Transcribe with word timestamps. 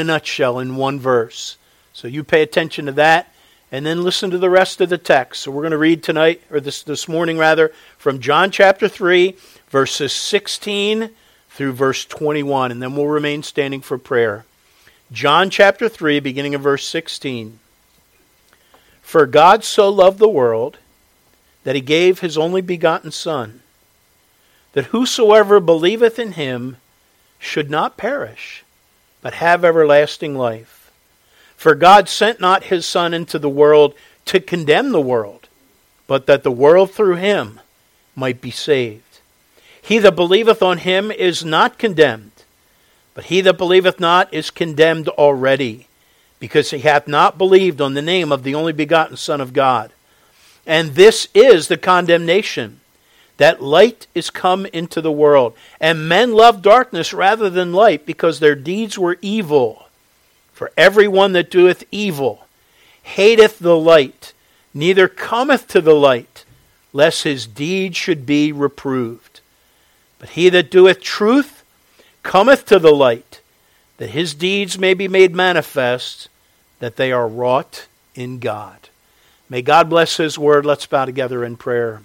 a 0.00 0.04
nutshell 0.04 0.58
in 0.58 0.76
one 0.76 0.98
verse. 0.98 1.56
So 1.92 2.08
you 2.08 2.24
pay 2.24 2.42
attention 2.42 2.86
to 2.86 2.92
that 2.92 3.32
and 3.70 3.86
then 3.86 4.02
listen 4.02 4.30
to 4.30 4.38
the 4.38 4.50
rest 4.50 4.80
of 4.80 4.88
the 4.88 4.98
text. 4.98 5.42
So 5.42 5.50
we're 5.50 5.62
going 5.62 5.70
to 5.70 5.78
read 5.78 6.02
tonight, 6.02 6.42
or 6.50 6.60
this, 6.60 6.82
this 6.82 7.06
morning 7.06 7.38
rather, 7.38 7.72
from 7.98 8.18
John 8.18 8.50
chapter 8.50 8.88
3, 8.88 9.36
verses 9.68 10.12
16 10.12 11.10
through 11.50 11.72
verse 11.72 12.04
21, 12.04 12.72
and 12.72 12.82
then 12.82 12.96
we'll 12.96 13.06
remain 13.06 13.42
standing 13.42 13.80
for 13.80 13.98
prayer. 13.98 14.44
John 15.12 15.50
chapter 15.50 15.88
3, 15.88 16.20
beginning 16.20 16.54
of 16.54 16.62
verse 16.62 16.86
16. 16.86 17.58
For 19.02 19.26
God 19.26 19.64
so 19.64 19.88
loved 19.88 20.18
the 20.18 20.28
world 20.28 20.78
that 21.64 21.74
he 21.74 21.80
gave 21.80 22.20
his 22.20 22.38
only 22.38 22.60
begotten 22.60 23.10
Son, 23.10 23.62
that 24.72 24.86
whosoever 24.86 25.60
believeth 25.60 26.18
in 26.18 26.32
him 26.32 26.76
should 27.38 27.70
not 27.70 27.96
perish, 27.96 28.64
but 29.22 29.34
have 29.34 29.64
everlasting 29.64 30.34
life. 30.36 30.90
For 31.56 31.74
God 31.74 32.08
sent 32.08 32.40
not 32.40 32.64
his 32.64 32.86
Son 32.86 33.12
into 33.12 33.38
the 33.38 33.50
world 33.50 33.94
to 34.26 34.40
condemn 34.40 34.92
the 34.92 35.00
world, 35.00 35.48
but 36.06 36.26
that 36.26 36.42
the 36.42 36.50
world 36.50 36.90
through 36.90 37.16
him 37.16 37.60
might 38.14 38.40
be 38.40 38.50
saved. 38.50 39.20
He 39.82 39.98
that 39.98 40.16
believeth 40.16 40.62
on 40.62 40.78
him 40.78 41.10
is 41.10 41.44
not 41.44 41.78
condemned, 41.78 42.32
but 43.14 43.24
he 43.24 43.40
that 43.42 43.58
believeth 43.58 44.00
not 44.00 44.32
is 44.32 44.50
condemned 44.50 45.08
already, 45.08 45.86
because 46.38 46.70
he 46.70 46.78
hath 46.78 47.06
not 47.06 47.38
believed 47.38 47.80
on 47.80 47.94
the 47.94 48.02
name 48.02 48.32
of 48.32 48.42
the 48.42 48.54
only 48.54 48.72
begotten 48.72 49.16
Son 49.16 49.40
of 49.40 49.52
God. 49.52 49.92
And 50.66 50.94
this 50.94 51.28
is 51.34 51.68
the 51.68 51.76
condemnation 51.76 52.79
that 53.40 53.62
light 53.62 54.06
is 54.14 54.28
come 54.28 54.66
into 54.66 55.00
the 55.00 55.10
world, 55.10 55.54
and 55.80 56.06
men 56.06 56.34
love 56.34 56.60
darkness 56.60 57.14
rather 57.14 57.48
than 57.48 57.72
light, 57.72 58.04
because 58.04 58.38
their 58.38 58.54
deeds 58.54 58.98
were 58.98 59.16
evil. 59.22 59.88
For 60.52 60.70
every 60.76 61.08
one 61.08 61.32
that 61.32 61.50
doeth 61.50 61.82
evil 61.90 62.46
hateth 63.02 63.58
the 63.58 63.78
light, 63.78 64.34
neither 64.74 65.08
cometh 65.08 65.68
to 65.68 65.80
the 65.80 65.94
light, 65.94 66.44
lest 66.92 67.22
his 67.22 67.46
deed 67.46 67.96
should 67.96 68.26
be 68.26 68.52
reproved. 68.52 69.40
But 70.18 70.28
he 70.30 70.50
that 70.50 70.70
doeth 70.70 71.00
truth 71.00 71.64
cometh 72.22 72.66
to 72.66 72.78
the 72.78 72.92
light, 72.92 73.40
that 73.96 74.10
his 74.10 74.34
deeds 74.34 74.78
may 74.78 74.92
be 74.92 75.08
made 75.08 75.34
manifest, 75.34 76.28
that 76.78 76.96
they 76.96 77.10
are 77.10 77.26
wrought 77.26 77.86
in 78.14 78.38
God. 78.38 78.90
May 79.48 79.62
God 79.62 79.88
bless 79.88 80.18
his 80.18 80.38
word. 80.38 80.66
Let's 80.66 80.84
bow 80.84 81.06
together 81.06 81.42
in 81.42 81.56
prayer. 81.56 82.02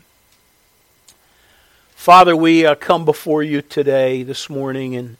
Father, 2.05 2.35
we 2.35 2.67
uh, 2.67 2.75
come 2.75 3.03
before 3.03 3.41
you 3.41 3.63
today, 3.63 4.21
this 4.21 4.47
morning, 4.47 4.95
and 4.95 5.17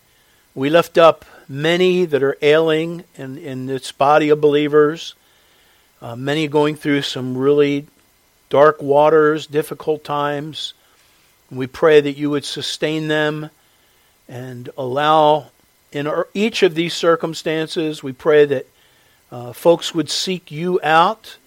we 0.54 0.70
lift 0.70 1.00
up 1.00 1.26
many 1.50 2.06
that 2.06 2.22
are 2.22 2.38
ailing 2.44 3.04
in, 3.16 3.40
in 3.40 3.66
this 3.66 3.92
body 3.92 4.30
of 4.30 4.40
believers, 4.40 5.16
uh, 6.00 6.16
many 6.16 6.48
going 6.48 6.76
through 6.76 7.02
some 7.02 7.36
really 7.36 7.88
dark 8.52 8.84
waters, 8.84 9.48
difficult 9.48 10.04
times. 10.04 10.76
We 11.50 11.66
pray 11.66 12.02
that 12.02 12.18
you 12.18 12.30
would 12.30 12.46
sustain 12.46 13.08
them 13.08 13.50
and 14.30 14.70
allow, 14.78 15.48
in 15.92 16.06
our, 16.06 16.28
each 16.36 16.62
of 16.62 16.76
these 16.76 16.94
circumstances, 16.94 18.04
we 18.04 18.14
pray 18.14 18.46
that 18.46 18.68
uh, 19.32 19.54
folks 19.54 19.96
would 19.96 20.12
seek 20.12 20.52
you 20.52 20.80
out, 20.84 21.38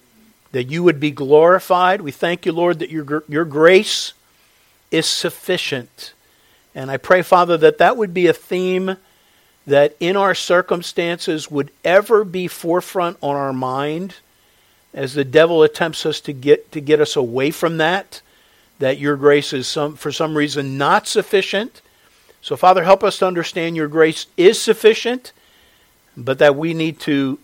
that 0.51 0.65
you 0.65 0.83
would 0.83 0.99
be 0.99 1.11
glorified. 1.11 2.01
We 2.01 2.11
thank 2.11 2.45
you, 2.45 2.51
Lord, 2.51 2.79
that 2.79 2.89
your, 2.89 3.23
your 3.29 3.45
grace 3.45 4.11
is 4.91 5.05
sufficient. 5.05 6.13
And 6.75 6.89
I 6.89 6.97
pray, 6.97 7.21
Father, 7.21 7.57
that 7.57 7.77
that 7.79 7.97
would 7.97 8.13
be 8.13 8.27
a 8.27 8.33
theme 8.33 8.97
that 9.67 9.95
in 9.99 10.15
our 10.15 10.33
circumstances 10.33 11.51
would 11.51 11.71
ever 11.83 12.23
be 12.23 12.47
forefront 12.47 13.17
on 13.21 13.35
our 13.35 13.53
mind 13.53 14.15
as 14.93 15.13
the 15.13 15.23
devil 15.23 15.61
attempts 15.63 16.05
us 16.05 16.19
to 16.21 16.33
get 16.33 16.71
to 16.71 16.81
get 16.81 16.99
us 16.99 17.15
away 17.15 17.51
from 17.51 17.77
that 17.77 18.21
that 18.79 18.97
your 18.97 19.15
grace 19.15 19.53
is 19.53 19.67
some 19.67 19.95
for 19.95 20.11
some 20.11 20.35
reason 20.35 20.77
not 20.77 21.07
sufficient. 21.07 21.81
So 22.41 22.55
father 22.55 22.83
help 22.83 23.03
us 23.03 23.19
to 23.19 23.27
understand 23.27 23.75
your 23.75 23.87
grace 23.87 24.25
is 24.37 24.59
sufficient 24.59 25.31
but 26.17 26.39
that 26.39 26.55
we 26.55 26.73
need 26.73 26.99
to 27.01 27.39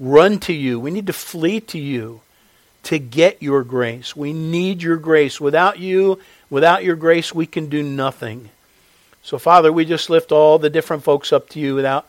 run 0.00 0.38
to 0.40 0.52
you. 0.52 0.80
We 0.80 0.90
need 0.90 1.06
to 1.06 1.12
flee 1.12 1.60
to 1.60 1.78
you 1.78 2.20
to 2.84 2.98
get 2.98 3.42
your 3.42 3.62
grace. 3.62 4.16
We 4.16 4.32
need 4.32 4.82
your 4.82 4.96
grace. 4.96 5.40
Without 5.40 5.78
you 5.78 6.18
without 6.50 6.84
your 6.84 6.96
grace 6.96 7.34
we 7.34 7.46
can 7.46 7.68
do 7.68 7.82
nothing. 7.82 8.50
So 9.22 9.38
father 9.38 9.72
we 9.72 9.84
just 9.84 10.10
lift 10.10 10.32
all 10.32 10.58
the 10.58 10.70
different 10.70 11.02
folks 11.02 11.32
up 11.32 11.48
to 11.50 11.60
you 11.60 11.74
without 11.74 12.06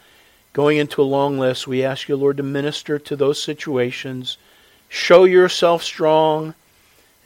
going 0.54 0.78
into 0.78 1.02
a 1.02 1.04
long 1.04 1.40
list. 1.40 1.68
We 1.68 1.84
ask 1.84 2.08
you 2.08 2.16
lord 2.16 2.38
to 2.38 2.44
minister 2.44 3.00
to 3.00 3.16
those 3.16 3.42
situations. 3.42 4.38
Show 4.90 5.24
yourself 5.24 5.84
strong 5.84 6.54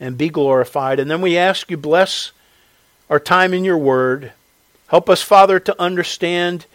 and 0.00 0.16
be 0.16 0.28
glorified. 0.28 1.00
And 1.00 1.10
then 1.10 1.20
we 1.20 1.36
ask 1.36 1.70
you, 1.70 1.76
bless 1.76 2.32
our 3.10 3.20
time 3.20 3.52
in 3.52 3.64
your 3.64 3.78
word. 3.78 4.32
Help 4.88 5.10
us, 5.10 5.22
Father, 5.22 5.60
to 5.60 5.80
understand 5.80 6.66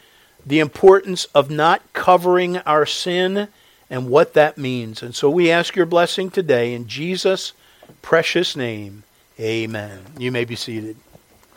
the 0.46 0.60
importance 0.60 1.26
of 1.34 1.50
not 1.50 1.82
covering 1.94 2.58
our 2.58 2.86
sin 2.86 3.48
and 3.94 4.10
what 4.10 4.34
that 4.34 4.58
means. 4.58 5.04
And 5.04 5.14
so 5.14 5.30
we 5.30 5.52
ask 5.52 5.76
your 5.76 5.86
blessing 5.86 6.32
today 6.32 6.74
in 6.74 6.88
Jesus' 6.88 7.54
precious 8.02 8.56
name. 8.56 9.04
Amen. 9.40 10.00
You 10.18 10.32
may 10.32 10.46
be 10.46 10.56
seated. 10.56 10.98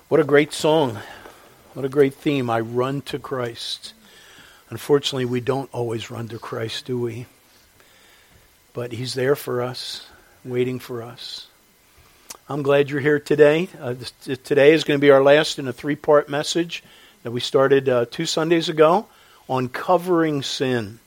What 0.09 0.21
a 0.21 0.25
great 0.25 0.53
song. 0.53 0.99
What 1.73 1.87
a 1.87 1.89
great 1.89 2.13
theme. 2.15 2.51
I 2.51 2.61
run 2.61 3.01
to 3.03 3.19
Christ. 3.19 3.95
Unfortunately, 4.69 5.25
we 5.25 5.41
don't 5.41 5.73
always 5.73 6.11
run 6.11 6.29
to 6.29 6.39
Christ, 6.39 6.85
do 6.85 7.01
we? 7.01 7.25
but 8.77 8.93
He's 8.93 9.15
there 9.15 9.35
for 9.35 9.63
us, 9.63 10.07
waiting 10.45 10.79
for 10.79 11.03
us. 11.03 11.47
I'm 12.47 12.63
glad 12.63 12.91
you're 12.91 13.01
here 13.01 13.19
today. 13.19 13.71
Uh, 13.81 13.95
this, 13.95 14.13
today 14.45 14.75
is 14.75 14.85
going 14.85 15.01
to 15.01 15.03
be 15.03 15.11
our 15.11 15.23
last 15.23 15.59
in 15.59 15.67
a 15.67 15.73
three 15.73 15.97
part 15.97 16.29
message 16.29 16.85
that 17.23 17.31
we 17.31 17.41
started 17.41 17.89
uh, 17.89 18.05
two 18.11 18.27
Sundays 18.27 18.69
ago 18.69 19.07
on 19.49 19.71
covering 19.71 20.43
sin. 20.43 20.99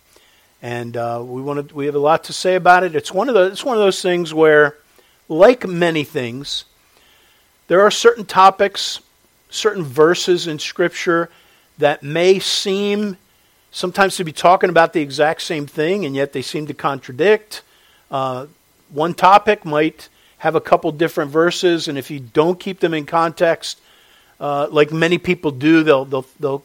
And 0.61 0.97
uh, 0.97 1.23
we, 1.25 1.41
want 1.41 1.69
to, 1.69 1.75
we 1.75 1.85
have 1.85 1.95
a 1.95 1.99
lot 1.99 2.25
to 2.25 2.33
say 2.33 2.55
about 2.55 2.83
it. 2.83 2.95
It's 2.95 3.13
one, 3.13 3.29
of 3.29 3.35
the, 3.35 3.43
it's 3.45 3.63
one 3.63 3.77
of 3.77 3.83
those 3.83 4.01
things 4.01 4.33
where, 4.33 4.75
like 5.29 5.67
many 5.67 6.03
things, 6.03 6.65
there 7.67 7.81
are 7.81 7.91
certain 7.91 8.25
topics, 8.25 8.99
certain 9.49 9.83
verses 9.83 10.47
in 10.47 10.59
Scripture 10.59 11.29
that 11.77 12.03
may 12.03 12.39
seem 12.39 13.17
sometimes 13.71 14.17
to 14.17 14.23
be 14.23 14.31
talking 14.31 14.69
about 14.69 14.93
the 14.93 15.01
exact 15.01 15.41
same 15.41 15.65
thing, 15.65 16.05
and 16.05 16.15
yet 16.15 16.33
they 16.33 16.41
seem 16.41 16.67
to 16.67 16.73
contradict. 16.73 17.61
Uh, 18.11 18.47
one 18.89 19.13
topic 19.13 19.63
might 19.63 20.09
have 20.39 20.55
a 20.55 20.61
couple 20.61 20.91
different 20.91 21.31
verses, 21.31 21.87
and 21.87 21.97
if 21.97 22.09
you 22.09 22.19
don't 22.19 22.59
keep 22.59 22.79
them 22.79 22.93
in 22.93 23.05
context, 23.05 23.79
uh, 24.39 24.67
like 24.71 24.91
many 24.91 25.17
people 25.17 25.51
do, 25.51 25.83
they'll, 25.83 26.05
they'll, 26.05 26.25
they'll 26.39 26.63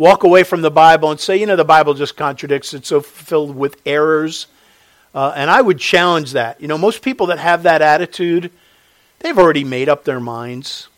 walk 0.00 0.24
away 0.24 0.42
from 0.42 0.62
the 0.62 0.70
Bible 0.70 1.10
and 1.10 1.20
say, 1.20 1.36
you 1.36 1.44
know, 1.44 1.56
the 1.56 1.62
Bible 1.62 1.92
just 1.92 2.16
contradicts. 2.16 2.72
It's 2.72 2.88
so 2.88 3.02
filled 3.02 3.54
with 3.54 3.78
errors. 3.84 4.46
Uh, 5.14 5.34
and 5.36 5.50
I 5.50 5.60
would 5.60 5.78
challenge 5.78 6.32
that. 6.32 6.58
You 6.58 6.68
know, 6.68 6.78
most 6.78 7.02
people 7.02 7.26
that 7.26 7.38
have 7.38 7.64
that 7.64 7.82
attitude, 7.82 8.50
they've 9.18 9.36
already 9.36 9.62
made 9.62 9.90
up 9.90 10.04
their 10.04 10.18
minds. 10.18 10.88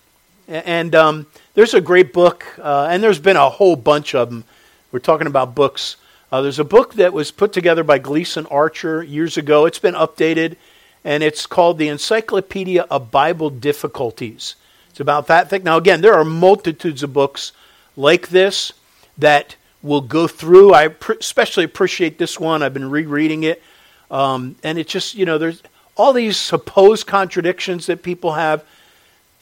And 0.47 0.95
um, 0.95 1.27
there's 1.55 1.75
a 1.75 1.81
great 1.81 2.13
book, 2.13 2.47
uh, 2.61 2.87
and 2.93 3.03
there's 3.03 3.19
been 3.19 3.37
a 3.37 3.51
whole 3.51 3.75
bunch 3.75 4.15
of 4.15 4.31
them 4.31 4.45
we're 4.93 5.01
talking 5.01 5.27
about 5.27 5.57
books. 5.57 5.97
Uh, 6.31 6.41
there's 6.41 6.61
a 6.61 6.65
book 6.65 6.95
that 6.95 7.13
was 7.13 7.33
put 7.33 7.53
together 7.53 7.83
by 7.83 7.99
Gleason 7.99 8.47
Archer 8.53 9.03
years 9.03 9.37
ago. 9.37 9.67
It's 9.67 9.81
been 9.81 9.95
updated, 9.95 10.55
and 11.03 11.25
it's 11.25 11.47
called 11.47 11.79
The 11.79 11.89
Encyclopedia 11.89 12.83
of 12.83 13.11
Bible 13.11 13.51
Difficulties. 13.51 14.55
It's 14.91 15.01
about 15.01 15.27
that 15.27 15.51
thing. 15.51 15.65
Now, 15.65 15.77
again, 15.77 16.03
there 16.03 16.15
are 16.15 16.25
multitudes 16.25 17.03
of 17.03 17.13
books 17.13 17.51
like 17.97 18.29
this 18.29 18.75
that 19.19 19.57
will 19.83 20.01
go 20.01 20.27
through. 20.27 20.75
I 20.75 20.95
especially 21.21 21.65
appreciate 21.65 22.19
this 22.19 22.39
one. 22.39 22.63
I've 22.63 22.75
been 22.75 22.91
rereading 22.91 23.43
it. 23.43 23.63
Um, 24.11 24.57
and 24.63 24.79
it's 24.79 24.93
just, 24.93 25.15
you 25.15 25.25
know, 25.25 25.39
there's 25.39 25.63
all 25.97 26.13
these 26.13 26.37
supposed 26.37 27.07
contradictions 27.07 27.87
that 27.87 28.03
people 28.03 28.33
have. 28.35 28.65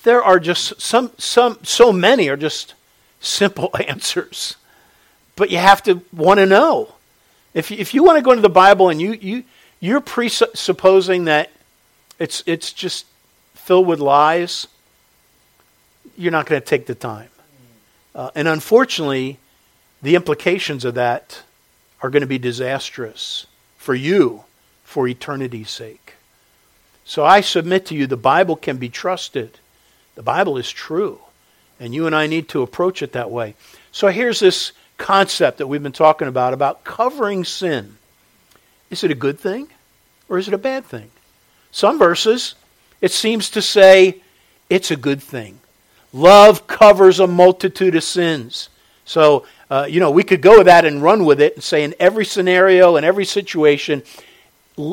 There 0.03 0.23
are 0.23 0.41
just 0.41 0.81
some, 0.81 1.11
some, 1.19 1.59
so 1.62 1.93
many 1.93 2.29
are 2.29 2.37
just 2.37 2.75
simple 3.21 3.71
answers 3.89 4.56
but 5.41 5.49
you 5.49 5.56
have 5.56 5.83
to 5.83 6.03
want 6.12 6.37
to 6.37 6.44
know. 6.44 6.93
If, 7.55 7.73
if 7.73 7.94
you 7.94 8.05
want 8.05 8.19
to 8.19 8.23
go 8.23 8.31
into 8.33 8.43
the 8.43 8.50
Bible 8.50 8.91
and 8.91 9.00
you, 9.00 9.12
you, 9.12 9.44
you're 9.81 10.03
presupposing 10.03 11.25
that 11.25 11.50
it's, 12.19 12.43
it's 12.44 12.75
just 12.75 13.06
filled 13.55 13.87
with 13.87 14.00
lies, 14.00 14.67
you're 16.15 16.31
not 16.31 16.44
going 16.44 16.61
to 16.61 16.67
take 16.67 16.85
the 16.85 16.94
time. 16.94 17.31
Uh, 18.15 18.31
and 18.35 18.49
unfortunately, 18.49 19.39
the 20.02 20.14
implications 20.14 20.85
of 20.85 20.94
that 20.94 21.43
are 22.02 22.11
going 22.11 22.23
to 22.23 22.26
be 22.26 22.38
disastrous 22.38 23.47
for 23.76 23.94
you 23.94 24.44
for 24.85 25.06
eternity's 25.06 25.70
sake. 25.70 26.14
So 27.05 27.25
I 27.25 27.41
submit 27.41 27.87
to 27.87 27.94
you 27.94 28.06
the 28.06 28.17
Bible 28.17 28.56
can 28.56 28.76
be 28.76 28.88
trusted. 28.88 29.58
The 30.14 30.23
Bible 30.23 30.56
is 30.56 30.70
true. 30.70 31.20
And 31.79 31.94
you 31.94 32.06
and 32.06 32.14
I 32.14 32.26
need 32.26 32.49
to 32.50 32.62
approach 32.62 33.02
it 33.02 33.12
that 33.12 33.31
way. 33.31 33.55
So 33.91 34.08
here's 34.08 34.41
this 34.41 34.73
concept 34.97 35.58
that 35.58 35.67
we've 35.67 35.82
been 35.82 35.93
talking 35.93 36.29
about, 36.29 36.53
about 36.53 36.85
covering 36.85 37.44
sin. 37.44 37.96
Is 38.91 39.03
it 39.03 39.11
a 39.11 39.14
good 39.14 39.38
thing 39.38 39.69
or 40.29 40.38
is 40.38 40.46
it 40.46 40.55
a 40.55 40.58
bad 40.58 40.85
thing? 40.85 41.11
Some 41.73 41.99
verses, 41.99 42.55
it 43.00 43.12
seems 43.12 43.50
to 43.50 43.62
say 43.62 44.20
it's 44.69 44.91
a 44.91 44.96
good 44.96 45.23
thing. 45.23 45.61
Love 46.12 46.67
covers 46.67 47.20
a 47.20 47.26
multitude 47.26 47.94
of 47.94 48.05
sins. 48.05 48.69
So, 49.05 49.46
uh, 49.70 49.87
you 49.88 50.00
know, 50.00 50.11
we 50.11 50.25
could 50.25 50.43
go 50.43 50.58
with 50.58 50.67
that 50.67 50.84
and 50.84 51.02
run 51.02 51.25
with 51.25 51.40
it 51.40 51.55
and 51.55 51.62
say 51.62 51.84
in 51.84 51.94
every 52.00 52.25
scenario, 52.25 52.96
in 52.96 53.05
every 53.05 53.25
situation, 53.25 54.02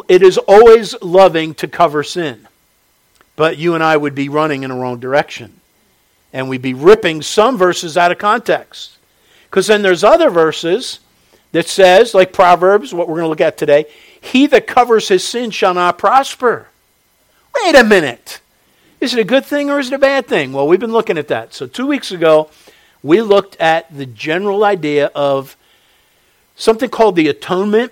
it 0.07 0.21
is 0.21 0.37
always 0.37 0.99
loving 1.01 1.55
to 1.55 1.67
cover 1.67 2.03
sin. 2.03 2.47
But 3.35 3.57
you 3.57 3.73
and 3.73 3.83
I 3.83 3.97
would 3.97 4.13
be 4.13 4.29
running 4.29 4.63
in 4.63 4.69
the 4.69 4.75
wrong 4.75 4.99
direction. 4.99 5.59
And 6.31 6.47
we'd 6.47 6.61
be 6.61 6.73
ripping 6.73 7.23
some 7.23 7.57
verses 7.57 7.97
out 7.97 8.11
of 8.11 8.17
context. 8.19 8.97
Because 9.49 9.67
then 9.67 9.81
there's 9.81 10.03
other 10.03 10.29
verses 10.29 10.99
that 11.53 11.67
says, 11.67 12.13
like 12.13 12.33
Proverbs, 12.33 12.93
what 12.93 13.07
we're 13.07 13.15
going 13.15 13.25
to 13.25 13.29
look 13.29 13.41
at 13.41 13.57
today, 13.57 13.85
he 14.19 14.45
that 14.47 14.67
covers 14.67 15.07
his 15.07 15.23
sin 15.23 15.49
shall 15.49 15.73
not 15.73 15.97
prosper. 15.97 16.67
Wait 17.63 17.75
a 17.75 17.83
minute. 17.83 18.41
Is 18.99 19.13
it 19.13 19.19
a 19.19 19.23
good 19.23 19.45
thing 19.45 19.69
or 19.69 19.79
is 19.79 19.87
it 19.87 19.95
a 19.95 19.99
bad 19.99 20.27
thing? 20.27 20.53
Well, 20.53 20.67
we've 20.67 20.79
been 20.79 20.91
looking 20.91 21.17
at 21.17 21.29
that. 21.29 21.53
So, 21.53 21.67
two 21.67 21.87
weeks 21.87 22.11
ago, 22.11 22.49
we 23.07 23.21
looked 23.21 23.55
at 23.57 23.95
the 23.95 24.05
general 24.05 24.63
idea 24.63 25.07
of 25.15 25.55
something 26.55 26.89
called 26.89 27.15
the 27.15 27.29
atonement, 27.29 27.91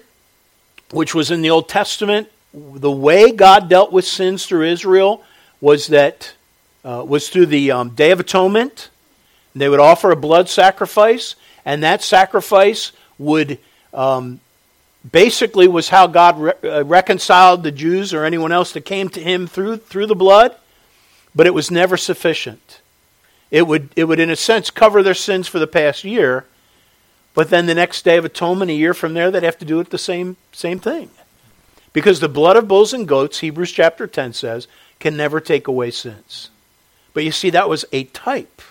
which 0.91 1.15
was 1.15 1.31
in 1.31 1.41
the 1.41 1.49
Old 1.49 1.69
Testament. 1.69 2.29
The 2.53 2.91
way 2.91 3.31
God 3.31 3.69
dealt 3.69 3.91
with 3.91 4.05
sins 4.05 4.45
through 4.45 4.65
Israel 4.65 5.23
was 5.61 5.87
that 5.87 6.33
uh, 6.83 7.03
was 7.07 7.29
through 7.29 7.47
the 7.47 7.71
um, 7.71 7.89
Day 7.89 8.11
of 8.11 8.19
Atonement. 8.19 8.89
They 9.55 9.69
would 9.69 9.79
offer 9.79 10.11
a 10.11 10.15
blood 10.15 10.49
sacrifice, 10.49 11.35
and 11.63 11.81
that 11.83 12.03
sacrifice 12.03 12.91
would 13.17 13.57
um, 13.93 14.39
basically 15.09 15.67
was 15.67 15.89
how 15.89 16.07
God 16.07 16.39
re- 16.39 16.53
uh, 16.63 16.83
reconciled 16.83 17.63
the 17.63 17.71
Jews 17.71 18.13
or 18.13 18.25
anyone 18.25 18.51
else 18.51 18.73
that 18.73 18.81
came 18.81 19.09
to 19.09 19.21
Him 19.21 19.47
through 19.47 19.77
through 19.77 20.07
the 20.07 20.15
blood 20.15 20.55
but 21.35 21.45
it 21.45 21.53
was 21.53 21.69
never 21.69 21.97
sufficient. 21.97 22.79
It 23.51 23.67
would, 23.67 23.89
it 23.95 24.05
would, 24.05 24.19
in 24.19 24.29
a 24.29 24.35
sense, 24.35 24.69
cover 24.69 25.03
their 25.03 25.13
sins 25.13 25.47
for 25.47 25.59
the 25.59 25.67
past 25.67 26.03
year, 26.03 26.45
but 27.33 27.49
then 27.49 27.65
the 27.65 27.75
next 27.75 28.03
day 28.03 28.17
of 28.17 28.25
atonement, 28.25 28.71
a 28.71 28.73
year 28.73 28.93
from 28.93 29.13
there, 29.13 29.29
they'd 29.29 29.43
have 29.43 29.57
to 29.59 29.65
do 29.65 29.79
it 29.79 29.89
the 29.89 29.97
same, 29.97 30.37
same 30.51 30.79
thing. 30.79 31.09
Because 31.93 32.19
the 32.19 32.29
blood 32.29 32.57
of 32.57 32.67
bulls 32.67 32.93
and 32.93 33.07
goats, 33.07 33.39
Hebrews 33.39 33.71
chapter 33.71 34.07
10 34.07 34.33
says, 34.33 34.67
can 34.99 35.15
never 35.15 35.39
take 35.39 35.67
away 35.67 35.91
sins. 35.91 36.49
But 37.13 37.23
you 37.23 37.31
see, 37.31 37.49
that 37.51 37.69
was 37.69 37.85
a 37.91 38.05
type. 38.05 38.61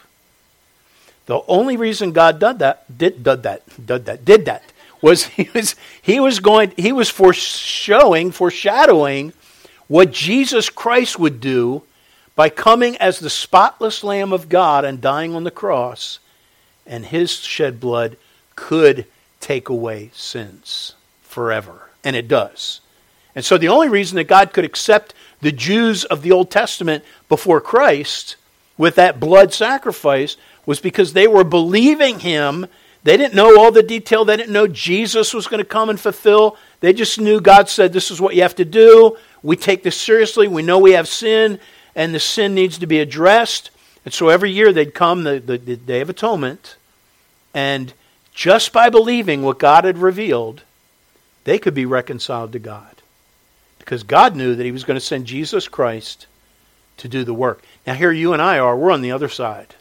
The 1.26 1.41
only 1.49 1.76
reason 1.76 2.12
God 2.12 2.38
did 2.38 2.59
that, 2.59 2.99
did, 2.99 3.23
did 3.23 3.43
that, 3.43 3.87
did 3.87 4.05
that, 4.06 4.25
did 4.25 4.44
that, 4.44 4.62
was 5.00 5.25
he 5.38 5.49
was 5.55 5.75
he 6.03 6.21
was 6.21 6.41
going 6.41 6.73
he 6.76 6.93
was 6.93 7.09
foreshowing, 7.09 8.31
foreshadowing 8.31 9.32
what 9.88 10.11
Jesus 10.11 10.69
Christ 10.69 11.19
would 11.19 11.41
do 11.41 11.82
by 12.37 12.49
coming 12.49 12.97
as 12.97 13.19
the 13.19 13.31
spotless 13.31 14.03
Lamb 14.03 14.33
of 14.33 14.49
God 14.49 14.85
and 14.85 15.01
dying 15.01 15.35
on 15.35 15.45
the 15.45 15.51
cross, 15.51 16.19
and 16.87 17.07
his 17.07 17.33
shed 17.33 17.81
blood 17.81 18.17
could 18.57 19.07
take 19.41 19.69
away 19.69 20.11
sins 20.13 20.95
forever. 21.23 21.91
And 22.03 22.17
it 22.17 22.29
does. 22.29 22.81
And 23.35 23.45
so 23.45 23.59
the 23.59 23.69
only 23.69 23.89
reason 23.89 24.17
that 24.17 24.25
God 24.25 24.53
could 24.53 24.65
accept 24.65 25.15
the 25.41 25.53
Jews 25.53 26.05
of 26.05 26.23
the 26.23 26.33
Old 26.33 26.51
Testament 26.51 27.05
before 27.29 27.61
Christ 27.61 28.37
with 28.77 28.95
that 28.97 29.21
blood 29.21 29.53
sacrifice 29.53 30.37
was 30.67 30.81
because 30.81 31.13
they 31.13 31.27
were 31.27 31.45
believing 31.45 32.21
him. 32.21 32.67
They 33.03 33.17
didn't 33.17 33.35
know 33.35 33.59
all 33.59 33.71
the 33.71 33.83
detail. 33.83 34.25
They 34.25 34.37
didn't 34.37 34.53
know 34.53 34.67
Jesus 34.67 35.35
was 35.35 35.47
going 35.47 35.59
to 35.59 35.65
come 35.65 35.91
and 35.91 36.01
fulfill. 36.01 36.57
They 36.81 36.93
just 36.93 37.21
knew 37.21 37.41
God 37.41 37.69
said, 37.69 37.93
This 37.93 38.11
is 38.11 38.21
what 38.21 38.35
you 38.35 38.43
have 38.43 38.57
to 38.57 38.65
do. 38.65 39.17
We 39.43 39.57
take 39.57 39.83
this 39.83 40.01
seriously. 40.01 40.49
We 40.49 40.63
know 40.63 40.79
we 40.79 40.93
have 40.93 41.09
sin 41.09 41.61
and 41.94 42.14
the 42.14 42.20
sin 42.20 42.55
needs 42.55 42.79
to 42.79 42.87
be 42.87 43.00
addressed. 43.00 43.70
And 44.05 44.12
so 44.12 44.29
every 44.29 44.50
year 44.50 44.73
they'd 44.73 44.94
come, 44.94 45.25
the, 45.25 45.41
the, 45.41 45.58
the 45.58 45.76
Day 45.76 46.00
of 46.00 46.11
Atonement, 46.11 46.76
and 47.55 47.93
just 48.35 48.73
by 48.73 48.91
believing 48.91 49.43
what 49.43 49.58
God 49.58 49.85
had 49.85 49.99
revealed, 49.99 50.62
they 51.44 51.58
could 51.58 51.75
be 51.75 51.87
reconciled 51.87 52.52
to 52.52 52.58
God. 52.58 52.96
Because 53.79 54.02
God 54.02 54.35
knew 54.35 54.55
that 54.55 54.64
He 54.64 54.73
was 54.73 54.85
going 54.85 54.99
to 54.99 55.05
send 55.05 55.26
Jesus 55.26 55.69
Christ 55.69 56.26
to 56.99 57.08
do 57.08 57.25
the 57.25 57.35
work. 57.35 57.62
Now, 57.87 57.94
here 57.94 58.12
you 58.12 58.32
and 58.32 58.43
I 58.43 58.58
are, 58.58 58.76
we're 58.76 58.90
on 58.90 59.02
the 59.02 59.12
other 59.12 59.29
side. 59.29 59.75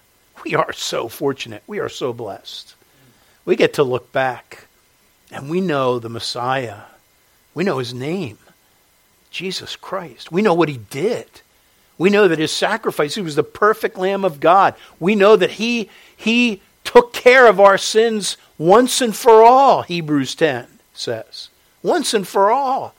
We 0.43 0.55
are 0.55 0.73
so 0.73 1.07
fortunate. 1.07 1.63
We 1.67 1.79
are 1.79 1.89
so 1.89 2.11
blessed. 2.11 2.75
We 3.45 3.55
get 3.55 3.75
to 3.75 3.83
look 3.83 4.11
back 4.11 4.67
and 5.31 5.49
we 5.49 5.61
know 5.61 5.99
the 5.99 6.09
Messiah. 6.09 6.81
We 7.53 7.63
know 7.63 7.77
His 7.77 7.93
name, 7.93 8.37
Jesus 9.31 9.75
Christ. 9.75 10.31
We 10.31 10.41
know 10.41 10.53
what 10.53 10.69
He 10.69 10.77
did. 10.77 11.27
We 11.97 12.09
know 12.09 12.27
that 12.27 12.39
his 12.39 12.51
sacrifice, 12.51 13.15
he 13.15 13.21
was 13.21 13.35
the 13.35 13.43
perfect 13.43 13.97
Lamb 13.97 14.25
of 14.25 14.39
God. 14.39 14.75
We 14.99 15.15
know 15.15 15.35
that 15.35 15.51
he, 15.51 15.89
he 16.15 16.61
took 16.83 17.13
care 17.13 17.47
of 17.47 17.59
our 17.59 17.77
sins 17.77 18.37
once 18.57 19.01
and 19.01 19.15
for 19.15 19.43
all, 19.43 19.83
Hebrews 19.83 20.35
10 20.35 20.67
says. 20.93 21.49
Once 21.81 22.13
and 22.13 22.27
for 22.27 22.51
all. 22.51 22.95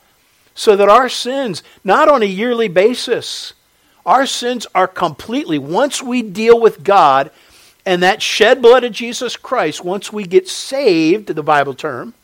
So 0.55 0.77
that 0.77 0.89
our 0.89 1.09
sins, 1.09 1.63
not 1.83 2.09
on 2.09 2.23
a 2.23 2.27
yearly 2.27 2.69
basis, 2.69 3.55
our 4.07 4.27
sins 4.27 4.67
are 4.75 4.87
completely, 4.87 5.59
once 5.59 6.03
we 6.03 6.23
deal 6.23 6.61
with 6.61 6.85
God 6.85 7.31
and 7.87 8.03
that 8.03 8.23
shed 8.23 8.63
blood 8.63 8.85
of 8.85 8.93
Jesus 8.93 9.37
Christ, 9.37 9.85
once 9.85 10.13
we 10.13 10.25
get 10.25 10.49
saved, 10.49 11.27
the 11.27 11.43
Bible 11.43 11.75
term, 11.75 12.15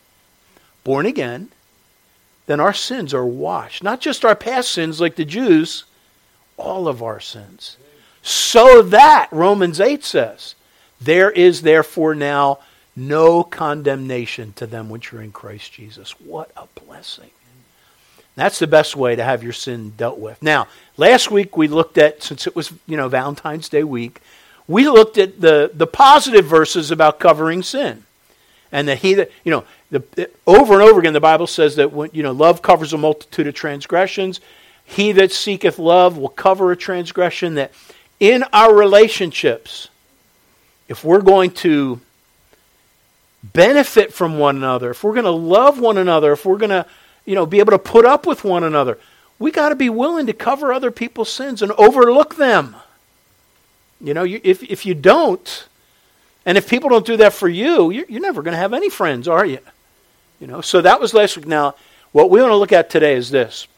born 0.84 1.06
again, 1.06 1.48
then 2.46 2.60
our 2.60 2.74
sins 2.74 3.12
are 3.12 3.26
washed. 3.26 3.82
Not 3.82 4.00
just 4.00 4.24
our 4.24 4.36
past 4.36 4.70
sins 4.70 5.00
like 5.00 5.16
the 5.16 5.24
Jews 5.24 5.84
all 6.60 6.88
of 6.88 7.02
our 7.02 7.20
sins. 7.20 7.76
So 8.22 8.82
that, 8.82 9.28
Romans 9.32 9.80
8 9.80 10.04
says, 10.04 10.54
there 11.00 11.30
is 11.30 11.62
therefore 11.62 12.14
now 12.14 12.58
no 12.94 13.42
condemnation 13.42 14.52
to 14.54 14.66
them 14.66 14.90
which 14.90 15.12
are 15.12 15.22
in 15.22 15.32
Christ 15.32 15.72
Jesus. 15.72 16.12
What 16.20 16.50
a 16.56 16.66
blessing. 16.84 17.30
That's 18.36 18.58
the 18.58 18.66
best 18.66 18.96
way 18.96 19.16
to 19.16 19.24
have 19.24 19.42
your 19.42 19.52
sin 19.52 19.94
dealt 19.96 20.18
with. 20.18 20.42
Now, 20.42 20.68
last 20.96 21.30
week 21.30 21.56
we 21.56 21.68
looked 21.68 21.98
at, 21.98 22.22
since 22.22 22.46
it 22.46 22.54
was, 22.54 22.72
you 22.86 22.96
know, 22.96 23.08
Valentine's 23.08 23.68
Day 23.68 23.84
week, 23.84 24.20
we 24.68 24.88
looked 24.88 25.18
at 25.18 25.40
the, 25.40 25.70
the 25.74 25.86
positive 25.86 26.44
verses 26.44 26.90
about 26.90 27.18
covering 27.18 27.62
sin. 27.62 28.04
And 28.72 28.86
that 28.86 28.98
he 28.98 29.14
that, 29.14 29.30
you 29.44 29.50
know, 29.50 29.64
the, 29.90 30.30
over 30.46 30.74
and 30.74 30.82
over 30.82 31.00
again 31.00 31.12
the 31.12 31.20
Bible 31.20 31.48
says 31.48 31.76
that 31.76 31.92
when, 31.92 32.10
you 32.12 32.22
know, 32.22 32.30
love 32.30 32.62
covers 32.62 32.92
a 32.92 32.98
multitude 32.98 33.48
of 33.48 33.54
transgressions. 33.54 34.40
He 34.90 35.12
that 35.12 35.30
seeketh 35.30 35.78
love 35.78 36.18
will 36.18 36.28
cover 36.28 36.72
a 36.72 36.76
transgression. 36.76 37.54
That 37.54 37.72
in 38.18 38.42
our 38.52 38.74
relationships, 38.74 39.88
if 40.88 41.04
we're 41.04 41.22
going 41.22 41.52
to 41.52 42.00
benefit 43.44 44.12
from 44.12 44.38
one 44.38 44.56
another, 44.56 44.90
if 44.90 45.04
we're 45.04 45.14
going 45.14 45.24
to 45.26 45.30
love 45.30 45.78
one 45.78 45.96
another, 45.96 46.32
if 46.32 46.44
we're 46.44 46.58
going 46.58 46.70
to 46.70 46.86
you 47.24 47.36
know, 47.36 47.46
be 47.46 47.60
able 47.60 47.70
to 47.70 47.78
put 47.78 48.04
up 48.04 48.26
with 48.26 48.42
one 48.42 48.64
another, 48.64 48.98
we 49.38 49.52
got 49.52 49.68
to 49.68 49.76
be 49.76 49.88
willing 49.88 50.26
to 50.26 50.32
cover 50.32 50.72
other 50.72 50.90
people's 50.90 51.32
sins 51.32 51.62
and 51.62 51.70
overlook 51.72 52.34
them. 52.34 52.74
You 54.00 54.12
know, 54.12 54.24
you, 54.24 54.40
if, 54.42 54.64
if 54.64 54.84
you 54.84 54.94
don't, 54.94 55.68
and 56.44 56.58
if 56.58 56.68
people 56.68 56.90
don't 56.90 57.06
do 57.06 57.16
that 57.18 57.32
for 57.32 57.48
you, 57.48 57.90
you're, 57.90 58.06
you're 58.08 58.20
never 58.20 58.42
going 58.42 58.54
to 58.54 58.58
have 58.58 58.72
any 58.72 58.90
friends, 58.90 59.28
are 59.28 59.46
you? 59.46 59.60
You 60.40 60.48
know, 60.48 60.62
so 60.62 60.80
that 60.80 61.00
was 61.00 61.14
last 61.14 61.36
week. 61.36 61.46
Now, 61.46 61.76
what 62.10 62.28
we 62.28 62.40
want 62.40 62.50
to 62.50 62.56
look 62.56 62.72
at 62.72 62.90
today 62.90 63.14
is 63.14 63.30
this. 63.30 63.68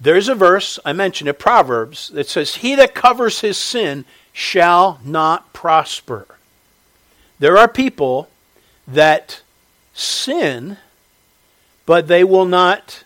There's 0.00 0.28
a 0.28 0.34
verse, 0.34 0.78
I 0.84 0.92
mentioned 0.92 1.28
it, 1.28 1.38
Proverbs, 1.38 2.08
that 2.10 2.28
says, 2.28 2.56
He 2.56 2.74
that 2.74 2.94
covers 2.94 3.40
his 3.40 3.56
sin 3.56 4.04
shall 4.32 5.00
not 5.04 5.52
prosper. 5.52 6.26
There 7.38 7.56
are 7.56 7.68
people 7.68 8.28
that 8.86 9.42
sin, 9.94 10.76
but 11.86 12.08
they 12.08 12.24
will 12.24 12.44
not 12.44 13.04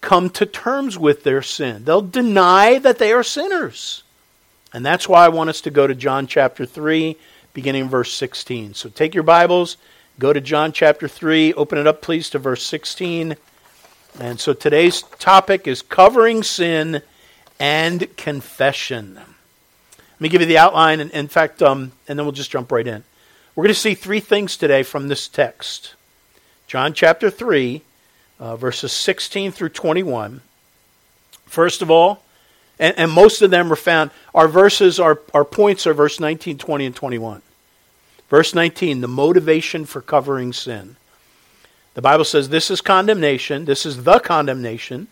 come 0.00 0.28
to 0.30 0.46
terms 0.46 0.98
with 0.98 1.24
their 1.24 1.42
sin. 1.42 1.84
They'll 1.84 2.02
deny 2.02 2.78
that 2.78 2.98
they 2.98 3.12
are 3.12 3.22
sinners. 3.22 4.02
And 4.72 4.84
that's 4.84 5.08
why 5.08 5.24
I 5.24 5.28
want 5.28 5.50
us 5.50 5.60
to 5.62 5.70
go 5.70 5.86
to 5.86 5.94
John 5.94 6.26
chapter 6.26 6.66
3, 6.66 7.16
beginning 7.54 7.88
verse 7.88 8.12
16. 8.12 8.74
So 8.74 8.88
take 8.88 9.14
your 9.14 9.22
Bibles, 9.22 9.76
go 10.18 10.32
to 10.32 10.40
John 10.40 10.72
chapter 10.72 11.08
3, 11.08 11.54
open 11.54 11.78
it 11.78 11.86
up, 11.86 12.02
please, 12.02 12.28
to 12.30 12.38
verse 12.38 12.62
16. 12.64 13.36
And 14.20 14.38
so 14.38 14.52
today's 14.52 15.02
topic 15.02 15.66
is 15.66 15.82
covering 15.82 16.44
sin 16.44 17.02
and 17.58 18.16
confession. 18.16 19.14
Let 19.14 20.20
me 20.20 20.28
give 20.28 20.40
you 20.40 20.46
the 20.46 20.58
outline, 20.58 21.00
and 21.00 21.10
in 21.10 21.26
fact, 21.26 21.60
um, 21.62 21.90
and 22.06 22.16
then 22.18 22.24
we'll 22.24 22.32
just 22.32 22.50
jump 22.50 22.70
right 22.70 22.86
in. 22.86 23.02
We're 23.54 23.64
going 23.64 23.74
to 23.74 23.80
see 23.80 23.94
three 23.94 24.20
things 24.20 24.56
today 24.56 24.82
from 24.82 25.08
this 25.08 25.28
text 25.28 25.94
John 26.66 26.94
chapter 26.94 27.28
3, 27.28 27.82
uh, 28.38 28.56
verses 28.56 28.92
16 28.92 29.52
through 29.52 29.68
21. 29.70 30.40
First 31.46 31.82
of 31.82 31.90
all, 31.90 32.22
and, 32.78 32.96
and 32.96 33.10
most 33.10 33.42
of 33.42 33.50
them 33.50 33.72
are 33.72 33.76
found, 33.76 34.10
our 34.34 34.48
verses, 34.48 34.98
our, 34.98 35.20
our 35.32 35.44
points 35.44 35.86
are 35.86 35.94
verse 35.94 36.18
19, 36.20 36.58
20, 36.58 36.86
and 36.86 36.96
21. 36.96 37.42
Verse 38.28 38.54
19, 38.54 39.00
the 39.00 39.08
motivation 39.08 39.84
for 39.84 40.00
covering 40.00 40.52
sin. 40.52 40.96
The 41.94 42.02
Bible 42.02 42.24
says 42.24 42.48
this 42.48 42.70
is 42.70 42.80
condemnation, 42.80 43.64
this 43.64 43.86
is 43.86 44.04
the 44.04 44.18
condemnation, 44.18 45.08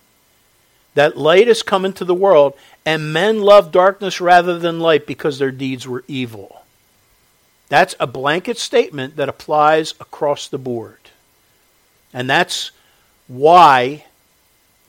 that 0.95 1.17
light 1.17 1.49
is 1.49 1.63
come 1.63 1.85
into 1.85 2.05
the 2.05 2.15
world, 2.15 2.55
and 2.85 3.13
men 3.13 3.41
love 3.41 3.73
darkness 3.73 4.21
rather 4.21 4.59
than 4.59 4.81
light 4.81 5.07
because 5.07 5.39
their 5.39 5.53
deeds 5.53 5.87
were 5.87 6.05
evil. 6.07 6.63
That's 7.69 7.95
a 7.99 8.07
blanket 8.07 8.59
statement 8.59 9.17
that 9.17 9.31
applies 9.31 9.93
across 10.01 10.49
the 10.49 10.59
board. 10.59 10.99
And 12.13 12.29
that's 12.29 12.71
why 13.29 14.05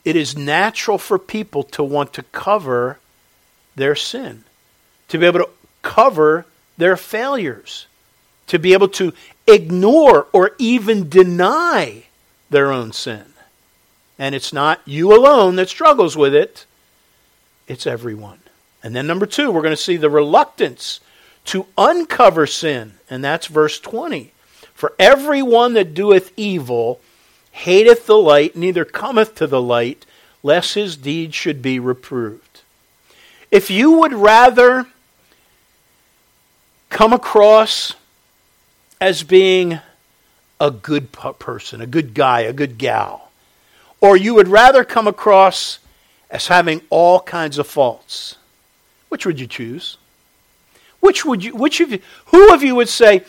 it 0.04 0.16
is 0.16 0.36
natural 0.36 0.98
for 0.98 1.18
people 1.18 1.62
to 1.62 1.82
want 1.82 2.12
to 2.14 2.22
cover 2.24 2.98
their 3.74 3.94
sin, 3.94 4.44
to 5.08 5.18
be 5.18 5.24
able 5.24 5.40
to 5.40 5.50
cover 5.80 6.44
their 6.76 6.96
failures, 6.96 7.86
to 8.48 8.58
be 8.58 8.74
able 8.74 8.88
to 8.88 9.14
ignore 9.46 10.26
or 10.32 10.52
even 10.58 11.08
deny 11.08 12.04
their 12.50 12.72
own 12.72 12.92
sin. 12.92 13.24
And 14.18 14.34
it's 14.34 14.52
not 14.52 14.80
you 14.84 15.14
alone 15.14 15.56
that 15.56 15.68
struggles 15.68 16.16
with 16.16 16.34
it, 16.34 16.66
it's 17.66 17.86
everyone. 17.86 18.40
And 18.82 18.94
then, 18.94 19.06
number 19.06 19.26
two, 19.26 19.50
we're 19.50 19.62
going 19.62 19.72
to 19.72 19.76
see 19.76 19.96
the 19.96 20.10
reluctance 20.10 21.00
to 21.46 21.66
uncover 21.76 22.46
sin, 22.46 22.94
and 23.08 23.24
that's 23.24 23.46
verse 23.46 23.80
20. 23.80 24.32
For 24.74 24.92
everyone 24.98 25.74
that 25.74 25.94
doeth 25.94 26.32
evil 26.36 27.00
hateth 27.52 28.06
the 28.06 28.18
light, 28.18 28.56
neither 28.56 28.84
cometh 28.84 29.34
to 29.36 29.46
the 29.46 29.62
light, 29.62 30.04
lest 30.42 30.74
his 30.74 30.96
deeds 30.96 31.34
should 31.34 31.62
be 31.62 31.78
reproved. 31.78 32.60
If 33.50 33.70
you 33.70 33.92
would 33.92 34.12
rather 34.12 34.86
come 36.90 37.12
across 37.12 37.94
as 39.04 39.22
being 39.22 39.78
a 40.58 40.70
good 40.70 41.12
person, 41.12 41.82
a 41.82 41.86
good 41.86 42.14
guy, 42.14 42.40
a 42.40 42.54
good 42.54 42.78
gal, 42.78 43.30
or 44.00 44.16
you 44.16 44.32
would 44.32 44.48
rather 44.48 44.82
come 44.82 45.06
across 45.06 45.78
as 46.30 46.46
having 46.46 46.80
all 46.88 47.20
kinds 47.20 47.58
of 47.58 47.66
faults, 47.66 48.38
which 49.10 49.26
would 49.26 49.38
you 49.38 49.46
choose? 49.46 49.98
Which 51.00 51.22
would 51.22 51.44
you, 51.44 51.54
which 51.54 51.82
of 51.82 51.92
you, 51.92 51.98
who 52.28 52.54
of 52.54 52.62
you 52.62 52.74
would 52.76 52.88
say, 52.88 53.24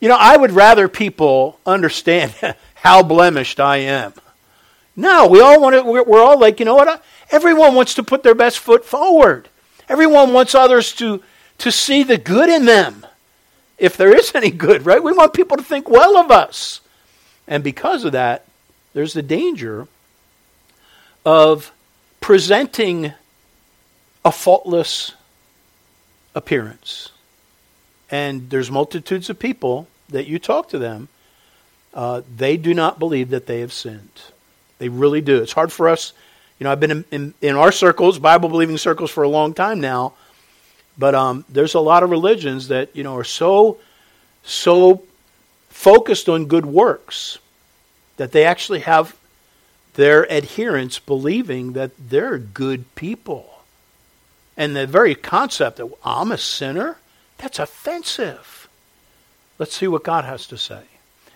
you 0.00 0.08
know, 0.08 0.16
I 0.18 0.36
would 0.36 0.50
rather 0.50 0.88
people 0.88 1.60
understand 1.64 2.34
how 2.74 3.04
blemished 3.04 3.60
I 3.60 3.76
am. 3.76 4.14
No, 4.96 5.28
we 5.28 5.40
all 5.40 5.60
want 5.60 5.76
to, 5.76 5.82
we're 5.84 6.20
all 6.20 6.40
like, 6.40 6.58
you 6.58 6.66
know 6.66 6.74
what? 6.74 7.00
Everyone 7.30 7.76
wants 7.76 7.94
to 7.94 8.02
put 8.02 8.24
their 8.24 8.34
best 8.34 8.58
foot 8.58 8.84
forward. 8.84 9.48
Everyone 9.88 10.32
wants 10.32 10.56
others 10.56 10.92
to, 10.94 11.22
to 11.58 11.70
see 11.70 12.02
the 12.02 12.18
good 12.18 12.48
in 12.48 12.64
them, 12.64 13.06
if 13.82 13.96
there 13.96 14.16
is 14.16 14.32
any 14.36 14.52
good, 14.52 14.86
right? 14.86 15.02
We 15.02 15.12
want 15.12 15.34
people 15.34 15.56
to 15.56 15.62
think 15.62 15.90
well 15.90 16.16
of 16.16 16.30
us. 16.30 16.80
And 17.48 17.64
because 17.64 18.04
of 18.04 18.12
that, 18.12 18.46
there's 18.94 19.12
the 19.12 19.22
danger 19.22 19.88
of 21.26 21.72
presenting 22.20 23.12
a 24.24 24.30
faultless 24.30 25.14
appearance. 26.32 27.10
And 28.08 28.48
there's 28.50 28.70
multitudes 28.70 29.28
of 29.28 29.40
people 29.40 29.88
that 30.10 30.28
you 30.28 30.38
talk 30.38 30.68
to 30.68 30.78
them 30.78 31.08
uh, 31.92 32.22
they 32.36 32.56
do 32.56 32.72
not 32.74 33.00
believe 33.00 33.30
that 33.30 33.46
they 33.46 33.60
have 33.60 33.72
sinned. 33.72 34.22
They 34.78 34.88
really 34.88 35.20
do. 35.20 35.42
It's 35.42 35.52
hard 35.52 35.72
for 35.72 35.88
us. 35.88 36.12
You 36.58 36.64
know, 36.64 36.72
I've 36.72 36.80
been 36.80 36.90
in, 36.90 37.04
in, 37.10 37.34
in 37.42 37.56
our 37.56 37.72
circles, 37.72 38.18
Bible 38.18 38.48
believing 38.48 38.78
circles, 38.78 39.10
for 39.10 39.24
a 39.24 39.28
long 39.28 39.52
time 39.52 39.80
now. 39.80 40.14
But 40.98 41.14
um, 41.14 41.44
there's 41.48 41.74
a 41.74 41.80
lot 41.80 42.02
of 42.02 42.10
religions 42.10 42.68
that 42.68 42.94
you 42.94 43.02
know 43.02 43.16
are 43.16 43.24
so 43.24 43.78
so 44.44 45.02
focused 45.68 46.28
on 46.28 46.46
good 46.46 46.66
works 46.66 47.38
that 48.16 48.32
they 48.32 48.44
actually 48.44 48.80
have 48.80 49.16
their 49.94 50.30
adherents 50.30 50.98
believing 50.98 51.72
that 51.72 51.90
they're 51.98 52.38
good 52.38 52.94
people. 52.94 53.62
And 54.56 54.76
the 54.76 54.86
very 54.86 55.14
concept 55.14 55.78
that 55.78 55.90
I'm 56.04 56.30
a 56.30 56.38
sinner, 56.38 56.98
that's 57.38 57.58
offensive. 57.58 58.68
Let's 59.58 59.76
see 59.76 59.88
what 59.88 60.04
God 60.04 60.24
has 60.24 60.46
to 60.48 60.58
say. 60.58 60.82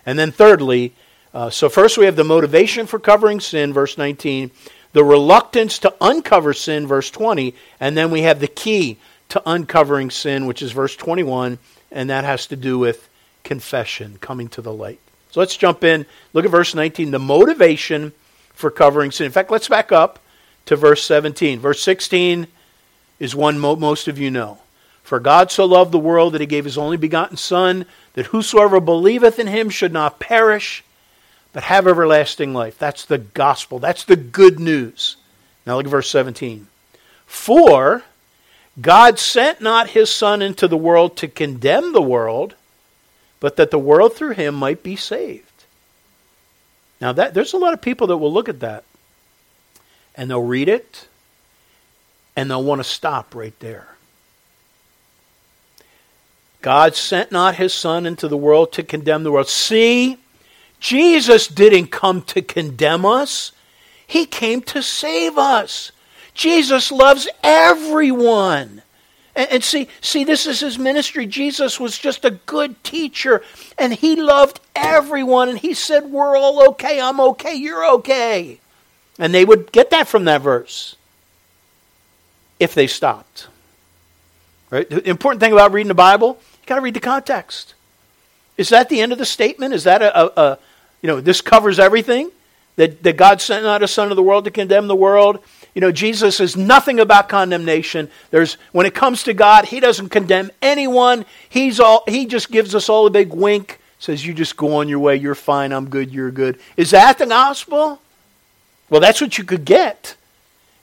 And 0.05 0.17
then, 0.17 0.31
thirdly, 0.31 0.93
uh, 1.33 1.49
so 1.49 1.69
first 1.69 1.97
we 1.97 2.05
have 2.05 2.15
the 2.15 2.23
motivation 2.23 2.87
for 2.87 2.99
covering 2.99 3.39
sin, 3.39 3.73
verse 3.73 3.97
19, 3.97 4.51
the 4.93 5.03
reluctance 5.03 5.79
to 5.79 5.93
uncover 5.99 6.53
sin, 6.53 6.87
verse 6.87 7.11
20, 7.11 7.53
and 7.79 7.97
then 7.97 8.09
we 8.09 8.21
have 8.21 8.39
the 8.39 8.47
key 8.47 8.97
to 9.29 9.41
uncovering 9.45 10.09
sin, 10.09 10.45
which 10.45 10.61
is 10.61 10.71
verse 10.71 10.95
21, 10.95 11.57
and 11.91 12.09
that 12.09 12.23
has 12.23 12.47
to 12.47 12.55
do 12.55 12.79
with 12.79 13.07
confession, 13.43 14.17
coming 14.21 14.47
to 14.49 14.61
the 14.61 14.73
light. 14.73 14.99
So 15.31 15.39
let's 15.39 15.57
jump 15.57 15.83
in. 15.83 16.05
Look 16.33 16.45
at 16.45 16.51
verse 16.51 16.73
19, 16.73 17.11
the 17.11 17.19
motivation 17.19 18.13
for 18.53 18.71
covering 18.71 19.11
sin. 19.11 19.25
In 19.25 19.31
fact, 19.31 19.51
let's 19.51 19.67
back 19.67 19.91
up 19.91 20.19
to 20.65 20.75
verse 20.75 21.03
17. 21.03 21.59
Verse 21.59 21.81
16 21.81 22.47
is 23.19 23.35
one 23.35 23.59
mo- 23.59 23.75
most 23.75 24.07
of 24.07 24.17
you 24.17 24.31
know. 24.31 24.59
For 25.03 25.19
God 25.19 25.51
so 25.51 25.65
loved 25.65 25.91
the 25.91 25.99
world 25.99 26.33
that 26.33 26.41
he 26.41 26.47
gave 26.47 26.65
his 26.65 26.77
only 26.77 26.97
begotten 26.97 27.37
Son, 27.37 27.85
that 28.13 28.27
whosoever 28.27 28.81
believeth 28.81 29.39
in 29.39 29.47
him 29.47 29.69
should 29.69 29.93
not 29.93 30.19
perish, 30.19 30.83
but 31.53 31.63
have 31.63 31.87
everlasting 31.87 32.53
life. 32.53 32.77
That's 32.77 33.05
the 33.05 33.17
gospel. 33.17 33.79
That's 33.79 34.03
the 34.03 34.17
good 34.17 34.59
news. 34.59 35.15
Now 35.65 35.77
look 35.77 35.85
at 35.85 35.91
verse 35.91 36.09
17. 36.09 36.67
For 37.25 38.03
God 38.79 39.17
sent 39.17 39.61
not 39.61 39.91
his 39.91 40.09
Son 40.09 40.41
into 40.41 40.67
the 40.67 40.77
world 40.77 41.17
to 41.17 41.27
condemn 41.27 41.93
the 41.93 42.01
world, 42.01 42.55
but 43.39 43.55
that 43.55 43.71
the 43.71 43.79
world 43.79 44.13
through 44.13 44.33
him 44.33 44.55
might 44.55 44.83
be 44.83 44.95
saved. 44.95 45.43
Now 47.01 47.11
that 47.13 47.33
there's 47.33 47.53
a 47.53 47.57
lot 47.57 47.73
of 47.73 47.81
people 47.81 48.07
that 48.07 48.17
will 48.17 48.33
look 48.33 48.49
at 48.49 48.59
that 48.59 48.83
and 50.15 50.29
they'll 50.29 50.41
read 50.41 50.69
it 50.69 51.07
and 52.35 52.49
they'll 52.49 52.63
want 52.63 52.79
to 52.79 52.83
stop 52.83 53.35
right 53.35 53.57
there. 53.59 53.87
God 56.61 56.95
sent 56.95 57.31
not 57.31 57.55
his 57.55 57.73
Son 57.73 58.05
into 58.05 58.27
the 58.27 58.37
world 58.37 58.73
to 58.73 58.83
condemn 58.83 59.23
the 59.23 59.31
world. 59.31 59.47
See, 59.47 60.17
Jesus 60.79 61.47
didn't 61.47 61.87
come 61.87 62.21
to 62.23 62.41
condemn 62.41 63.05
us, 63.05 63.51
he 64.05 64.25
came 64.25 64.61
to 64.63 64.81
save 64.81 65.37
us. 65.37 65.91
Jesus 66.37 66.91
loves 66.91 67.27
everyone. 67.43 68.83
And, 69.35 69.51
and, 69.51 69.63
see, 69.63 69.89
see, 70.01 70.23
this 70.23 70.45
is 70.45 70.59
his 70.59 70.79
ministry. 70.79 71.25
Jesus 71.25 71.79
was 71.79 71.97
just 71.97 72.23
a 72.23 72.31
good 72.31 72.81
teacher, 72.83 73.43
and 73.77 73.93
he 73.93 74.15
loved 74.15 74.59
everyone. 74.75 75.49
And 75.49 75.57
he 75.57 75.73
said, 75.73 76.05
"We're 76.05 76.37
all 76.37 76.69
okay. 76.69 77.01
I'm 77.01 77.19
okay. 77.19 77.55
You're 77.55 77.85
okay." 77.95 78.59
And 79.19 79.33
they 79.33 79.43
would 79.43 79.71
get 79.71 79.89
that 79.89 80.07
from 80.07 80.25
that 80.25 80.41
verse 80.41 80.95
if 82.59 82.73
they 82.73 82.87
stopped. 82.87 83.47
Right? 84.69 84.89
The 84.89 85.07
important 85.09 85.41
thing 85.41 85.53
about 85.53 85.71
reading 85.71 85.87
the 85.87 85.95
Bible 85.95 86.39
you 86.61 86.67
got 86.67 86.75
to 86.75 86.81
read 86.81 86.93
the 86.93 86.99
context. 86.99 87.73
Is 88.57 88.69
that 88.69 88.89
the 88.89 89.01
end 89.01 89.11
of 89.11 89.17
the 89.17 89.25
statement? 89.25 89.73
Is 89.73 89.85
that 89.85 90.01
a, 90.01 90.19
a, 90.19 90.31
a, 90.35 90.59
you 91.01 91.07
know, 91.07 91.21
this 91.21 91.41
covers 91.41 91.79
everything? 91.79 92.31
That, 92.75 93.01
that 93.03 93.17
God 93.17 93.41
sent 93.41 93.63
not 93.63 93.81
a 93.81 93.87
son 93.87 94.11
of 94.11 94.17
the 94.17 94.21
world 94.21 94.45
to 94.45 94.51
condemn 94.51 94.87
the 94.87 94.95
world? 94.95 95.39
You 95.77 95.81
know, 95.81 95.91
Jesus 95.91 96.39
is 96.39 96.57
nothing 96.57 96.99
about 96.99 97.29
condemnation. 97.29 98.09
There's 98.31 98.55
when 98.71 98.87
it 98.87 98.95
comes 98.95 99.21
to 99.21 99.33
God, 99.35 99.65
He 99.65 99.79
doesn't 99.79 100.09
condemn 100.09 100.49
anyone. 100.59 101.23
He's 101.47 101.79
all 101.79 102.03
He 102.07 102.25
just 102.25 102.49
gives 102.49 102.73
us 102.73 102.89
all 102.89 103.05
a 103.05 103.11
big 103.11 103.31
wink, 103.31 103.79
says, 103.99 104.25
You 104.25 104.33
just 104.33 104.57
go 104.57 104.77
on 104.77 104.89
your 104.89 104.97
way, 104.97 105.17
you're 105.17 105.35
fine, 105.35 105.71
I'm 105.71 105.87
good, 105.87 106.11
you're 106.11 106.31
good. 106.31 106.57
Is 106.77 106.89
that 106.89 107.19
the 107.19 107.27
gospel? 107.27 108.01
Well, 108.89 109.01
that's 109.01 109.21
what 109.21 109.37
you 109.37 109.43
could 109.43 109.65
get 109.65 110.15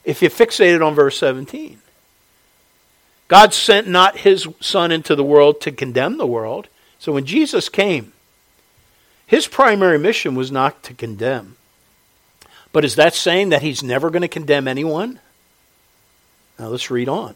if 0.05 0.21
you 0.21 0.29
fixated 0.29 0.81
on 0.81 0.95
verse 0.95 1.17
17. 1.17 1.77
God 3.27 3.53
sent 3.53 3.89
not 3.89 4.19
his 4.19 4.47
Son 4.61 4.93
into 4.93 5.13
the 5.13 5.25
world 5.25 5.59
to 5.59 5.73
condemn 5.73 6.17
the 6.17 6.25
world. 6.25 6.69
So 6.99 7.11
when 7.11 7.25
Jesus 7.25 7.67
came, 7.67 8.13
his 9.27 9.45
primary 9.45 9.99
mission 9.99 10.35
was 10.35 10.53
not 10.53 10.83
to 10.83 10.93
condemn. 10.93 11.54
But 12.75 12.83
is 12.83 12.97
that 12.97 13.15
saying 13.15 13.49
that 13.49 13.61
he's 13.61 13.81
never 13.81 14.09
going 14.09 14.23
to 14.23 14.27
condemn 14.27 14.67
anyone? 14.67 15.21
Now 16.59 16.67
let's 16.67 16.91
read 16.91 17.07
on. 17.07 17.35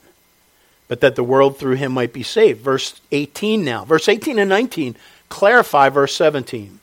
But 0.90 1.00
that 1.00 1.16
the 1.16 1.24
world 1.24 1.58
through 1.58 1.76
him 1.76 1.94
might 1.94 2.12
be 2.12 2.24
saved. 2.24 2.60
Verse 2.60 3.00
18 3.14 3.64
now. 3.64 3.86
Verse 3.86 4.10
18 4.10 4.38
and 4.38 4.50
19 4.50 4.98
clarify 5.30 5.88
verse 5.88 6.14
17. 6.14 6.82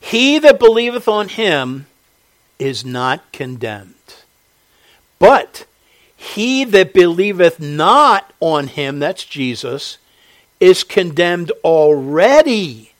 He 0.00 0.38
that 0.38 0.58
believeth 0.58 1.06
on 1.06 1.28
him 1.28 1.84
is 2.58 2.82
not 2.82 3.30
condemned. 3.30 3.92
But 5.18 5.66
he 6.16 6.64
that 6.64 6.94
believeth 6.94 7.60
not 7.60 8.32
on 8.40 8.68
him, 8.68 9.00
that's 9.00 9.26
Jesus, 9.26 9.98
is 10.60 10.82
condemned 10.82 11.52
already 11.62 12.91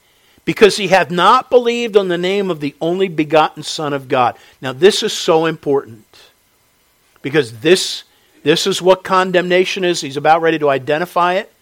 because 0.45 0.77
he 0.77 0.89
hath 0.89 1.11
not 1.11 1.51
believed 1.51 1.97
on 1.97 2.09
the 2.09 2.19
name 2.19 2.51
of 2.51 2.61
the 2.61 2.75
only 2.81 3.09
begotten 3.09 3.63
Son 3.63 3.93
of 3.93 4.09
God. 4.09 4.37
Now, 4.61 4.73
this 4.73 5.03
is 5.03 5.13
so 5.13 5.47
important 5.47 6.05
because 7.23 7.61
this, 7.61 8.05
this 8.43 8.67
is 8.67 8.83
what 8.83 9.05
condemnation 9.05 9.85
is. 9.85 10.01
He's 10.01 10.17
about 10.17 10.43
ready 10.43 10.59
to 10.59 10.69
identify 10.69 11.35
it. 11.35 11.53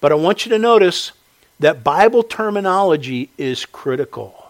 But 0.00 0.12
I 0.12 0.16
want 0.16 0.44
you 0.44 0.50
to 0.50 0.58
notice 0.58 1.12
that 1.60 1.84
Bible 1.84 2.22
terminology 2.22 3.30
is 3.38 3.64
critical. 3.64 4.46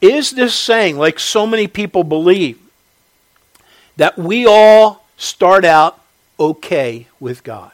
Is 0.00 0.30
this 0.30 0.54
saying, 0.54 0.96
like 0.96 1.18
so 1.18 1.46
many 1.46 1.66
people 1.66 2.04
believe, 2.04 2.60
that 3.96 4.16
we 4.16 4.46
all 4.46 5.04
start 5.16 5.64
out 5.64 6.00
okay 6.38 7.08
with 7.18 7.42
God? 7.42 7.72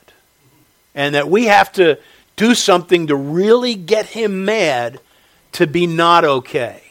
And 0.94 1.16
that 1.16 1.28
we 1.28 1.46
have 1.46 1.72
to 1.72 1.98
do 2.36 2.54
something 2.54 3.06
to 3.08 3.16
really 3.16 3.74
get 3.74 4.06
Him 4.06 4.44
mad 4.44 5.00
to 5.52 5.66
be 5.66 5.86
not 5.86 6.24
okay? 6.24 6.82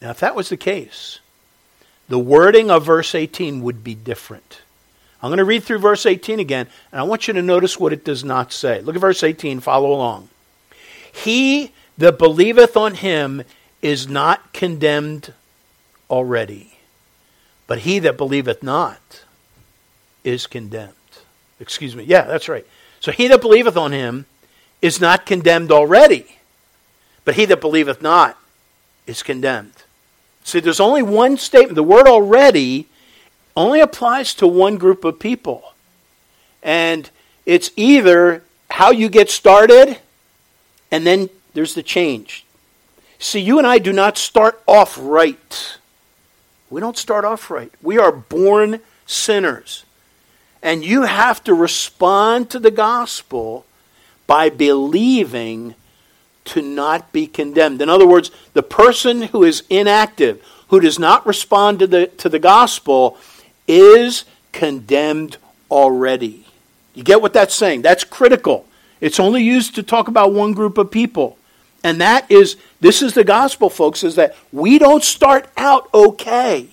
Now, 0.00 0.10
if 0.10 0.20
that 0.20 0.34
was 0.34 0.48
the 0.48 0.56
case, 0.56 1.20
the 2.08 2.18
wording 2.18 2.70
of 2.70 2.84
verse 2.84 3.14
18 3.14 3.62
would 3.62 3.84
be 3.84 3.94
different. 3.94 4.60
I'm 5.22 5.28
going 5.28 5.38
to 5.38 5.44
read 5.44 5.62
through 5.62 5.78
verse 5.78 6.04
18 6.04 6.40
again, 6.40 6.66
and 6.90 7.00
I 7.00 7.04
want 7.04 7.28
you 7.28 7.34
to 7.34 7.42
notice 7.42 7.78
what 7.78 7.92
it 7.92 8.04
does 8.04 8.24
not 8.24 8.52
say. 8.52 8.80
Look 8.80 8.96
at 8.96 9.00
verse 9.00 9.22
18, 9.22 9.60
follow 9.60 9.92
along. 9.92 10.28
He 11.12 11.72
that 11.98 12.18
believeth 12.18 12.76
on 12.76 12.94
him 12.94 13.44
is 13.80 14.08
not 14.08 14.52
condemned 14.52 15.32
already, 16.10 16.74
but 17.68 17.78
he 17.78 18.00
that 18.00 18.16
believeth 18.16 18.62
not 18.62 19.22
is 20.24 20.48
condemned. 20.48 20.94
Excuse 21.60 21.94
me. 21.94 22.02
Yeah, 22.04 22.22
that's 22.22 22.48
right. 22.48 22.66
So 23.02 23.10
he 23.10 23.26
that 23.26 23.40
believeth 23.40 23.76
on 23.76 23.90
him 23.90 24.26
is 24.80 25.00
not 25.00 25.26
condemned 25.26 25.72
already, 25.72 26.38
but 27.24 27.34
he 27.34 27.44
that 27.46 27.60
believeth 27.60 28.00
not 28.00 28.38
is 29.08 29.24
condemned. 29.24 29.74
See, 30.44 30.60
there's 30.60 30.78
only 30.78 31.02
one 31.02 31.36
statement. 31.36 31.74
The 31.74 31.82
word 31.82 32.06
already 32.06 32.86
only 33.56 33.80
applies 33.80 34.34
to 34.34 34.46
one 34.46 34.78
group 34.78 35.04
of 35.04 35.18
people. 35.18 35.74
And 36.62 37.10
it's 37.44 37.72
either 37.74 38.44
how 38.70 38.92
you 38.92 39.08
get 39.08 39.30
started, 39.30 39.98
and 40.92 41.04
then 41.04 41.28
there's 41.54 41.74
the 41.74 41.82
change. 41.82 42.44
See, 43.18 43.40
you 43.40 43.58
and 43.58 43.66
I 43.66 43.78
do 43.78 43.92
not 43.92 44.16
start 44.16 44.62
off 44.68 44.96
right. 45.00 45.76
We 46.70 46.80
don't 46.80 46.96
start 46.96 47.24
off 47.24 47.50
right. 47.50 47.72
We 47.82 47.98
are 47.98 48.12
born 48.12 48.78
sinners. 49.06 49.84
And 50.62 50.84
you 50.84 51.02
have 51.02 51.42
to 51.44 51.54
respond 51.54 52.50
to 52.50 52.58
the 52.58 52.70
gospel 52.70 53.66
by 54.26 54.48
believing 54.48 55.74
to 56.44 56.62
not 56.62 57.12
be 57.12 57.26
condemned. 57.26 57.82
In 57.82 57.88
other 57.88 58.06
words, 58.06 58.30
the 58.52 58.62
person 58.62 59.22
who 59.22 59.44
is 59.44 59.62
inactive, 59.68 60.42
who 60.68 60.80
does 60.80 60.98
not 60.98 61.26
respond 61.26 61.78
to 61.80 61.86
the, 61.86 62.06
to 62.06 62.28
the 62.28 62.38
gospel, 62.38 63.16
is 63.66 64.24
condemned 64.52 65.36
already. 65.70 66.46
You 66.94 67.02
get 67.02 67.22
what 67.22 67.32
that's 67.32 67.54
saying? 67.54 67.82
That's 67.82 68.04
critical. 68.04 68.66
It's 69.00 69.18
only 69.18 69.42
used 69.42 69.74
to 69.74 69.82
talk 69.82 70.08
about 70.08 70.32
one 70.32 70.52
group 70.52 70.78
of 70.78 70.90
people. 70.90 71.38
And 71.84 72.00
that 72.00 72.30
is, 72.30 72.56
this 72.80 73.02
is 73.02 73.14
the 73.14 73.24
gospel, 73.24 73.68
folks, 73.68 74.04
is 74.04 74.14
that 74.14 74.36
we 74.52 74.78
don't 74.78 75.02
start 75.02 75.48
out 75.56 75.88
okay. 75.92 76.68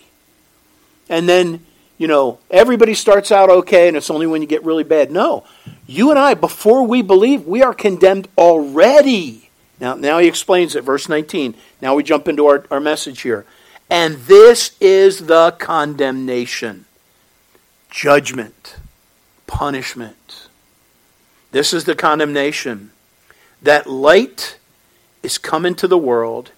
And 1.08 1.28
then, 1.28 1.66
you 2.00 2.08
know, 2.08 2.40
everybody 2.50 2.96
starts 2.96 3.32
out 3.32 3.50
okay 3.50 3.88
and 3.88 3.96
it's 3.96 4.10
only 4.10 4.26
when 4.26 4.42
you 4.42 4.48
get 4.48 4.64
really 4.64 4.86
bad. 4.86 5.12
No. 5.12 5.44
You 5.86 6.10
and 6.10 6.18
I, 6.18 6.34
before 6.34 6.88
we 6.88 7.04
believe, 7.04 7.46
we 7.46 7.62
are 7.62 7.74
condemned 7.74 8.30
already. 8.38 9.50
Now, 9.80 9.96
now 9.96 10.18
he 10.18 10.28
explains 10.28 10.76
it, 10.76 10.84
verse 10.84 11.10
19. 11.10 11.56
Now 11.82 11.94
we 11.96 12.04
jump 12.04 12.28
into 12.28 12.48
our, 12.48 12.66
our 12.72 12.80
message 12.80 13.22
here. 13.22 13.46
And 13.90 14.16
this 14.16 14.76
is 14.80 15.28
the 15.28 15.52
condemnation 15.60 16.86
judgment, 17.90 18.78
punishment. 19.46 20.48
This 21.52 21.74
is 21.74 21.84
the 21.84 21.96
condemnation 21.96 22.92
that 23.62 23.88
light 23.88 24.58
is 25.22 25.38
come 25.38 25.66
into 25.66 25.88
the 25.88 25.98
world, 25.98 26.52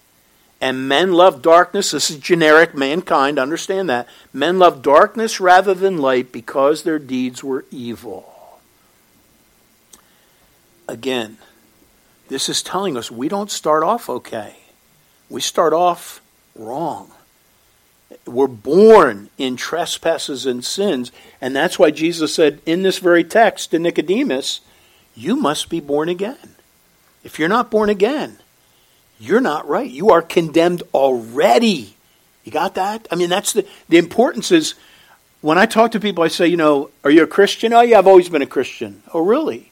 and 0.62 0.88
men 0.88 1.12
love 1.12 1.42
darkness. 1.42 1.90
This 1.90 2.10
is 2.10 2.16
generic 2.16 2.74
mankind, 2.74 3.38
understand 3.38 3.90
that. 3.90 4.08
Men 4.32 4.58
love 4.58 4.80
darkness 4.80 5.40
rather 5.40 5.74
than 5.74 5.98
light 5.98 6.32
because 6.32 6.82
their 6.82 6.98
deeds 6.98 7.44
were 7.44 7.66
evil. 7.70 8.32
Again, 10.88 11.36
this 12.28 12.48
is 12.48 12.62
telling 12.62 12.96
us 12.96 13.10
we 13.10 13.28
don't 13.28 13.50
start 13.50 13.82
off 13.82 14.08
okay. 14.08 14.56
We 15.28 15.42
start 15.42 15.74
off 15.74 16.22
wrong 16.54 17.12
we're 18.26 18.46
born 18.46 19.30
in 19.38 19.56
trespasses 19.56 20.46
and 20.46 20.64
sins. 20.64 21.12
And 21.40 21.54
that's 21.54 21.78
why 21.78 21.90
Jesus 21.90 22.34
said 22.34 22.60
in 22.66 22.82
this 22.82 22.98
very 22.98 23.24
text 23.24 23.70
to 23.70 23.78
Nicodemus, 23.78 24.60
You 25.14 25.36
must 25.36 25.68
be 25.68 25.80
born 25.80 26.08
again. 26.08 26.56
If 27.24 27.38
you're 27.38 27.48
not 27.48 27.70
born 27.70 27.88
again, 27.88 28.38
you're 29.22 29.40
not 29.40 29.68
right. 29.68 29.90
You 29.90 30.10
are 30.10 30.22
condemned 30.22 30.82
already. 30.92 31.94
You 32.44 32.52
got 32.52 32.74
that? 32.74 33.06
I 33.10 33.14
mean, 33.14 33.30
that's 33.30 33.52
the, 33.52 33.66
the 33.88 33.98
importance 33.98 34.50
is 34.50 34.74
when 35.40 35.58
I 35.58 35.66
talk 35.66 35.92
to 35.92 36.00
people, 36.00 36.24
I 36.24 36.28
say, 36.28 36.46
you 36.46 36.56
know, 36.56 36.90
are 37.04 37.10
you 37.10 37.22
a 37.22 37.26
Christian? 37.26 37.72
Oh, 37.72 37.80
yeah, 37.80 37.98
I've 37.98 38.06
always 38.06 38.28
been 38.28 38.42
a 38.42 38.46
Christian. 38.46 39.02
Oh, 39.14 39.20
really? 39.20 39.70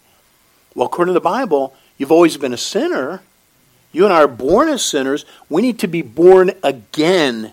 Well, 0.74 0.86
according 0.86 1.10
to 1.10 1.14
the 1.14 1.20
Bible, 1.20 1.74
you've 1.98 2.12
always 2.12 2.36
been 2.36 2.52
a 2.52 2.58
sinner. 2.58 3.22
You 3.92 4.04
and 4.04 4.12
I 4.12 4.22
are 4.22 4.28
born 4.28 4.68
as 4.68 4.84
sinners. 4.84 5.24
We 5.48 5.62
need 5.62 5.78
to 5.80 5.88
be 5.88 6.02
born 6.02 6.52
again 6.62 7.52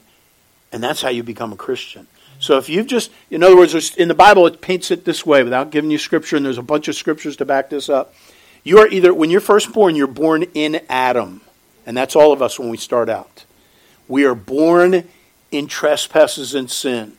and 0.71 0.83
that's 0.83 1.01
how 1.01 1.10
you 1.10 1.23
become 1.23 1.53
a 1.53 1.55
Christian. 1.55 2.07
So 2.39 2.57
if 2.57 2.69
you've 2.69 2.88
just, 2.88 3.12
in 3.31 3.41
other 3.41 3.57
words, 3.57 3.95
in 3.95 4.07
the 4.07 4.13
Bible, 4.13 4.45
it 4.45 4.62
paints 4.62 4.91
it 4.91 5.05
this 5.05 5.25
way 5.25 5.43
without 5.43 5.71
giving 5.71 5.89
you 5.89 5.97
scripture, 5.97 6.36
and 6.36 6.45
there's 6.45 6.57
a 6.57 6.63
bunch 6.63 6.88
of 6.88 6.95
scriptures 6.95 7.38
to 7.38 7.45
back 7.45 7.69
this 7.69 7.89
up. 7.89 8.13
You 8.63 8.79
are 8.79 8.88
either, 8.88 9.13
when 9.13 9.29
you're 9.29 9.41
first 9.41 9.73
born, 9.73 9.95
you're 9.95 10.07
born 10.07 10.43
in 10.53 10.81
Adam. 10.89 11.41
And 11.88 11.95
that's 11.95 12.15
all 12.17 12.34
of 12.34 12.41
us 12.41 12.60
when 12.60 12.69
we 12.69 12.78
start 12.78 13.10
out. 13.10 13.45
We 14.10 14.26
are 14.26 14.36
born 14.36 15.08
in 15.52 15.67
trespasses 15.67 16.54
and 16.54 16.69
sin. 16.69 17.13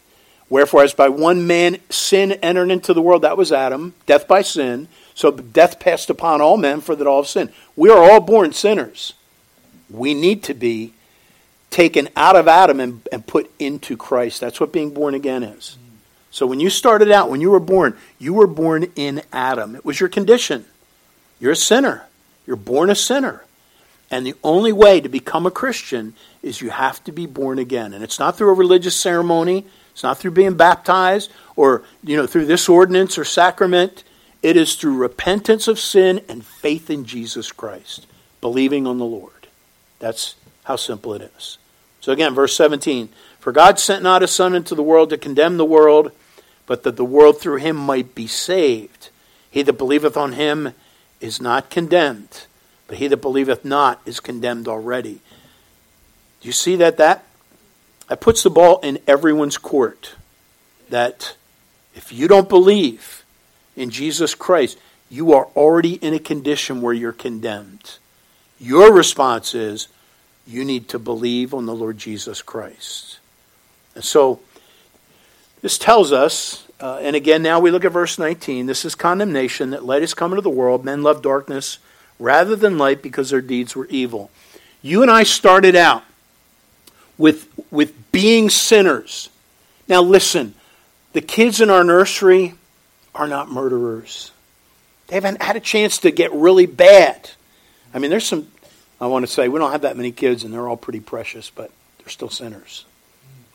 Wherefore, 0.51 0.85
as 0.85 0.93
by 0.93 1.09
one 1.09 1.47
man 1.47 1.79
sin 1.91 2.33
entered 2.33 2.71
into 2.71 2.95
the 2.95 3.03
world, 3.03 3.23
that 3.23 3.37
was 3.37 3.51
Adam, 3.51 3.95
death 4.07 4.29
by 4.29 4.43
sin. 4.43 4.89
So 5.15 5.31
death 5.31 5.81
passed 5.81 6.11
upon 6.11 6.41
all 6.41 6.59
men 6.59 6.83
for 6.83 6.95
that 6.95 7.07
all 7.07 7.23
have 7.23 7.29
sinned. 7.29 7.53
We 7.77 7.91
are 7.91 7.99
all 7.99 8.21
born 8.21 8.53
sinners. 8.53 9.15
We 9.91 10.13
need 10.15 10.43
to 10.45 10.55
be 10.55 10.93
taken 11.71 12.09
out 12.15 12.37
of 12.37 12.47
Adam 12.47 12.79
and, 12.79 13.07
and 13.11 13.27
put 13.27 13.51
into 13.59 13.97
Christ. 13.97 14.41
That's 14.41 14.61
what 14.61 14.73
being 14.73 14.91
born 14.91 15.15
again 15.15 15.43
is. 15.43 15.77
So 16.31 16.47
when 16.47 16.61
you 16.61 16.69
started 16.69 17.11
out, 17.11 17.31
when 17.31 17.41
you 17.41 17.51
were 17.51 17.61
born, 17.61 17.97
you 18.19 18.35
were 18.35 18.47
born 18.47 18.93
in 18.97 19.23
Adam. 19.33 19.75
It 19.75 19.85
was 19.85 19.99
your 19.99 20.11
condition. 20.11 20.67
You're 21.41 21.53
a 21.53 21.57
sinner. 21.57 22.07
You're 22.47 22.57
born 22.57 22.91
a 22.91 22.95
sinner. 22.95 23.45
And 24.11 24.27
the 24.27 24.35
only 24.42 24.73
way 24.73 25.01
to 25.01 25.09
become 25.09 25.47
a 25.47 25.51
Christian 25.51 26.14
is 26.42 26.61
you 26.61 26.71
have 26.71 27.03
to 27.05 27.12
be 27.12 27.27
born 27.27 27.59
again. 27.59 27.92
And 27.92 28.03
it's 28.03 28.18
not 28.18 28.37
through 28.37 28.51
a 28.51 28.55
religious 28.55 28.97
ceremony, 28.97 29.66
it's 29.92 30.03
not 30.03 30.18
through 30.18 30.31
being 30.31 30.55
baptized 30.55 31.31
or 31.57 31.83
you 32.03 32.16
know 32.16 32.27
through 32.27 32.47
this 32.47 32.68
ordinance 32.68 33.18
or 33.18 33.25
sacrament. 33.25 34.05
It 34.42 34.57
is 34.57 34.77
through 34.77 34.97
repentance 34.97 35.66
of 35.66 35.81
sin 35.81 36.23
and 36.29 36.44
faith 36.44 36.90
in 36.90 37.05
Jesus 37.05 37.51
Christ, 37.51 38.07
believing 38.40 38.87
on 38.87 38.99
the 38.99 39.05
Lord. 39.05 39.49
That's 39.99 40.37
how 40.64 40.77
simple 40.77 41.14
it 41.14 41.33
is. 41.37 41.59
So 42.01 42.12
again, 42.12 42.35
verse 42.35 42.55
17 42.57 43.09
For 43.40 43.53
God 43.53 43.79
sent 43.79 44.03
not 44.03 44.23
his 44.23 44.31
Son 44.31 44.55
into 44.55 44.75
the 44.75 44.83
world 44.83 45.11
to 45.11 45.18
condemn 45.18 45.57
the 45.57 45.64
world, 45.64 46.12
but 46.66 46.83
that 46.85 46.97
the 46.97 47.05
world 47.05 47.40
through 47.40 47.57
him 47.57 47.77
might 47.77 48.14
be 48.14 48.27
saved. 48.27 49.11
He 49.51 49.62
that 49.62 49.73
believeth 49.73 50.16
on 50.16 50.33
him 50.33 50.75
is 51.21 51.40
not 51.40 51.71
condemned, 51.71 52.47
but 52.88 52.96
he 52.96 53.07
that 53.07 53.18
believeth 53.18 53.64
not 53.64 54.01
is 54.05 54.18
condemned 54.18 54.66
already. 54.66 55.20
Do 56.40 56.48
you 56.48 56.53
see 56.53 56.74
that? 56.77 56.96
That, 56.96 57.24
that 58.09 58.20
puts 58.20 58.42
the 58.42 58.51
ball 58.51 58.81
in 58.81 58.98
everyone's 59.07 59.59
court. 59.59 60.14
That 60.88 61.37
if 61.94 62.12
you 62.12 62.27
don't 62.27 62.48
believe 62.48 63.24
in 63.77 63.90
Jesus 63.90 64.35
Christ, 64.35 64.79
you 65.11 65.33
are 65.35 65.44
already 65.55 65.94
in 65.94 66.14
a 66.14 66.18
condition 66.18 66.81
where 66.81 66.94
you're 66.94 67.12
condemned. 67.12 67.98
Your 68.59 68.92
response 68.92 69.55
is, 69.55 69.88
you 70.46 70.64
need 70.64 70.88
to 70.88 70.98
believe 70.98 71.53
on 71.53 71.66
the 71.66 71.74
Lord 71.74 71.98
Jesus 71.98 72.40
Christ. 72.40 73.18
And 73.94 74.03
so, 74.03 74.40
this 75.61 75.77
tells 75.77 76.11
us, 76.11 76.66
uh, 76.81 77.01
and 77.03 77.14
again, 77.14 77.42
now 77.42 77.61
we 77.61 77.70
look 77.70 77.85
at 77.85 77.92
verse 77.92 78.18
19. 78.18 78.66
This 78.66 78.85
is 78.85 78.94
condemnation 78.94 79.70
that 79.70 79.85
light 79.85 80.03
has 80.03 80.14
come 80.14 80.33
into 80.33 80.40
the 80.40 80.48
world. 80.48 80.85
Men 80.85 81.03
love 81.03 81.20
darkness 81.20 81.79
rather 82.19 82.57
than 82.57 82.79
light 82.79 83.03
because 83.03 83.31
their 83.31 83.41
deeds 83.41 83.77
were 83.77 83.87
evil. 83.87 84.31
You 84.83 85.03
and 85.03 85.11
I 85.11 85.23
started 85.23 85.77
out 85.77 86.05
with, 87.17 87.49
with 87.71 87.95
being 88.13 88.51
sinners. 88.51 89.29
Now, 89.89 90.03
listen, 90.03 90.55
the 91.13 91.21
kids 91.21 91.61
in 91.61 91.71
our 91.71 91.85
nursery 91.85 92.55
are 93.15 93.27
not 93.27 93.51
murderers. 93.51 94.31
They 95.09 95.17
haven't 95.17 95.43
had 95.43 95.57
a 95.57 95.61
chance 95.61 95.99
to 95.99 96.11
get 96.11 96.33
really 96.33 96.67
bad. 96.67 97.31
I 97.93 97.99
mean, 97.99 98.11
there's 98.11 98.27
some 98.27 98.49
I 99.01 99.07
want 99.07 99.25
to 99.25 99.33
say 99.33 99.49
we 99.49 99.59
don't 99.59 99.71
have 99.71 99.83
that 99.83 99.97
many 99.97 100.11
kids, 100.11 100.45
and 100.45 100.53
they're 100.53 100.67
all 100.67 100.77
pretty 100.77 101.01
precious, 101.01 101.51
but 101.51 101.71
they're 101.99 102.09
still 102.09 102.31
sinners. 102.31 102.85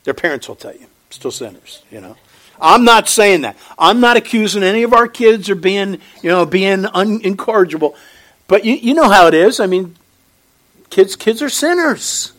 Their 0.06 0.14
parents 0.14 0.48
will 0.48 0.56
tell 0.56 0.74
you, 0.74 0.88
still 1.10 1.32
sinners. 1.32 1.84
You 1.92 2.02
know, 2.02 2.16
I'm 2.62 2.86
not 2.86 3.10
saying 3.10 3.42
that. 3.42 3.58
I'm 3.78 4.00
not 4.00 4.16
accusing 4.16 4.64
any 4.64 4.84
of 4.84 4.94
our 4.94 5.08
kids 5.08 5.50
of 5.50 5.62
being, 5.62 6.00
you 6.22 6.30
know, 6.30 6.46
being 6.46 6.86
un- 6.86 7.22
incorrigible. 7.24 7.96
But 8.48 8.66
you, 8.66 8.74
you 8.74 8.94
know 8.94 9.10
how 9.10 9.28
it 9.28 9.34
is. 9.34 9.60
I 9.60 9.68
mean, 9.68 9.96
kids 10.90 11.16
kids 11.16 11.42
are 11.42 11.50
sinners. 11.50 12.34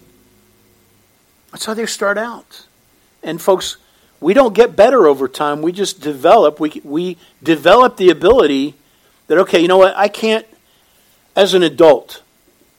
That's 1.50 1.64
how 1.64 1.74
they 1.74 1.86
start 1.86 2.18
out. 2.18 2.66
And 3.22 3.40
folks, 3.40 3.76
we 4.20 4.34
don't 4.34 4.54
get 4.54 4.76
better 4.76 5.06
over 5.06 5.28
time. 5.28 5.62
We 5.62 5.72
just 5.72 6.00
develop. 6.00 6.60
We 6.60 6.80
we 6.84 7.16
develop 7.42 7.96
the 7.96 8.10
ability 8.10 8.74
that 9.26 9.38
okay, 9.38 9.60
you 9.60 9.68
know 9.68 9.78
what? 9.78 9.96
I 9.96 10.08
can't 10.08 10.46
as 11.34 11.54
an 11.54 11.62
adult. 11.62 12.22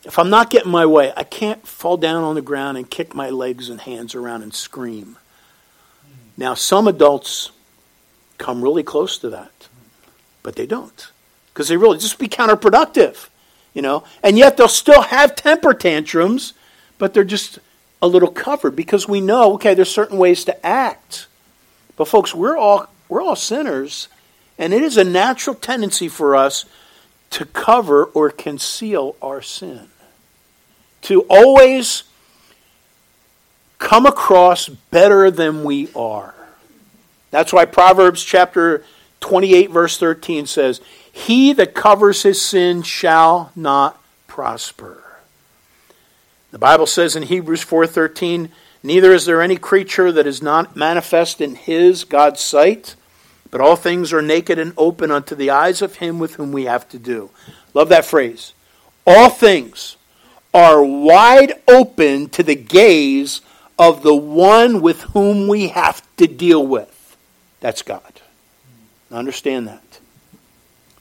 If 0.04 0.20
I'm 0.20 0.30
not 0.30 0.52
getting 0.52 0.72
my 0.72 0.86
way, 0.86 1.12
I 1.18 1.24
can't 1.24 1.66
fall 1.66 1.98
down 1.98 2.24
on 2.24 2.36
the 2.36 2.42
ground 2.42 2.78
and 2.78 2.90
kick 2.90 3.16
my 3.16 3.32
legs 3.32 3.70
and 3.70 3.82
hands 3.82 4.14
around 4.14 4.44
and 4.44 4.54
scream. 4.54 5.18
Now, 6.38 6.54
some 6.54 6.88
adults 6.88 7.52
come 8.38 8.62
really 8.62 8.84
close 8.84 9.18
to 9.20 9.30
that, 9.30 9.68
but 10.44 10.56
they 10.56 10.68
don't 10.68 11.12
because 11.56 11.70
they 11.70 11.78
really 11.78 11.98
just 11.98 12.20
be 12.20 12.28
counterproductive, 12.28 13.30
you 13.74 13.82
know. 13.82 14.04
And 14.22 14.38
yet 14.38 14.58
they'll 14.58 14.68
still 14.68 15.04
have 15.04 15.38
temper 15.38 15.74
tantrums, 15.74 16.54
but 16.98 17.13
they're 17.13 17.24
just 17.24 17.60
a 18.02 18.08
little 18.08 18.30
covered 18.30 18.76
because 18.76 19.08
we 19.08 19.22
know 19.22 19.54
okay, 19.54 19.74
there's 19.74 19.89
certain 19.89 20.18
ways 20.18 20.44
to 20.46 20.65
act. 20.65 21.28
But 21.96 22.10
folks, 22.10 22.36
we're 22.36 22.58
all 22.58 22.88
we're 23.08 23.22
all 23.22 23.38
sinners, 23.38 24.10
and 24.58 24.74
it 24.74 24.82
is 24.82 24.98
a 24.98 25.06
natural 25.06 25.56
tendency 25.56 26.10
for 26.10 26.36
us 26.36 26.65
to 27.32 27.46
cover 27.46 28.04
or 28.04 28.30
conceal 28.32 29.15
our 29.22 29.41
sin. 29.41 29.88
To 31.04 31.22
always 31.30 32.04
come 33.78 34.06
across 34.06 34.68
better 34.68 35.32
than 35.32 35.63
we 35.63 35.89
are. 35.96 36.34
That's 37.32 37.54
why 37.54 37.63
Proverbs 37.65 38.24
chapter 38.24 38.84
28 39.22 39.72
verse 39.72 39.98
13 39.98 40.46
says, 40.46 40.82
"He 41.17 41.54
that 41.54 41.73
covers 41.73 42.23
his 42.23 42.41
sin 42.41 42.84
shall 42.84 43.51
not 43.56 44.01
prosper." 44.28 45.01
The 46.51 46.60
Bible 46.60 46.86
says 46.86 47.15
in 47.15 47.23
Hebrews 47.23 47.63
4:13, 47.63 48.49
"Neither 48.84 49.13
is 49.13 49.25
there 49.25 49.41
any 49.41 49.56
creature 49.56 50.12
that 50.12 50.28
is 50.28 50.41
not 50.41 50.75
manifest 50.75 51.39
in 51.39 51.56
his 51.56 52.04
God's 52.04 52.41
sight, 52.41 52.95
but 53.49 53.62
all 53.62 53.78
things 53.78 54.12
are 54.12 54.21
naked 54.21 54.60
and 54.60 54.73
open 54.78 55.10
unto 55.10 55.36
the 55.36 55.49
eyes 55.49 55.82
of 55.82 55.95
him 55.95 56.19
with 56.19 56.36
whom 56.36 56.51
we 56.51 56.65
have 56.65 56.88
to 56.89 56.99
do." 56.99 57.30
Love 57.73 57.88
that 57.89 58.06
phrase. 58.06 58.51
All 59.08 59.30
things 59.30 59.95
are 60.54 60.84
wide 60.84 61.54
open 61.65 62.28
to 62.30 62.43
the 62.43 62.56
gaze 62.56 63.39
of 63.80 64.04
the 64.04 64.15
one 64.15 64.82
with 64.82 65.01
whom 65.13 65.47
we 65.47 65.69
have 65.69 66.01
to 66.17 66.28
deal 66.28 66.65
with. 66.65 67.15
That's 67.62 67.82
God. 67.82 68.21
Understand 69.12 69.67
that. 69.69 69.82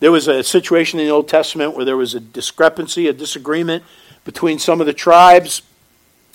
There 0.05 0.12
was 0.12 0.29
a 0.29 0.45
situation 0.45 1.01
in 1.01 1.07
the 1.07 1.12
Old 1.12 1.29
Testament 1.29 1.75
where 1.75 1.87
there 1.87 1.97
was 1.97 2.14
a 2.14 2.21
discrepancy, 2.21 3.09
a 3.09 3.14
disagreement 3.14 3.85
between 4.27 4.59
some 4.59 4.83
of 4.83 4.87
the 4.87 4.93
tribes 4.93 5.62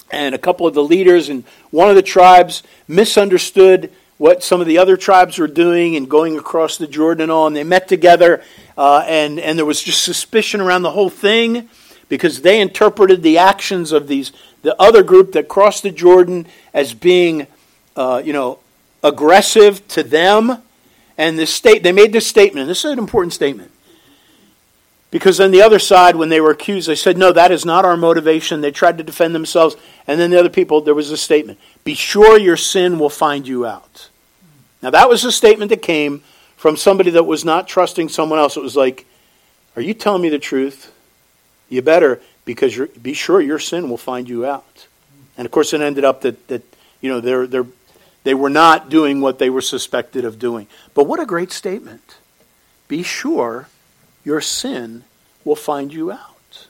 and 0.10 0.34
a 0.34 0.40
couple 0.40 0.66
of 0.66 0.74
the 0.74 0.84
leaders, 0.84 1.30
and 1.30 1.44
one 1.70 1.88
of 1.88 1.96
the 1.96 2.02
tribes 2.02 2.64
misunderstood 2.88 3.92
what 4.18 4.44
some 4.44 4.60
of 4.60 4.66
the 4.66 4.80
other 4.80 4.98
tribes 4.98 5.38
were 5.38 5.48
doing 5.48 5.96
and 5.96 6.10
going 6.10 6.36
across 6.36 6.78
the 6.78 6.88
Jordan 6.88 7.22
and 7.22 7.32
all, 7.32 7.46
and 7.46 7.56
they 7.56 7.64
met 7.64 7.88
together, 7.88 8.42
uh, 8.76 9.06
and, 9.06 9.40
and 9.40 9.56
there 9.56 9.68
was 9.68 9.84
just 9.84 10.04
suspicion 10.04 10.62
around 10.62 10.82
the 10.82 10.90
whole 10.90 11.12
thing 11.12 11.70
because 12.08 12.42
they 12.42 12.60
interpreted 12.60 13.22
the 13.22 13.38
actions 13.38 13.92
of 13.92 14.08
these 14.08 14.32
the 14.64 14.76
other 14.82 15.04
group 15.04 15.34
that 15.34 15.48
crossed 15.48 15.84
the 15.84 15.92
Jordan 15.92 16.48
as 16.74 16.96
being, 16.96 17.46
uh, 17.96 18.20
you 18.26 18.34
know, 18.34 18.58
aggressive 19.04 19.88
to 19.90 20.02
them. 20.02 20.64
And 21.20 21.38
this 21.38 21.54
state, 21.54 21.84
they 21.84 21.92
made 21.92 22.14
this 22.14 22.26
statement, 22.26 22.70
this 22.70 22.86
is 22.86 22.92
an 22.94 22.98
important 22.98 23.34
statement. 23.34 23.72
Because 25.12 25.42
on 25.42 25.52
the 25.52 25.62
other 25.62 25.78
side, 25.78 26.16
when 26.16 26.30
they 26.30 26.40
were 26.40 26.52
accused, 26.52 26.88
they 26.88 26.96
said, 26.96 27.18
No, 27.18 27.34
that 27.34 27.52
is 27.52 27.66
not 27.66 27.84
our 27.84 27.98
motivation. 27.98 28.62
They 28.62 28.72
tried 28.72 28.98
to 29.00 29.04
defend 29.04 29.36
themselves. 29.36 29.76
And 30.08 30.20
then 30.20 30.32
the 30.32 30.40
other 30.40 30.50
people, 30.50 30.80
there 30.80 30.96
was 30.96 31.12
a 31.12 31.18
statement 31.18 31.60
Be 31.84 31.94
sure 31.94 32.40
your 32.40 32.56
sin 32.56 33.00
will 33.00 33.10
find 33.10 33.48
you 33.48 33.66
out. 33.66 34.10
Now, 34.82 34.92
that 34.92 35.10
was 35.10 35.26
a 35.26 35.32
statement 35.32 35.70
that 35.70 35.82
came 35.82 36.24
from 36.56 36.78
somebody 36.78 37.10
that 37.12 37.26
was 37.26 37.44
not 37.44 37.68
trusting 37.68 38.08
someone 38.08 38.40
else. 38.40 38.56
It 38.56 38.64
was 38.64 38.78
like, 38.78 39.06
Are 39.76 39.82
you 39.82 39.94
telling 39.94 40.22
me 40.22 40.30
the 40.30 40.40
truth? 40.40 40.94
You 41.68 41.82
better, 41.82 42.22
because 42.46 42.80
be 43.02 43.14
sure 43.14 43.42
your 43.42 43.60
sin 43.60 43.90
will 43.90 43.98
find 43.98 44.30
you 44.30 44.46
out. 44.46 44.88
And 45.38 45.46
of 45.46 45.52
course, 45.52 45.74
it 45.74 45.82
ended 45.82 46.06
up 46.06 46.22
that, 46.22 46.48
that 46.48 46.64
you 47.02 47.10
know, 47.10 47.20
they're, 47.20 47.46
they're 47.46 47.68
they 48.30 48.36
were 48.36 48.52
not 48.52 48.92
doing 48.92 49.22
what 49.22 49.40
they 49.40 49.50
were 49.50 49.60
suspected 49.60 50.24
of 50.24 50.38
doing. 50.38 50.68
But 50.94 51.06
what 51.06 51.20
a 51.20 51.26
great 51.26 51.52
statement. 51.52 52.18
Be 52.88 53.02
sure 53.02 53.70
your 54.24 54.40
sin 54.40 55.04
will 55.44 55.56
find 55.56 55.92
you 55.92 56.12
out. 56.12 56.68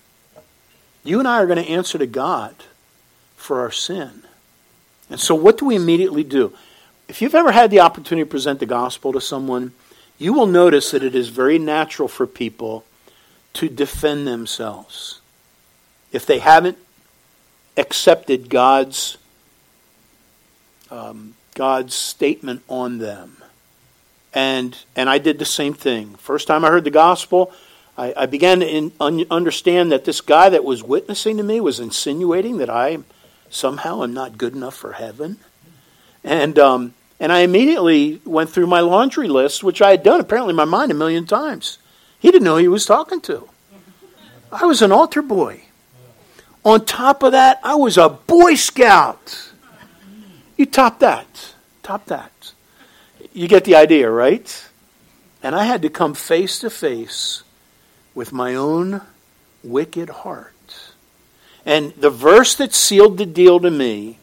You 1.03 1.19
and 1.19 1.27
I 1.27 1.41
are 1.41 1.45
going 1.45 1.61
to 1.61 1.69
answer 1.69 1.97
to 1.97 2.07
God 2.07 2.55
for 3.35 3.59
our 3.59 3.71
sin. 3.71 4.23
And 5.09 5.19
so, 5.19 5.35
what 5.35 5.57
do 5.57 5.65
we 5.65 5.75
immediately 5.75 6.23
do? 6.23 6.53
If 7.09 7.21
you've 7.21 7.35
ever 7.35 7.51
had 7.51 7.71
the 7.71 7.81
opportunity 7.81 8.23
to 8.23 8.31
present 8.31 8.61
the 8.61 8.65
gospel 8.65 9.11
to 9.11 9.19
someone, 9.19 9.73
you 10.17 10.31
will 10.31 10.47
notice 10.47 10.91
that 10.91 11.03
it 11.03 11.13
is 11.13 11.27
very 11.27 11.59
natural 11.59 12.07
for 12.07 12.25
people 12.25 12.85
to 13.55 13.67
defend 13.67 14.25
themselves. 14.25 15.19
If 16.13 16.25
they 16.25 16.39
haven't 16.39 16.77
accepted 17.75 18.49
God's 18.49 19.17
um, 20.89 21.35
God's 21.59 21.93
statement 21.93 22.63
on 22.69 22.99
them. 22.99 23.35
And, 24.33 24.77
and 24.95 25.09
I 25.09 25.17
did 25.17 25.39
the 25.39 25.45
same 25.45 25.73
thing. 25.73 26.15
First 26.15 26.47
time 26.47 26.63
I 26.63 26.69
heard 26.69 26.85
the 26.85 26.89
gospel, 26.89 27.51
I, 27.97 28.13
I 28.15 28.25
began 28.27 28.61
to 28.61 28.65
in, 28.65 28.93
un, 28.97 29.25
understand 29.29 29.91
that 29.91 30.05
this 30.05 30.21
guy 30.21 30.47
that 30.47 30.63
was 30.63 30.81
witnessing 30.81 31.35
to 31.35 31.43
me 31.43 31.59
was 31.59 31.81
insinuating 31.81 32.59
that 32.59 32.69
I 32.69 32.99
somehow 33.49 34.03
am 34.03 34.13
not 34.13 34.37
good 34.37 34.53
enough 34.53 34.73
for 34.73 34.93
heaven. 34.93 35.35
And, 36.23 36.57
um, 36.57 36.93
and 37.19 37.29
I 37.29 37.39
immediately 37.39 38.21
went 38.23 38.51
through 38.51 38.67
my 38.67 38.79
laundry 38.79 39.27
list, 39.27 39.61
which 39.61 39.81
I 39.81 39.91
had 39.91 40.01
done 40.01 40.21
apparently 40.21 40.51
in 40.51 40.55
my 40.55 40.63
mind 40.63 40.91
a 40.91 40.95
million 40.95 41.25
times. 41.25 41.77
He 42.21 42.31
didn't 42.31 42.45
know 42.45 42.55
who 42.55 42.61
he 42.61 42.67
was 42.69 42.85
talking 42.85 43.19
to. 43.23 43.49
I 44.49 44.63
was 44.63 44.81
an 44.81 44.93
altar 44.93 45.21
boy. 45.21 45.63
On 46.63 46.85
top 46.85 47.21
of 47.21 47.33
that, 47.33 47.59
I 47.65 47.75
was 47.75 47.97
a 47.97 48.07
Boy 48.07 48.55
Scout. 48.55 49.48
You 50.59 50.65
top 50.65 50.99
that. 50.99 51.53
Top 51.83 52.07
that. 52.07 52.51
You 53.31 53.47
get 53.47 53.63
the 53.63 53.77
idea, 53.77 54.11
right? 54.11 54.67
And 55.41 55.55
I 55.55 55.63
had 55.63 55.81
to 55.83 55.89
come 55.89 56.13
face 56.13 56.59
to 56.59 56.69
face 56.69 57.43
with 58.13 58.33
my 58.33 58.55
own 58.55 58.99
wicked 59.63 60.09
heart. 60.09 60.91
And 61.65 61.93
the 61.93 62.09
verse 62.09 62.55
that 62.55 62.73
sealed 62.73 63.17
the 63.17 63.25
deal 63.25 63.61
to 63.61 63.71
me 63.71 64.19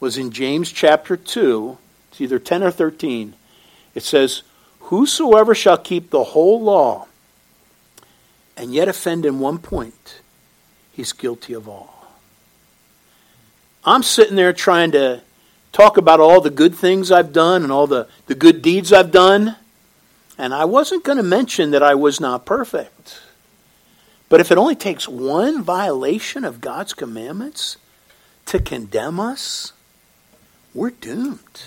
was 0.00 0.16
in 0.16 0.30
James 0.30 0.72
chapter 0.72 1.18
2. 1.18 1.76
It's 2.10 2.20
either 2.22 2.38
10 2.38 2.62
or 2.62 2.70
13. 2.70 3.34
It 3.94 4.04
says, 4.04 4.42
Whosoever 4.88 5.54
shall 5.54 5.76
keep 5.76 6.08
the 6.08 6.24
whole 6.24 6.62
law 6.62 7.08
and 8.56 8.72
yet 8.72 8.88
offend 8.88 9.26
in 9.26 9.38
one 9.38 9.58
point, 9.58 10.22
he's 10.92 11.12
guilty 11.12 11.52
of 11.52 11.68
all. 11.68 12.06
I'm 13.84 14.02
sitting 14.02 14.36
there 14.36 14.54
trying 14.54 14.92
to 14.92 15.20
talk 15.74 15.96
about 15.98 16.20
all 16.20 16.40
the 16.40 16.50
good 16.50 16.74
things 16.74 17.10
I've 17.10 17.32
done 17.32 17.64
and 17.64 17.72
all 17.72 17.86
the, 17.86 18.06
the 18.26 18.34
good 18.34 18.62
deeds 18.62 18.92
I've 18.92 19.10
done. 19.10 19.56
And 20.38 20.54
I 20.54 20.64
wasn't 20.64 21.04
going 21.04 21.18
to 21.18 21.24
mention 21.24 21.72
that 21.72 21.82
I 21.82 21.94
was 21.94 22.20
not 22.20 22.46
perfect. 22.46 23.20
But 24.28 24.40
if 24.40 24.50
it 24.50 24.56
only 24.56 24.76
takes 24.76 25.06
one 25.06 25.62
violation 25.62 26.44
of 26.44 26.60
God's 26.60 26.94
commandments 26.94 27.76
to 28.46 28.60
condemn 28.60 29.20
us, 29.20 29.72
we're 30.72 30.90
doomed. 30.90 31.62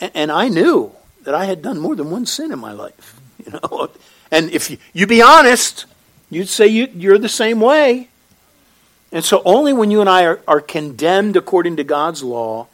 And, 0.00 0.12
and 0.14 0.32
I 0.32 0.48
knew 0.48 0.92
that 1.24 1.34
I 1.34 1.46
had 1.46 1.62
done 1.62 1.78
more 1.78 1.96
than 1.96 2.10
one 2.10 2.26
sin 2.26 2.52
in 2.52 2.58
my 2.58 2.72
life. 2.72 3.18
You 3.44 3.58
know, 3.60 3.90
and 4.30 4.50
if 4.50 4.70
you, 4.70 4.78
you 4.92 5.08
be 5.08 5.20
honest, 5.20 5.86
you'd 6.30 6.48
say 6.48 6.68
you, 6.68 6.86
you're 6.94 7.18
the 7.18 7.28
same 7.28 7.58
way. 7.58 8.08
And 9.12 9.24
so 9.24 9.42
only 9.44 9.74
when 9.74 9.90
you 9.90 10.00
and 10.00 10.08
I 10.08 10.24
are, 10.24 10.40
are 10.48 10.60
condemned 10.60 11.36
according 11.36 11.76
to 11.76 11.84
God's 11.84 12.22
law 12.22 12.66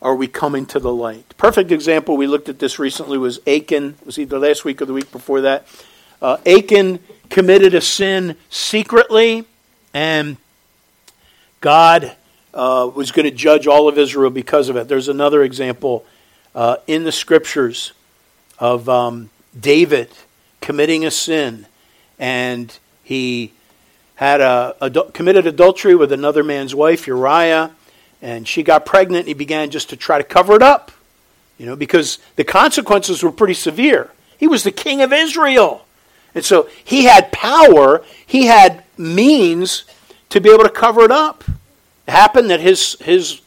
are 0.00 0.14
we 0.14 0.28
coming 0.28 0.64
to 0.66 0.78
the 0.78 0.92
light. 0.92 1.34
Perfect 1.36 1.72
example, 1.72 2.16
we 2.16 2.28
looked 2.28 2.48
at 2.48 2.60
this 2.60 2.78
recently, 2.78 3.18
was 3.18 3.40
Achan. 3.46 3.96
It 4.00 4.06
was 4.06 4.18
either 4.18 4.38
last 4.38 4.64
week 4.64 4.80
or 4.80 4.84
the 4.84 4.92
week 4.92 5.10
before 5.10 5.40
that. 5.40 5.66
Uh, 6.22 6.36
Achan 6.46 7.00
committed 7.28 7.74
a 7.74 7.80
sin 7.80 8.36
secretly, 8.48 9.44
and 9.92 10.36
God 11.60 12.14
uh, 12.54 12.88
was 12.94 13.10
going 13.10 13.24
to 13.24 13.34
judge 13.34 13.66
all 13.66 13.88
of 13.88 13.98
Israel 13.98 14.30
because 14.30 14.68
of 14.68 14.76
it. 14.76 14.86
There's 14.86 15.08
another 15.08 15.42
example 15.42 16.06
uh, 16.54 16.76
in 16.86 17.02
the 17.02 17.12
scriptures 17.12 17.92
of 18.60 18.88
um, 18.88 19.30
David 19.58 20.10
committing 20.60 21.04
a 21.04 21.10
sin, 21.10 21.66
and 22.18 22.76
he 23.02 23.52
had 24.18 24.40
a, 24.40 24.74
committed 25.12 25.46
adultery 25.46 25.94
with 25.94 26.10
another 26.10 26.42
man's 26.42 26.74
wife, 26.74 27.06
Uriah, 27.06 27.70
and 28.20 28.48
she 28.48 28.64
got 28.64 28.84
pregnant. 28.84 29.20
And 29.20 29.28
he 29.28 29.34
began 29.34 29.70
just 29.70 29.90
to 29.90 29.96
try 29.96 30.18
to 30.18 30.24
cover 30.24 30.56
it 30.56 30.62
up, 30.62 30.90
you 31.56 31.66
know, 31.66 31.76
because 31.76 32.18
the 32.34 32.42
consequences 32.42 33.22
were 33.22 33.30
pretty 33.30 33.54
severe. 33.54 34.10
He 34.36 34.48
was 34.48 34.64
the 34.64 34.72
king 34.72 35.02
of 35.02 35.12
Israel. 35.12 35.86
And 36.34 36.44
so 36.44 36.68
he 36.84 37.04
had 37.04 37.30
power, 37.30 38.02
he 38.26 38.46
had 38.46 38.82
means 38.96 39.84
to 40.30 40.40
be 40.40 40.50
able 40.50 40.64
to 40.64 40.70
cover 40.70 41.02
it 41.02 41.12
up. 41.12 41.44
It 42.08 42.10
happened 42.10 42.50
that 42.50 42.58
his, 42.58 42.96
his 43.00 43.40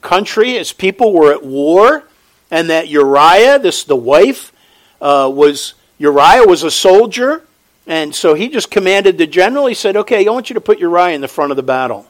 country, 0.00 0.52
his 0.52 0.72
people 0.72 1.12
were 1.12 1.30
at 1.30 1.44
war, 1.44 2.04
and 2.50 2.70
that 2.70 2.88
Uriah, 2.88 3.58
this 3.58 3.84
the 3.84 3.96
wife, 3.96 4.50
uh, 4.98 5.30
was 5.30 5.74
Uriah 5.98 6.46
was 6.46 6.62
a 6.62 6.70
soldier, 6.70 7.45
and 7.86 8.14
so 8.14 8.34
he 8.34 8.48
just 8.48 8.70
commanded 8.70 9.18
the 9.18 9.26
general. 9.26 9.66
He 9.66 9.74
said, 9.74 9.96
"Okay, 9.96 10.26
I 10.26 10.30
want 10.30 10.50
you 10.50 10.54
to 10.54 10.60
put 10.60 10.78
Uriah 10.78 11.14
in 11.14 11.20
the 11.20 11.28
front 11.28 11.52
of 11.52 11.56
the 11.56 11.62
battle." 11.62 12.06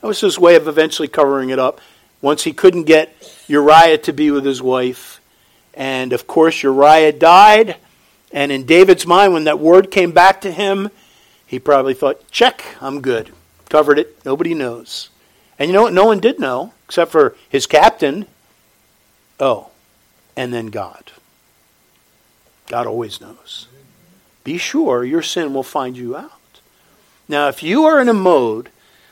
That 0.00 0.06
was 0.06 0.20
his 0.20 0.38
way 0.38 0.54
of 0.54 0.68
eventually 0.68 1.08
covering 1.08 1.50
it 1.50 1.58
up. 1.58 1.80
Once 2.20 2.44
he 2.44 2.52
couldn't 2.52 2.84
get 2.84 3.14
Uriah 3.46 3.98
to 3.98 4.12
be 4.12 4.30
with 4.30 4.44
his 4.44 4.60
wife, 4.60 5.20
and 5.74 6.12
of 6.12 6.26
course 6.26 6.62
Uriah 6.62 7.12
died. 7.12 7.76
And 8.32 8.52
in 8.52 8.64
David's 8.64 9.06
mind, 9.06 9.32
when 9.32 9.44
that 9.44 9.58
word 9.58 9.90
came 9.90 10.12
back 10.12 10.40
to 10.42 10.50
him, 10.50 10.90
he 11.46 11.58
probably 11.58 11.94
thought, 11.94 12.28
"Check, 12.30 12.64
I'm 12.80 13.00
good. 13.00 13.32
Covered 13.68 13.98
it. 13.98 14.18
Nobody 14.24 14.52
knows." 14.52 15.08
And 15.58 15.68
you 15.68 15.74
know 15.74 15.82
what? 15.82 15.92
No 15.92 16.04
one 16.04 16.20
did 16.20 16.38
know 16.38 16.72
except 16.86 17.12
for 17.12 17.36
his 17.48 17.66
captain. 17.66 18.26
Oh, 19.38 19.68
and 20.36 20.52
then 20.52 20.66
God. 20.66 21.12
God 22.66 22.86
always 22.86 23.20
knows. 23.20 23.67
Be 24.48 24.56
sure 24.56 25.04
your 25.04 25.20
sin 25.20 25.52
will 25.52 25.62
find 25.62 25.94
you 25.94 26.16
out. 26.16 26.60
Now, 27.28 27.48
if 27.48 27.62
you 27.62 27.84
are 27.84 28.00
in 28.00 28.08
a 28.08 28.14
mode 28.14 28.70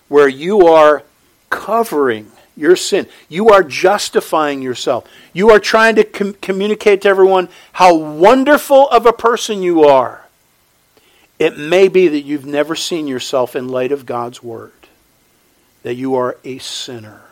where 0.08 0.28
you 0.28 0.66
are 0.66 1.02
covering 1.50 2.32
your 2.56 2.74
sin, 2.74 3.06
you 3.28 3.50
are 3.50 3.62
justifying 3.62 4.62
yourself, 4.62 5.06
you 5.34 5.50
are 5.50 5.58
trying 5.58 5.96
to 5.96 6.04
com- 6.04 6.32
communicate 6.40 7.02
to 7.02 7.08
everyone 7.10 7.50
how 7.72 7.94
wonderful 7.94 8.88
of 8.88 9.04
a 9.04 9.12
person 9.12 9.60
you 9.62 9.84
are, 9.84 10.24
it 11.38 11.58
may 11.58 11.88
be 11.88 12.08
that 12.08 12.22
you've 12.22 12.46
never 12.46 12.74
seen 12.74 13.06
yourself 13.06 13.54
in 13.54 13.68
light 13.68 13.92
of 13.92 14.06
God's 14.06 14.42
Word, 14.42 14.72
that 15.82 15.96
you 15.96 16.14
are 16.14 16.38
a 16.44 16.56
sinner, 16.56 17.24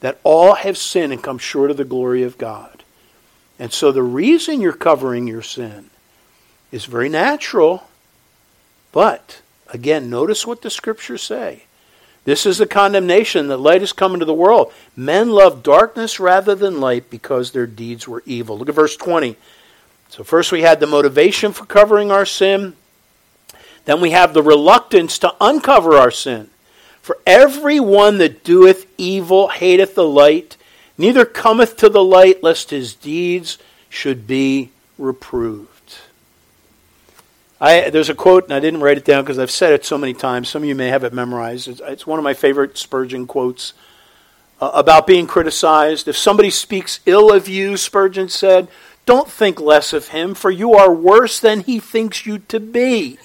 that 0.00 0.18
all 0.24 0.54
have 0.54 0.78
sinned 0.78 1.12
and 1.12 1.22
come 1.22 1.36
short 1.36 1.70
of 1.70 1.76
the 1.76 1.84
glory 1.84 2.22
of 2.22 2.38
God. 2.38 2.84
And 3.58 3.70
so 3.70 3.92
the 3.92 4.02
reason 4.02 4.62
you're 4.62 4.72
covering 4.72 5.26
your 5.26 5.42
sin 5.42 5.90
is 6.74 6.86
very 6.86 7.08
natural. 7.08 7.84
But, 8.90 9.40
again, 9.68 10.10
notice 10.10 10.44
what 10.44 10.60
the 10.60 10.70
scriptures 10.70 11.22
say. 11.22 11.66
This 12.24 12.46
is 12.46 12.58
the 12.58 12.66
condemnation 12.66 13.46
that 13.46 13.58
light 13.58 13.80
has 13.80 13.92
come 13.92 14.12
into 14.12 14.26
the 14.26 14.34
world. 14.34 14.72
Men 14.96 15.30
love 15.30 15.62
darkness 15.62 16.18
rather 16.18 16.56
than 16.56 16.80
light 16.80 17.10
because 17.10 17.52
their 17.52 17.68
deeds 17.68 18.08
were 18.08 18.24
evil. 18.26 18.58
Look 18.58 18.68
at 18.68 18.74
verse 18.74 18.96
20. 18.96 19.36
So, 20.08 20.24
first 20.24 20.50
we 20.50 20.62
had 20.62 20.80
the 20.80 20.88
motivation 20.88 21.52
for 21.52 21.64
covering 21.64 22.10
our 22.10 22.26
sin. 22.26 22.74
Then 23.84 24.00
we 24.00 24.10
have 24.10 24.34
the 24.34 24.42
reluctance 24.42 25.18
to 25.20 25.34
uncover 25.40 25.94
our 25.94 26.10
sin. 26.10 26.50
For 27.02 27.18
every 27.24 27.78
one 27.78 28.18
that 28.18 28.42
doeth 28.42 28.86
evil 28.98 29.48
hateth 29.48 29.94
the 29.94 30.08
light, 30.08 30.56
neither 30.98 31.24
cometh 31.24 31.76
to 31.76 31.88
the 31.88 32.02
light, 32.02 32.42
lest 32.42 32.70
his 32.70 32.94
deeds 32.94 33.58
should 33.88 34.26
be 34.26 34.70
reproved. 34.98 35.73
I, 37.60 37.90
there's 37.90 38.08
a 38.08 38.14
quote, 38.14 38.44
and 38.44 38.52
I 38.52 38.60
didn't 38.60 38.80
write 38.80 38.98
it 38.98 39.04
down 39.04 39.22
because 39.22 39.38
I've 39.38 39.50
said 39.50 39.72
it 39.72 39.84
so 39.84 39.96
many 39.96 40.12
times. 40.12 40.48
Some 40.48 40.62
of 40.62 40.68
you 40.68 40.74
may 40.74 40.88
have 40.88 41.04
it 41.04 41.12
memorized. 41.12 41.68
It's, 41.68 41.80
it's 41.84 42.06
one 42.06 42.18
of 42.18 42.22
my 42.22 42.34
favorite 42.34 42.76
Spurgeon 42.76 43.26
quotes 43.26 43.72
uh, 44.60 44.70
about 44.74 45.06
being 45.06 45.26
criticized. 45.26 46.08
If 46.08 46.16
somebody 46.16 46.50
speaks 46.50 47.00
ill 47.06 47.32
of 47.32 47.48
you, 47.48 47.76
Spurgeon 47.76 48.28
said, 48.28 48.68
don't 49.06 49.28
think 49.28 49.60
less 49.60 49.92
of 49.92 50.08
him, 50.08 50.34
for 50.34 50.50
you 50.50 50.74
are 50.74 50.92
worse 50.92 51.38
than 51.38 51.60
he 51.60 51.78
thinks 51.78 52.26
you 52.26 52.38
to 52.38 52.58
be. 52.58 53.18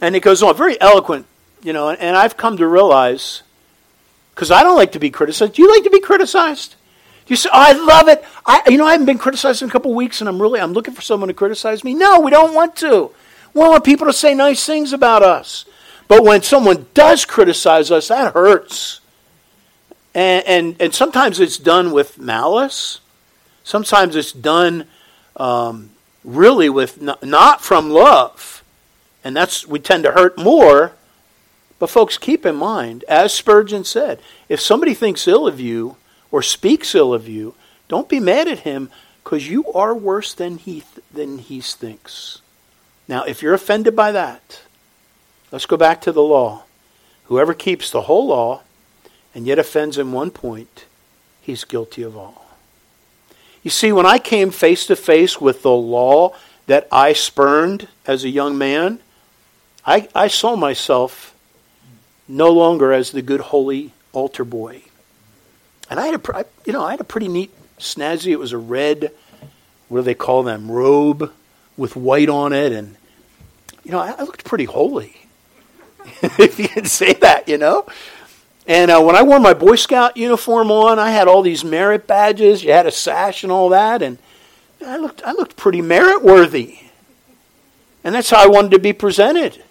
And 0.00 0.16
it 0.16 0.20
goes 0.20 0.42
on, 0.42 0.56
very 0.56 0.80
eloquent, 0.80 1.26
you 1.62 1.72
know, 1.72 1.90
and 1.90 2.16
I've 2.16 2.36
come 2.36 2.56
to 2.56 2.66
realize 2.66 3.42
because 4.34 4.50
I 4.50 4.62
don't 4.62 4.76
like 4.76 4.92
to 4.92 4.98
be 4.98 5.10
criticized. 5.10 5.54
Do 5.54 5.62
you 5.62 5.70
like 5.70 5.84
to 5.84 5.90
be 5.90 6.00
criticized? 6.00 6.76
You 7.30 7.36
say, 7.36 7.48
"Oh, 7.52 7.58
I 7.58 7.72
love 7.72 8.08
it"? 8.08 8.24
I, 8.44 8.62
you 8.68 8.76
know, 8.76 8.84
I 8.84 8.92
haven't 8.92 9.06
been 9.06 9.18
criticized 9.18 9.62
in 9.62 9.68
a 9.68 9.72
couple 9.72 9.94
weeks, 9.94 10.20
and 10.20 10.28
I'm 10.28 10.42
really, 10.42 10.60
I'm 10.60 10.72
looking 10.72 10.94
for 10.94 11.00
someone 11.00 11.28
to 11.28 11.34
criticize 11.34 11.84
me. 11.84 11.94
No, 11.94 12.20
we 12.20 12.30
don't 12.30 12.54
want 12.54 12.76
to. 12.76 13.12
We 13.54 13.60
want 13.60 13.84
people 13.84 14.06
to 14.06 14.12
say 14.12 14.34
nice 14.34 14.66
things 14.66 14.92
about 14.92 15.22
us. 15.22 15.64
But 16.08 16.24
when 16.24 16.42
someone 16.42 16.86
does 16.92 17.24
criticize 17.24 17.90
us, 17.90 18.08
that 18.08 18.34
hurts. 18.34 19.00
And, 20.12 20.44
and, 20.44 20.76
and 20.80 20.94
sometimes 20.94 21.38
it's 21.38 21.56
done 21.56 21.92
with 21.92 22.18
malice. 22.18 23.00
Sometimes 23.62 24.16
it's 24.16 24.32
done 24.32 24.86
um, 25.36 25.90
really 26.24 26.68
with 26.68 27.00
not, 27.00 27.22
not 27.22 27.62
from 27.62 27.90
love. 27.90 28.64
And 29.22 29.36
that's, 29.36 29.66
we 29.66 29.78
tend 29.78 30.02
to 30.02 30.12
hurt 30.12 30.36
more 30.36 30.94
but, 31.80 31.88
folks, 31.88 32.18
keep 32.18 32.44
in 32.44 32.56
mind, 32.56 33.04
as 33.08 33.32
Spurgeon 33.32 33.84
said, 33.84 34.20
if 34.50 34.60
somebody 34.60 34.92
thinks 34.92 35.26
ill 35.26 35.46
of 35.46 35.58
you 35.58 35.96
or 36.30 36.42
speaks 36.42 36.94
ill 36.94 37.12
of 37.12 37.28
you, 37.28 37.54
don't 37.88 38.08
be 38.08 38.20
mad 38.20 38.48
at 38.48 38.60
him 38.60 38.90
because 39.24 39.48
you 39.48 39.70
are 39.72 39.94
worse 39.94 40.32
than 40.32 40.58
he, 40.58 40.80
th- 40.80 41.06
than 41.12 41.38
he 41.38 41.60
thinks. 41.60 42.40
Now, 43.08 43.24
if 43.24 43.42
you're 43.42 43.54
offended 43.54 43.96
by 43.96 44.12
that, 44.12 44.60
let's 45.50 45.66
go 45.66 45.76
back 45.76 46.00
to 46.02 46.12
the 46.12 46.22
law. 46.22 46.64
Whoever 47.24 47.54
keeps 47.54 47.90
the 47.90 48.02
whole 48.02 48.26
law 48.26 48.62
and 49.34 49.46
yet 49.46 49.58
offends 49.58 49.98
in 49.98 50.12
one 50.12 50.30
point, 50.30 50.84
he's 51.40 51.64
guilty 51.64 52.02
of 52.02 52.16
all. 52.16 52.46
You 53.62 53.70
see, 53.70 53.92
when 53.92 54.06
I 54.06 54.18
came 54.18 54.50
face 54.50 54.86
to 54.86 54.96
face 54.96 55.40
with 55.40 55.62
the 55.62 55.70
law 55.70 56.34
that 56.66 56.88
I 56.90 57.12
spurned 57.12 57.88
as 58.06 58.24
a 58.24 58.30
young 58.30 58.56
man, 58.56 59.00
I, 59.84 60.08
I 60.14 60.28
saw 60.28 60.56
myself 60.56 61.34
no 62.26 62.50
longer 62.50 62.92
as 62.92 63.10
the 63.10 63.22
good 63.22 63.40
holy 63.40 63.92
altar 64.12 64.44
boy. 64.44 64.82
And 65.90 66.00
I 66.00 66.06
had 66.06 66.14
a, 66.14 66.46
you 66.64 66.72
know, 66.72 66.84
I 66.84 66.92
had 66.92 67.00
a 67.00 67.04
pretty 67.04 67.28
neat 67.28 67.52
snazzy. 67.78 68.28
It 68.28 68.38
was 68.38 68.52
a 68.52 68.58
red, 68.58 69.10
what 69.88 69.98
do 69.98 70.02
they 70.02 70.14
call 70.14 70.44
them, 70.44 70.70
robe 70.70 71.32
with 71.76 71.96
white 71.96 72.28
on 72.28 72.52
it, 72.52 72.72
and 72.72 72.96
you 73.84 73.90
know, 73.90 73.98
I, 73.98 74.10
I 74.10 74.22
looked 74.22 74.44
pretty 74.44 74.66
holy, 74.66 75.16
if 76.22 76.58
you 76.58 76.68
can 76.68 76.84
say 76.84 77.14
that, 77.14 77.48
you 77.48 77.58
know. 77.58 77.86
And 78.66 78.90
uh, 78.90 79.00
when 79.00 79.16
I 79.16 79.22
wore 79.22 79.40
my 79.40 79.54
Boy 79.54 79.76
Scout 79.76 80.16
uniform 80.16 80.70
on, 80.70 80.98
I 80.98 81.10
had 81.10 81.26
all 81.26 81.42
these 81.42 81.64
merit 81.64 82.06
badges. 82.06 82.62
You 82.62 82.72
had 82.72 82.86
a 82.86 82.92
sash 82.92 83.42
and 83.42 83.50
all 83.50 83.70
that, 83.70 84.02
and 84.02 84.18
I 84.84 84.96
looked, 84.98 85.22
I 85.24 85.32
looked 85.32 85.56
pretty 85.56 85.82
merit 85.82 86.22
worthy. 86.22 86.78
And 88.04 88.14
that's 88.14 88.30
how 88.30 88.44
I 88.44 88.46
wanted 88.46 88.72
to 88.72 88.78
be 88.78 88.92
presented. 88.92 89.62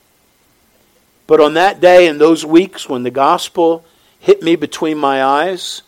But 1.28 1.40
on 1.40 1.54
that 1.54 1.80
day 1.80 2.08
and 2.08 2.20
those 2.20 2.44
weeks 2.44 2.90
when 2.90 3.04
the 3.04 3.12
gospel 3.12 3.86
hit 4.20 4.42
me 4.42 4.56
between 4.56 4.98
my 4.98 5.24
eyes, 5.24 5.84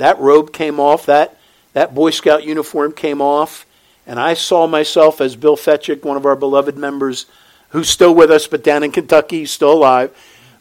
that 0.00 0.18
robe 0.18 0.52
came 0.52 0.80
off, 0.80 1.06
that, 1.06 1.38
that 1.74 1.94
Boy 1.94 2.10
Scout 2.10 2.42
uniform 2.44 2.92
came 2.92 3.20
off, 3.20 3.66
and 4.06 4.18
I 4.18 4.34
saw 4.34 4.66
myself 4.66 5.20
as 5.20 5.36
Bill 5.36 5.56
Fetchick, 5.56 6.02
one 6.02 6.16
of 6.16 6.24
our 6.24 6.36
beloved 6.36 6.76
members, 6.76 7.26
who's 7.68 7.88
still 7.88 8.14
with 8.14 8.30
us, 8.30 8.46
but 8.46 8.64
down 8.64 8.82
in 8.82 8.92
Kentucky, 8.92 9.40
he's 9.40 9.50
still 9.50 9.72
alive. 9.72 10.10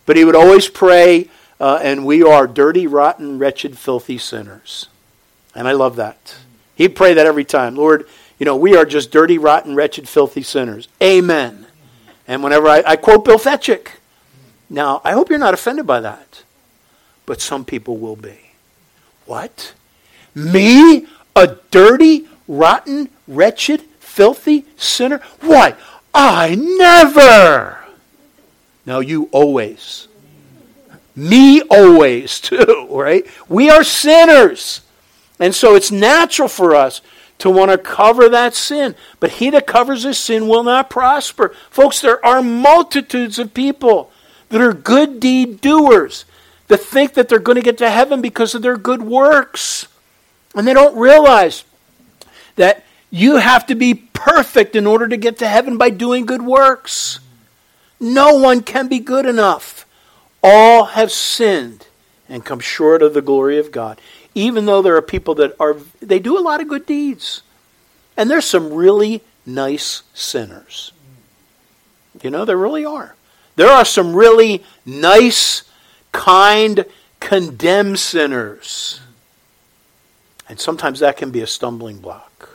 But 0.05 0.17
he 0.17 0.25
would 0.25 0.35
always 0.35 0.67
pray, 0.67 1.29
uh, 1.59 1.79
and 1.81 2.05
we 2.05 2.21
are 2.21 2.47
dirty, 2.47 2.85
rotten, 2.85 3.39
wretched, 3.39 3.77
filthy 3.77 4.17
sinners. 4.17 4.87
And 5.55 5.67
I 5.67 5.71
love 5.71 5.95
that. 5.95 6.35
He'd 6.75 6.95
pray 6.95 7.13
that 7.13 7.25
every 7.25 7.45
time. 7.45 7.75
Lord, 7.75 8.07
you 8.37 8.45
know, 8.45 8.55
we 8.57 8.75
are 8.75 8.85
just 8.85 9.09
dirty, 9.09 9.37
rotten, 9.37 9.73
wretched, 9.73 10.07
filthy 10.07 10.43
sinners. 10.43 10.87
Amen. 11.01 11.65
And 12.27 12.43
whenever 12.43 12.67
I, 12.67 12.83
I 12.85 12.95
quote 12.97 13.25
Bill 13.25 13.39
Fetchick, 13.39 13.91
now, 14.69 15.01
I 15.03 15.13
hope 15.13 15.29
you're 15.29 15.39
not 15.39 15.53
offended 15.53 15.87
by 15.87 16.01
that, 16.01 16.43
but 17.25 17.41
some 17.41 17.65
people 17.65 17.97
will 17.97 18.15
be. 18.15 18.48
What? 19.29 19.73
Me? 20.33 21.05
A 21.35 21.55
dirty, 21.69 22.27
rotten, 22.47 23.09
wretched, 23.27 23.81
filthy 23.99 24.65
sinner? 24.75 25.21
Why? 25.41 25.75
I 26.15 26.55
never. 26.55 27.77
Now, 28.87 29.01
you 29.01 29.29
always. 29.31 30.07
Me 31.15 31.61
always, 31.61 32.39
too, 32.41 32.87
right? 32.89 33.23
We 33.47 33.69
are 33.69 33.83
sinners. 33.83 34.81
And 35.39 35.53
so 35.53 35.75
it's 35.75 35.91
natural 35.91 36.47
for 36.47 36.73
us 36.73 37.01
to 37.37 37.51
want 37.51 37.69
to 37.69 37.77
cover 37.77 38.29
that 38.29 38.55
sin. 38.55 38.95
But 39.19 39.33
he 39.33 39.51
that 39.51 39.67
covers 39.67 40.01
his 40.01 40.17
sin 40.17 40.47
will 40.47 40.63
not 40.63 40.89
prosper. 40.89 41.53
Folks, 41.69 42.01
there 42.01 42.25
are 42.25 42.41
multitudes 42.41 43.37
of 43.37 43.53
people 43.53 44.11
that 44.49 44.59
are 44.59 44.73
good 44.73 45.19
deed 45.19 45.61
doers, 45.61 46.25
that 46.69 46.79
think 46.79 47.15
that 47.15 47.27
they're 47.27 47.39
going 47.39 47.57
to 47.57 47.61
get 47.61 47.77
to 47.79 47.89
heaven 47.89 48.21
because 48.21 48.55
of 48.55 48.61
their 48.61 48.77
good 48.77 49.01
works. 49.01 49.87
And 50.55 50.67
they 50.67 50.73
don't 50.73 50.97
realize 50.97 51.65
that 52.55 52.85
you 53.11 53.37
have 53.37 53.65
to 53.67 53.75
be 53.75 53.93
perfect 53.93 54.75
in 54.75 54.87
order 54.87 55.07
to 55.07 55.17
get 55.17 55.37
to 55.39 55.47
heaven 55.47 55.77
by 55.77 55.89
doing 55.89 56.25
good 56.25 56.41
works. 56.41 57.19
No 57.99 58.35
one 58.35 58.61
can 58.61 58.87
be 58.87 58.99
good 58.99 59.25
enough. 59.25 59.85
All 60.41 60.85
have 60.85 61.11
sinned 61.11 61.87
and 62.29 62.45
come 62.45 62.59
short 62.59 63.01
of 63.01 63.13
the 63.13 63.21
glory 63.21 63.57
of 63.57 63.71
God. 63.71 63.99
Even 64.33 64.65
though 64.65 64.81
there 64.81 64.95
are 64.95 65.01
people 65.01 65.35
that 65.35 65.55
are 65.59 65.75
they 65.99 66.19
do 66.19 66.37
a 66.37 66.41
lot 66.41 66.61
of 66.61 66.67
good 66.67 66.85
deeds. 66.85 67.41
And 68.15 68.29
there's 68.29 68.45
some 68.45 68.73
really 68.73 69.21
nice 69.45 70.03
sinners. 70.13 70.91
You 72.21 72.29
know, 72.29 72.45
there 72.45 72.57
really 72.57 72.85
are. 72.85 73.15
There 73.55 73.69
are 73.69 73.85
some 73.85 74.15
really 74.15 74.63
nice, 74.85 75.63
kind, 76.11 76.85
condemned 77.19 77.99
sinners. 77.99 79.01
And 80.47 80.59
sometimes 80.59 80.99
that 80.99 81.17
can 81.17 81.31
be 81.31 81.41
a 81.41 81.47
stumbling 81.47 81.99
block. 81.99 82.49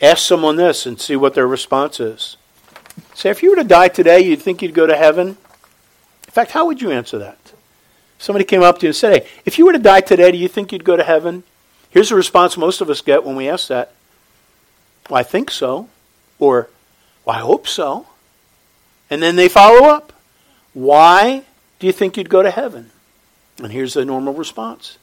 Ask 0.00 0.26
someone 0.26 0.56
this 0.56 0.86
and 0.86 1.00
see 1.00 1.16
what 1.16 1.34
their 1.34 1.46
response 1.46 2.00
is. 2.00 2.36
Say, 3.14 3.30
if 3.30 3.42
you 3.42 3.50
were 3.50 3.56
to 3.56 3.64
die 3.64 3.88
today, 3.88 4.20
you'd 4.20 4.42
think 4.42 4.62
you'd 4.62 4.74
go 4.74 4.86
to 4.86 4.96
heaven? 4.96 5.28
In 5.28 6.32
fact, 6.32 6.52
how 6.52 6.66
would 6.66 6.80
you 6.80 6.90
answer 6.90 7.18
that? 7.18 7.38
Somebody 8.18 8.44
came 8.44 8.62
up 8.62 8.78
to 8.78 8.86
you 8.86 8.90
and 8.90 8.96
said, 8.96 9.22
Hey, 9.22 9.28
if 9.44 9.58
you 9.58 9.66
were 9.66 9.72
to 9.72 9.78
die 9.78 10.00
today, 10.00 10.30
do 10.30 10.38
you 10.38 10.48
think 10.48 10.72
you'd 10.72 10.84
go 10.84 10.96
to 10.96 11.02
heaven? 11.02 11.42
Here's 11.88 12.10
the 12.10 12.14
response 12.14 12.56
most 12.56 12.80
of 12.80 12.90
us 12.90 13.00
get 13.00 13.24
when 13.24 13.34
we 13.34 13.48
ask 13.48 13.68
that 13.68 13.92
Well, 15.08 15.18
I 15.18 15.22
think 15.22 15.50
so. 15.50 15.88
Or, 16.38 16.68
Well, 17.24 17.36
I 17.36 17.40
hope 17.40 17.66
so. 17.66 18.06
And 19.08 19.22
then 19.22 19.36
they 19.36 19.48
follow 19.48 19.88
up. 19.88 20.12
Why 20.72 21.44
do 21.80 21.86
you 21.86 21.92
think 21.92 22.16
you'd 22.16 22.28
go 22.28 22.42
to 22.42 22.50
heaven? 22.50 22.90
And 23.58 23.72
here's 23.72 23.94
the 23.94 24.04
normal 24.04 24.34
response 24.34 24.98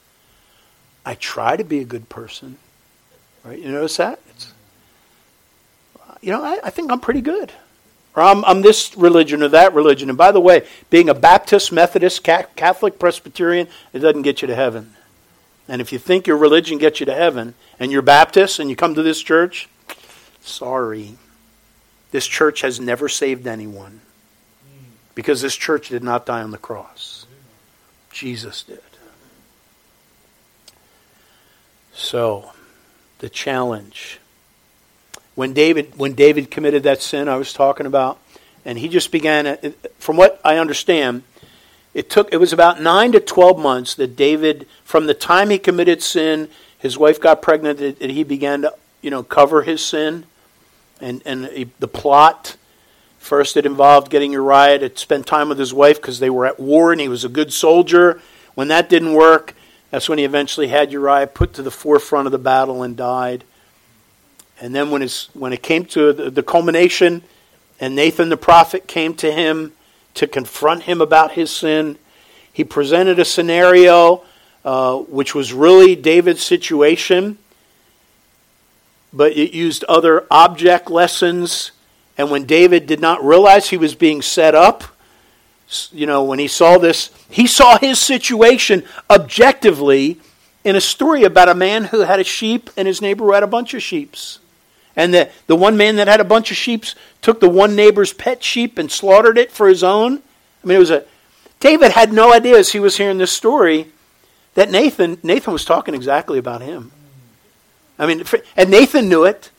I 1.06 1.16
try 1.16 1.58
to 1.58 1.63
be 1.63 1.80
a 1.80 1.86
good 1.86 2.08
person. 2.08 2.58
Right? 3.44 3.60
You 3.60 3.72
notice 3.72 3.98
that? 3.98 4.20
It's, 4.30 4.54
you 6.22 6.32
know, 6.32 6.44
I, 6.44 6.60
I 6.63 6.70
think 6.70 6.92
I'm 6.92 7.00
pretty 7.00 7.22
good. 7.22 7.52
Or 8.16 8.24
I'm, 8.24 8.44
I'm 8.46 8.62
this 8.62 8.98
religion 8.98 9.44
or 9.44 9.48
that 9.50 9.74
religion. 9.74 10.10
And 10.10 10.18
by 10.18 10.32
the 10.32 10.40
way, 10.40 10.68
being 10.90 11.08
a 11.08 11.13
Baptist, 11.13 11.72
Methodist, 11.72 12.24
Catholic, 12.24 13.00
Presbyterian, 13.00 13.68
it 13.94 14.00
doesn't 14.00 14.24
get 14.24 14.42
you 14.42 14.48
to 14.48 14.56
heaven. 14.56 14.94
And 15.68 15.82
if 15.82 15.92
you 15.92 16.00
think 16.00 16.26
your 16.26 16.38
religion 16.38 16.78
gets 16.78 17.00
you 17.00 17.06
to 17.06 17.13
heaven 17.13 17.54
and 17.80 17.92
you're 17.92 18.02
Baptist 18.02 18.60
and 18.60 18.70
you 18.70 18.76
come 18.76 18.96
to 18.96 19.04
this 19.04 19.22
church, 19.22 19.70
sorry. 20.42 21.13
This 22.12 22.26
church 22.26 22.62
has 22.62 22.80
never 22.80 23.08
saved 23.08 23.48
anyone 23.48 24.02
because 25.17 25.41
this 25.41 25.56
church 25.56 25.89
did 25.89 26.03
not 26.03 26.27
die 26.27 26.43
on 26.43 26.51
the 26.51 26.60
cross. 26.60 27.25
Jesus 28.12 28.62
did. 28.62 28.80
So, 31.91 32.51
the 33.17 33.27
challenge 33.27 34.19
when 35.34 35.53
David 35.53 35.97
when 35.97 36.13
David 36.13 36.51
committed 36.51 36.84
that 36.84 37.01
sin 37.01 37.27
I 37.27 37.36
was 37.36 37.51
talking 37.51 37.88
about, 37.88 38.19
and 38.63 38.77
he 38.77 38.88
just 38.88 39.12
began. 39.12 39.58
From 39.97 40.17
what 40.17 40.39
I 40.45 40.58
understand, 40.58 41.23
it 41.95 42.12
took 42.12 42.32
it 42.32 42.38
was 42.38 42.53
about 42.53 42.80
nine 42.80 43.12
to 43.13 43.19
twelve 43.19 43.58
months 43.58 43.95
that 43.95 44.15
David, 44.15 44.67
from 44.84 45.08
the 45.08 45.15
time 45.15 45.49
he 45.49 45.58
committed 45.58 46.03
sin, 46.03 46.47
his 46.77 46.95
wife 46.95 47.19
got 47.19 47.41
pregnant, 47.41 47.80
that 47.80 48.12
he 48.12 48.23
began 48.23 48.62
to 48.62 48.73
you 49.01 49.10
know 49.10 49.23
cover 49.23 49.63
his 49.63 49.84
sin, 49.84 50.25
and 51.01 51.23
and 51.25 51.71
the 51.80 51.88
plot. 51.88 52.56
First, 53.28 53.58
it 53.58 53.66
involved 53.66 54.10
getting 54.10 54.32
Uriah 54.32 54.80
to 54.80 54.98
spend 54.98 55.28
time 55.28 55.50
with 55.50 55.60
his 55.60 55.74
wife 55.74 56.02
because 56.02 56.20
they 56.20 56.30
were 56.30 56.46
at 56.46 56.62
war 56.62 56.94
and 56.94 57.02
he 57.02 57.10
was 57.10 57.26
a 57.26 57.30
good 57.30 57.52
soldier. 57.52 58.22
When 58.56 58.70
that 58.70 58.88
didn't 58.88 59.12
work, 59.12 59.54
that's 59.92 60.08
when 60.08 60.18
he 60.18 60.24
eventually 60.24 60.70
had 60.70 60.94
Uriah 60.94 61.28
put 61.28 61.52
to 61.56 61.62
the 61.62 61.70
forefront 61.70 62.26
of 62.26 62.32
the 62.32 62.38
battle 62.38 62.84
and 62.84 62.96
died. 62.96 63.44
And 64.62 64.74
then 64.74 64.92
when, 64.92 65.06
when 65.34 65.52
it 65.52 65.62
came 65.62 65.84
to 65.88 66.13
the, 66.13 66.32
the 66.32 66.42
culmination, 66.42 67.22
and 67.82 67.98
Nathan 67.98 68.30
the 68.30 68.38
prophet 68.38 68.88
came 68.88 69.13
to 69.16 69.30
him 69.30 69.74
to 70.13 70.26
confront 70.26 70.84
him 70.84 71.02
about 71.02 71.34
his 71.34 71.52
sin, 71.52 71.98
he 72.54 72.63
presented 72.63 73.20
a 73.20 73.26
scenario 73.26 74.24
uh, 74.63 75.00
which 75.00 75.36
was 75.36 75.52
really 75.52 75.98
David's 75.98 76.44
situation, 76.44 77.38
but 79.12 79.34
it 79.34 79.54
used 79.54 79.84
other 79.84 80.26
object 80.32 80.90
lessons. 80.90 81.74
And 82.17 82.32
when 82.32 82.45
David 82.45 82.88
did 82.88 82.99
not 82.99 83.23
realize 83.23 83.69
he 83.69 83.77
was 83.77 83.93
being 83.93 84.21
set 84.21 84.56
up, 84.56 84.84
you 85.91 86.06
know, 86.06 86.23
when 86.23 86.39
he 86.39 86.47
saw 86.47 86.77
this, 86.77 87.12
he 87.30 87.45
saw 87.45 87.77
his 87.77 87.99
situation 87.99 88.84
objectively 89.10 90.19
in 90.63 90.75
a 90.75 90.82
story 90.82 91.23
about 91.23 91.49
a 91.49 91.56
man 91.56 91.86
who 91.86 92.01
had 92.01 92.19
a 92.19 92.23
sheep 92.23 92.69
and 92.75 92.88
his 92.88 93.01
neighbor 93.01 93.25
who 93.25 93.34
had 93.34 93.43
a 93.43 93.47
bunch 93.47 93.73
of 93.73 93.84
sheeps. 93.84 94.39
And 94.95 95.13
the, 95.13 95.30
the 95.45 95.56
one 95.56 95.77
man 95.77 95.97
that 95.97 96.08
had 96.08 96.19
a 96.19 96.25
bunch 96.25 96.49
of 96.49 96.58
sheep 96.58 96.86
took 97.21 97.39
the 97.39 97.49
one 97.49 97.75
neighbor's 97.75 98.13
pet 98.13 98.43
sheep 98.43 98.80
and 98.80 98.91
slaughtered 98.91 99.38
it 99.38 99.51
for 99.51 99.67
his 99.67 99.84
own. 99.84 100.23
I 100.63 100.67
mean, 100.67 100.77
it 100.77 100.80
was 100.80 100.91
a. 100.91 101.06
David 101.60 101.91
had 101.91 102.12
no 102.12 102.34
idea 102.34 102.58
as 102.58 102.71
he 102.71 102.80
was 102.80 102.97
hearing 102.97 103.17
this 103.17 103.32
story 103.32 103.91
that 104.56 104.71
Nathan 104.71 105.19
Nathan 105.21 105.53
was 105.53 105.65
talking 105.65 105.93
exactly 105.93 106.39
about 106.39 106.62
him. 106.62 106.91
I 107.99 108.08
mean, 108.08 108.23
and 108.56 108.69
Nathan 108.71 109.08
knew 109.08 109.23
it. 109.23 109.51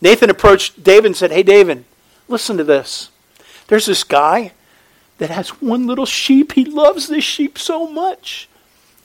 Nathan 0.00 0.28
approached 0.28 0.84
David 0.84 1.06
and 1.06 1.16
said, 1.16 1.32
"Hey, 1.32 1.42
David, 1.42 1.84
listen 2.28 2.56
to 2.56 2.64
this. 2.64 3.10
There's 3.68 3.86
this 3.86 4.04
guy 4.04 4.52
that 5.18 5.30
has 5.30 5.50
one 5.60 5.86
little 5.86 6.06
sheep. 6.06 6.52
He 6.52 6.64
loves 6.64 7.08
this 7.08 7.24
sheep 7.24 7.58
so 7.58 7.86
much, 7.86 8.48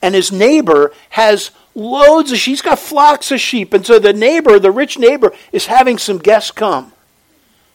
and 0.01 0.15
his 0.15 0.32
neighbor 0.32 0.91
has 1.12 1.51
loads 1.75 2.32
of 2.32 2.38
sheep. 2.38 2.51
He's 2.51 2.62
got 2.62 2.79
flocks 2.79 3.32
of 3.32 3.39
sheep. 3.39 3.73
And 3.73 3.86
so 3.86 3.99
the 3.99 4.13
neighbor, 4.13 4.60
the 4.60 4.71
rich 4.71 4.97
neighbor, 4.97 5.34
is 5.51 5.67
having 5.67 5.97
some 5.97 6.17
guests 6.17 6.51
come. 6.51 6.93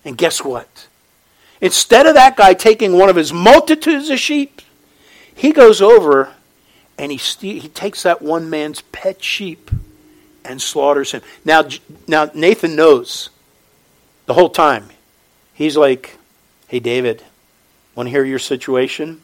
And 0.04 0.18
guess 0.18 0.42
what? 0.44 0.88
Instead 1.60 2.06
of 2.06 2.14
that 2.14 2.36
guy 2.36 2.52
taking 2.54 2.98
one 2.98 3.08
of 3.08 3.16
his 3.16 3.32
multitudes 3.32 4.10
of 4.10 4.18
sheep, 4.18 4.60
he 5.34 5.52
goes 5.52 5.80
over 5.80 6.34
and 6.98 7.10
he, 7.10 7.16
he 7.16 7.68
takes 7.68 8.02
that 8.02 8.22
one 8.22 8.50
man's 8.50 8.82
pet 8.82 9.22
sheep 9.22 9.70
and 10.44 10.60
slaughters 10.60 11.12
him. 11.12 11.22
Now, 11.44 11.64
now 12.06 12.30
Nathan 12.34 12.76
knows 12.76 13.30
the 14.26 14.34
whole 14.34 14.50
time. 14.50 14.90
He's 15.54 15.76
like, 15.76 16.18
hey, 16.68 16.80
David, 16.80 17.22
want 17.94 18.08
to 18.08 18.10
hear 18.10 18.24
your 18.24 18.38
situation? 18.38 19.22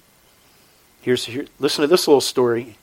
Here's, 1.03 1.25
here, 1.25 1.47
listen 1.59 1.83
to 1.83 1.89
this 1.89 2.07
little 2.07 2.21
story. 2.21 2.77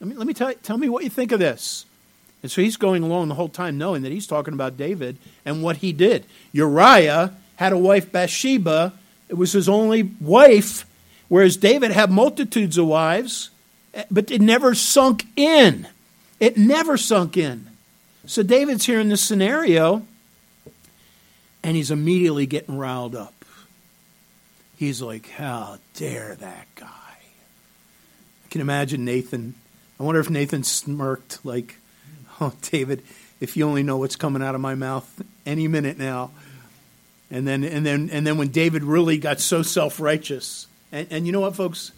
Let 0.00 0.08
me, 0.08 0.16
let 0.16 0.26
me 0.26 0.34
tell, 0.34 0.52
tell 0.54 0.76
me 0.76 0.88
what 0.88 1.04
you 1.04 1.10
think 1.10 1.32
of 1.32 1.38
this. 1.38 1.86
And 2.42 2.50
so 2.50 2.60
he's 2.60 2.76
going 2.76 3.02
along 3.02 3.28
the 3.28 3.36
whole 3.36 3.48
time 3.48 3.78
knowing 3.78 4.02
that 4.02 4.12
he's 4.12 4.26
talking 4.26 4.52
about 4.52 4.76
David 4.76 5.16
and 5.46 5.62
what 5.62 5.78
he 5.78 5.92
did. 5.92 6.26
Uriah 6.52 7.34
had 7.56 7.72
a 7.72 7.78
wife, 7.78 8.12
Bathsheba. 8.12 8.92
It 9.28 9.34
was 9.34 9.52
his 9.52 9.68
only 9.68 10.02
wife, 10.20 10.84
whereas 11.28 11.56
David 11.56 11.92
had 11.92 12.10
multitudes 12.10 12.76
of 12.76 12.86
wives, 12.86 13.50
eh, 13.94 14.04
but 14.10 14.30
it 14.30 14.42
never 14.42 14.74
sunk 14.74 15.24
in. 15.36 15.88
It 16.40 16.58
never 16.58 16.96
sunk 16.96 17.36
in. 17.36 17.68
So 18.26 18.42
David's 18.42 18.84
here 18.84 19.00
in 19.00 19.08
this 19.08 19.22
scenario, 19.22 20.06
and 21.64 21.76
he's 21.76 21.90
immediately 21.90 22.46
getting 22.46 22.78
riled 22.78 23.16
up. 23.16 23.34
He's 24.76 25.02
like, 25.02 25.28
How 25.30 25.78
dare 25.94 26.36
that 26.36 26.66
guy? 26.76 26.86
I 26.86 28.48
can 28.50 28.60
imagine 28.60 29.04
Nathan 29.04 29.54
I 29.98 30.02
wonder 30.02 30.20
if 30.20 30.30
Nathan 30.30 30.64
smirked 30.64 31.44
like, 31.44 31.76
"Oh, 32.40 32.52
David, 32.62 33.02
if 33.40 33.56
you 33.56 33.66
only 33.66 33.82
know 33.82 33.96
what's 33.96 34.16
coming 34.16 34.42
out 34.42 34.54
of 34.54 34.60
my 34.60 34.74
mouth 34.74 35.22
any 35.46 35.68
minute 35.68 35.98
now." 35.98 36.30
And 37.30 37.48
then, 37.48 37.64
and 37.64 37.84
then, 37.86 38.10
and 38.12 38.26
then, 38.26 38.36
when 38.36 38.48
David 38.48 38.84
really 38.84 39.18
got 39.18 39.40
so 39.40 39.62
self-righteous, 39.62 40.66
and, 40.92 41.06
and 41.10 41.26
you 41.26 41.32
know 41.32 41.40
what, 41.40 41.56
folks, 41.56 41.90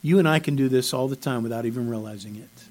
you 0.00 0.18
and 0.18 0.28
I 0.28 0.38
can 0.38 0.54
do 0.56 0.68
this 0.68 0.94
all 0.94 1.08
the 1.08 1.16
time 1.16 1.42
without 1.42 1.66
even 1.66 1.88
realizing 1.88 2.36
it, 2.36 2.64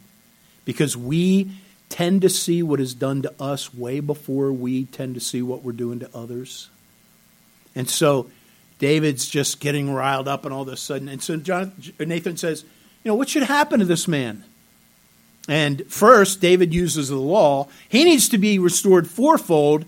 because 0.65 0.95
we 0.95 1.51
tend 1.93 2.23
to 2.23 2.29
see 2.29 2.63
what 2.63 2.79
is 2.79 2.95
done 2.95 3.21
to 3.21 3.32
us 3.39 3.71
way 3.71 3.99
before 3.99 4.51
we 4.51 4.86
tend 4.86 5.13
to 5.13 5.21
see 5.21 5.43
what 5.43 5.62
we're 5.62 5.71
doing 5.71 5.99
to 5.99 6.10
others. 6.12 6.71
And 7.75 7.88
so 7.88 8.32
David's 8.79 9.29
just 9.29 9.60
getting 9.60 9.93
riled 9.93 10.27
up 10.27 10.43
and 10.43 10.51
all 10.51 10.63
of 10.63 10.69
a 10.69 10.75
sudden. 10.75 11.08
And 11.08 11.21
so 11.21 11.38
John, 11.38 11.71
Nathan 11.99 12.36
says, 12.36 12.63
you 13.03 13.10
know, 13.10 13.15
what 13.15 13.29
should 13.29 13.43
happen 13.43 13.79
to 13.79 13.86
this 13.86 14.08
man? 14.08 14.43
And 15.47 15.86
first, 15.88 16.41
David 16.41 16.73
uses 16.73 17.10
the 17.10 17.15
law. 17.15 17.67
He 17.89 18.03
needs 18.03 18.27
to 18.29 18.39
be 18.39 18.58
restored 18.58 19.08
fourfold. 19.08 19.85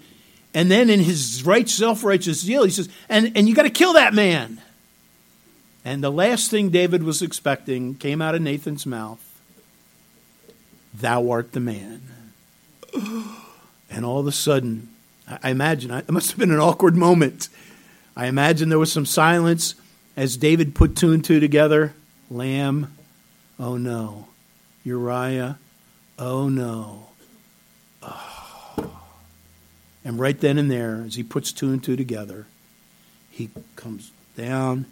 And 0.54 0.70
then 0.70 0.92
in 0.92 1.00
his 1.00 1.44
right 1.44 1.68
self-righteous 1.68 2.40
zeal, 2.40 2.66
he 2.66 2.70
says, 2.70 2.88
and, 3.10 3.36
and 3.36 3.50
you 3.50 3.56
got 3.56 3.64
to 3.64 3.72
kill 3.72 3.94
that 3.94 4.14
man. 4.14 4.62
And 5.84 6.04
the 6.04 6.12
last 6.12 6.52
thing 6.52 6.70
David 6.70 7.02
was 7.02 7.24
expecting 7.24 7.96
came 7.96 8.22
out 8.22 8.36
of 8.36 8.44
Nathan's 8.44 8.86
mouth. 8.86 9.25
Thou 11.00 11.30
art 11.30 11.52
the 11.54 11.60
man. 11.60 12.02
And 13.90 14.06
all 14.06 14.20
of 14.20 14.28
a 14.28 14.32
sudden, 14.32 14.90
I 15.28 15.50
imagine, 15.50 15.92
it 15.92 16.10
must 16.10 16.32
have 16.32 16.40
been 16.40 16.52
an 16.52 16.60
awkward 16.60 16.96
moment. 16.96 17.50
I 18.16 18.28
imagine 18.28 18.70
there 18.70 18.80
was 18.80 18.92
some 18.92 19.06
silence 19.06 19.76
as 20.16 20.38
David 20.38 20.76
put 20.76 20.96
two 20.96 21.12
and 21.12 21.24
two 21.24 21.40
together. 21.40 21.94
Lamb 22.30 22.96
Oh 23.60 23.78
no. 23.78 24.28
Uriah, 24.84 25.58
oh 26.20 26.50
no. 26.50 27.08
Oh. 28.02 28.92
And 30.04 30.20
right 30.20 30.40
then 30.40 30.58
and 30.58 30.70
there, 30.70 31.04
as 31.06 31.16
he 31.16 31.24
puts 31.24 31.52
two 31.52 31.72
and 31.72 31.84
two 31.84 31.96
together, 31.96 32.46
he 33.32 33.50
comes 33.76 34.12
down 34.38 34.86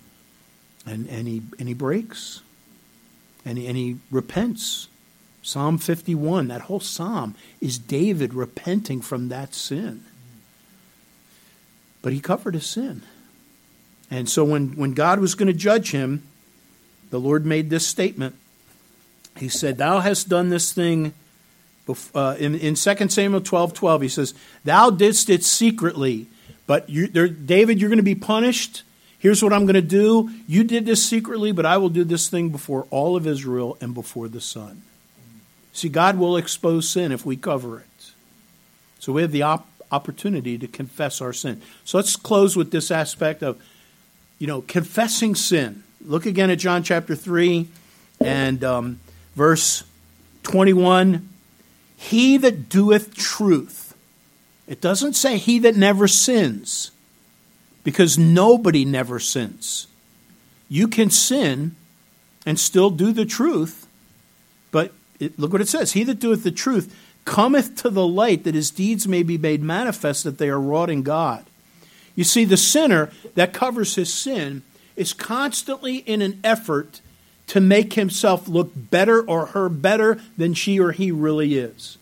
and, 0.86 1.08
and, 1.08 1.28
he, 1.28 1.44
and 1.60 1.68
he 1.68 1.74
breaks. 1.74 2.42
And 3.46 3.58
he, 3.58 3.68
and 3.68 3.78
he 3.78 3.98
repents. 4.10 4.88
Psalm 5.44 5.78
51, 5.78 6.48
that 6.48 6.62
whole 6.62 6.80
psalm 6.80 7.36
is 7.60 7.78
David 7.78 8.34
repenting 8.34 9.02
from 9.02 9.28
that 9.28 9.54
sin. 9.54 10.06
But 12.02 12.14
he 12.14 12.22
covered 12.22 12.54
his 12.54 12.66
sin. 12.66 13.04
And 14.10 14.30
so 14.30 14.46
when, 14.46 14.78
when 14.78 14.94
God 14.94 15.20
was 15.20 15.36
going 15.36 15.48
to 15.48 15.54
judge 15.54 15.92
him, 15.92 16.24
the 17.10 17.20
Lord 17.20 17.46
made 17.46 17.70
this 17.70 17.86
statement. 17.86 18.36
He 19.38 19.50
said, 19.50 19.78
Thou 19.78 20.00
hast 20.00 20.30
done 20.30 20.48
this 20.48 20.72
thing 20.72 21.14
uh, 22.16 22.36
in, 22.40 22.56
in 22.56 22.76
2 22.76 23.10
Samuel 23.10 23.42
12 23.42 23.74
12. 23.74 24.02
He 24.02 24.10
says, 24.10 24.34
Thou 24.64 24.92
didst 24.92 25.30
it 25.30 25.44
secretly, 25.44 26.28
but 26.68 26.90
you, 26.90 27.08
there, 27.08 27.28
David, 27.28 27.82
you're 27.82 27.90
going 27.90 27.98
to 27.98 28.04
be 28.04 28.16
punished. 28.16 28.84
Here's 29.20 29.44
what 29.44 29.52
I'm 29.52 29.66
going 29.66 29.76
to 29.76 29.82
do. 29.82 30.30
You 30.48 30.64
did 30.64 30.86
this 30.86 31.04
secretly, 31.06 31.52
but 31.52 31.66
I 31.66 31.78
will 31.78 31.90
do 31.90 32.04
this 32.04 32.30
thing 32.30 32.50
before 32.50 32.88
all 32.92 33.16
of 33.16 33.28
Israel 33.28 33.78
and 33.82 33.94
before 33.94 34.28
the 34.28 34.42
sun. 34.42 34.84
See, 35.74 35.90
God 35.90 36.18
will 36.18 36.38
expose 36.38 36.88
sin 36.88 37.12
if 37.12 37.26
we 37.26 37.36
cover 37.36 37.80
it. 37.80 38.12
So 39.00 39.12
we 39.12 39.24
have 39.24 39.32
the 39.32 39.42
op- 39.42 39.68
opportunity 39.92 40.58
to 40.58 40.68
confess 40.68 41.20
our 41.20 41.34
sin. 41.34 41.62
So 41.84 41.98
let's 41.98 42.16
close 42.16 42.56
with 42.56 42.72
this 42.72 42.92
aspect 42.92 43.44
of, 43.44 43.62
you 44.40 44.48
know, 44.48 44.62
confessing 44.62 45.36
sin. 45.36 45.84
Look 46.06 46.26
again 46.26 46.50
at 46.50 46.60
John 46.60 46.84
chapter 46.84 47.16
3 47.16 47.68
and 48.24 48.64
um, 48.64 49.00
verse 49.36 49.84
21. 50.44 51.28
He 51.96 52.38
that 52.38 52.70
doeth 52.70 53.16
truth. 53.16 53.96
It 54.68 54.80
doesn't 54.80 55.14
say 55.14 55.38
he 55.38 55.60
that 55.60 55.76
never 55.76 56.08
sins, 56.08 56.92
because 57.84 58.18
nobody 58.18 58.86
never 58.86 59.20
sins. 59.20 59.88
You 60.70 60.88
can 60.88 61.10
sin 61.10 61.76
and 62.46 62.60
still 62.60 62.90
do 62.90 63.12
the 63.12 63.26
truth, 63.26 63.83
it, 65.20 65.38
look 65.38 65.52
what 65.52 65.62
it 65.62 65.68
says 65.68 65.94
He 65.94 66.04
that 66.04 66.20
doeth 66.20 66.44
the 66.44 66.52
truth 66.52 66.96
cometh 67.26 67.76
to 67.78 67.90
the 67.90 68.06
light 68.06 68.44
that 68.44 68.56
his 68.56 68.72
deeds 68.72 69.08
may 69.08 69.24
be 69.24 69.38
made 69.38 69.64
manifest 69.64 70.24
that 70.24 70.38
they 70.38 70.50
are 70.50 70.60
wrought 70.60 70.90
in 70.90 71.04
God. 71.04 71.46
You 72.16 72.24
see, 72.24 72.46
the 72.46 72.58
sinner 72.58 73.12
that 73.36 73.54
covers 73.54 73.96
his 73.96 74.14
sin 74.14 74.62
is 74.96 75.14
constantly 75.14 75.98
in 75.98 76.22
an 76.22 76.40
effort 76.44 77.02
to 77.48 77.60
make 77.60 77.94
himself 77.94 78.48
look 78.48 78.72
better 78.76 79.22
or 79.22 79.48
her 79.48 79.70
better 79.70 80.22
than 80.38 80.54
she 80.54 80.80
or 80.80 80.92
he 80.92 81.12
really 81.12 81.56
is. 81.56 81.98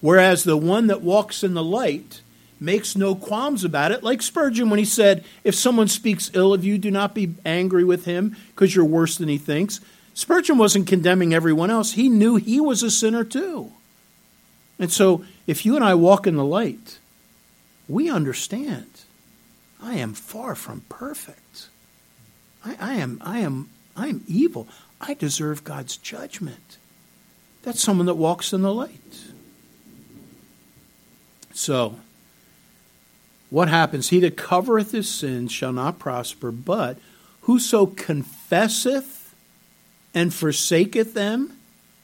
Whereas 0.00 0.44
the 0.44 0.56
one 0.56 0.88
that 0.88 1.02
walks 1.02 1.44
in 1.44 1.54
the 1.54 1.62
light 1.62 2.20
makes 2.58 2.96
no 2.96 3.14
qualms 3.14 3.64
about 3.64 3.92
it, 3.92 4.02
like 4.02 4.22
Spurgeon 4.22 4.70
when 4.70 4.78
he 4.78 4.84
said, 4.84 5.24
If 5.44 5.54
someone 5.54 5.88
speaks 5.88 6.30
ill 6.34 6.52
of 6.52 6.64
you, 6.64 6.78
do 6.78 6.90
not 6.90 7.14
be 7.14 7.34
angry 7.44 7.84
with 7.84 8.04
him 8.04 8.36
because 8.48 8.74
you're 8.74 8.84
worse 8.84 9.16
than 9.16 9.28
he 9.28 9.38
thinks. 9.38 9.80
Spurgeon 10.14 10.58
wasn't 10.58 10.86
condemning 10.86 11.32
everyone 11.32 11.70
else, 11.70 11.92
he 11.92 12.08
knew 12.08 12.36
he 12.36 12.60
was 12.60 12.82
a 12.82 12.90
sinner 12.90 13.24
too. 13.24 13.72
And 14.78 14.90
so, 14.90 15.24
if 15.46 15.64
you 15.64 15.76
and 15.76 15.84
I 15.84 15.94
walk 15.94 16.26
in 16.26 16.36
the 16.36 16.44
light, 16.44 16.98
we 17.88 18.10
understand 18.10 18.86
I 19.82 19.94
am 19.94 20.14
far 20.14 20.54
from 20.54 20.82
perfect. 20.88 21.68
I, 22.64 22.76
I, 22.80 22.94
am, 22.94 23.20
I, 23.20 23.40
am, 23.40 23.68
I 23.96 24.08
am 24.08 24.22
evil. 24.28 24.68
I 25.00 25.14
deserve 25.14 25.64
God's 25.64 25.96
judgment. 25.96 26.78
That's 27.62 27.82
someone 27.82 28.06
that 28.06 28.14
walks 28.14 28.52
in 28.52 28.62
the 28.62 28.72
light. 28.72 28.98
So, 31.52 31.96
what 33.50 33.68
happens? 33.68 34.08
He 34.08 34.20
that 34.20 34.36
covereth 34.36 34.92
his 34.92 35.08
sins 35.08 35.52
shall 35.52 35.72
not 35.72 35.98
prosper, 35.98 36.50
but 36.50 36.98
whoso 37.42 37.86
confesseth 37.86 39.21
and 40.14 40.32
forsaketh 40.32 41.14
them 41.14 41.58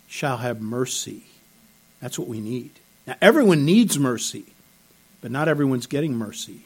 shall 0.07 0.39
have 0.39 0.61
mercy. 0.61 1.25
That's 2.01 2.19
what 2.19 2.29
we 2.29 2.41
need. 2.41 2.71
Now, 3.07 3.17
everyone 3.21 3.65
needs 3.65 3.99
mercy, 3.99 4.45
but 5.21 5.31
not 5.31 5.49
everyone's 5.49 5.87
getting 5.87 6.15
mercy. 6.15 6.63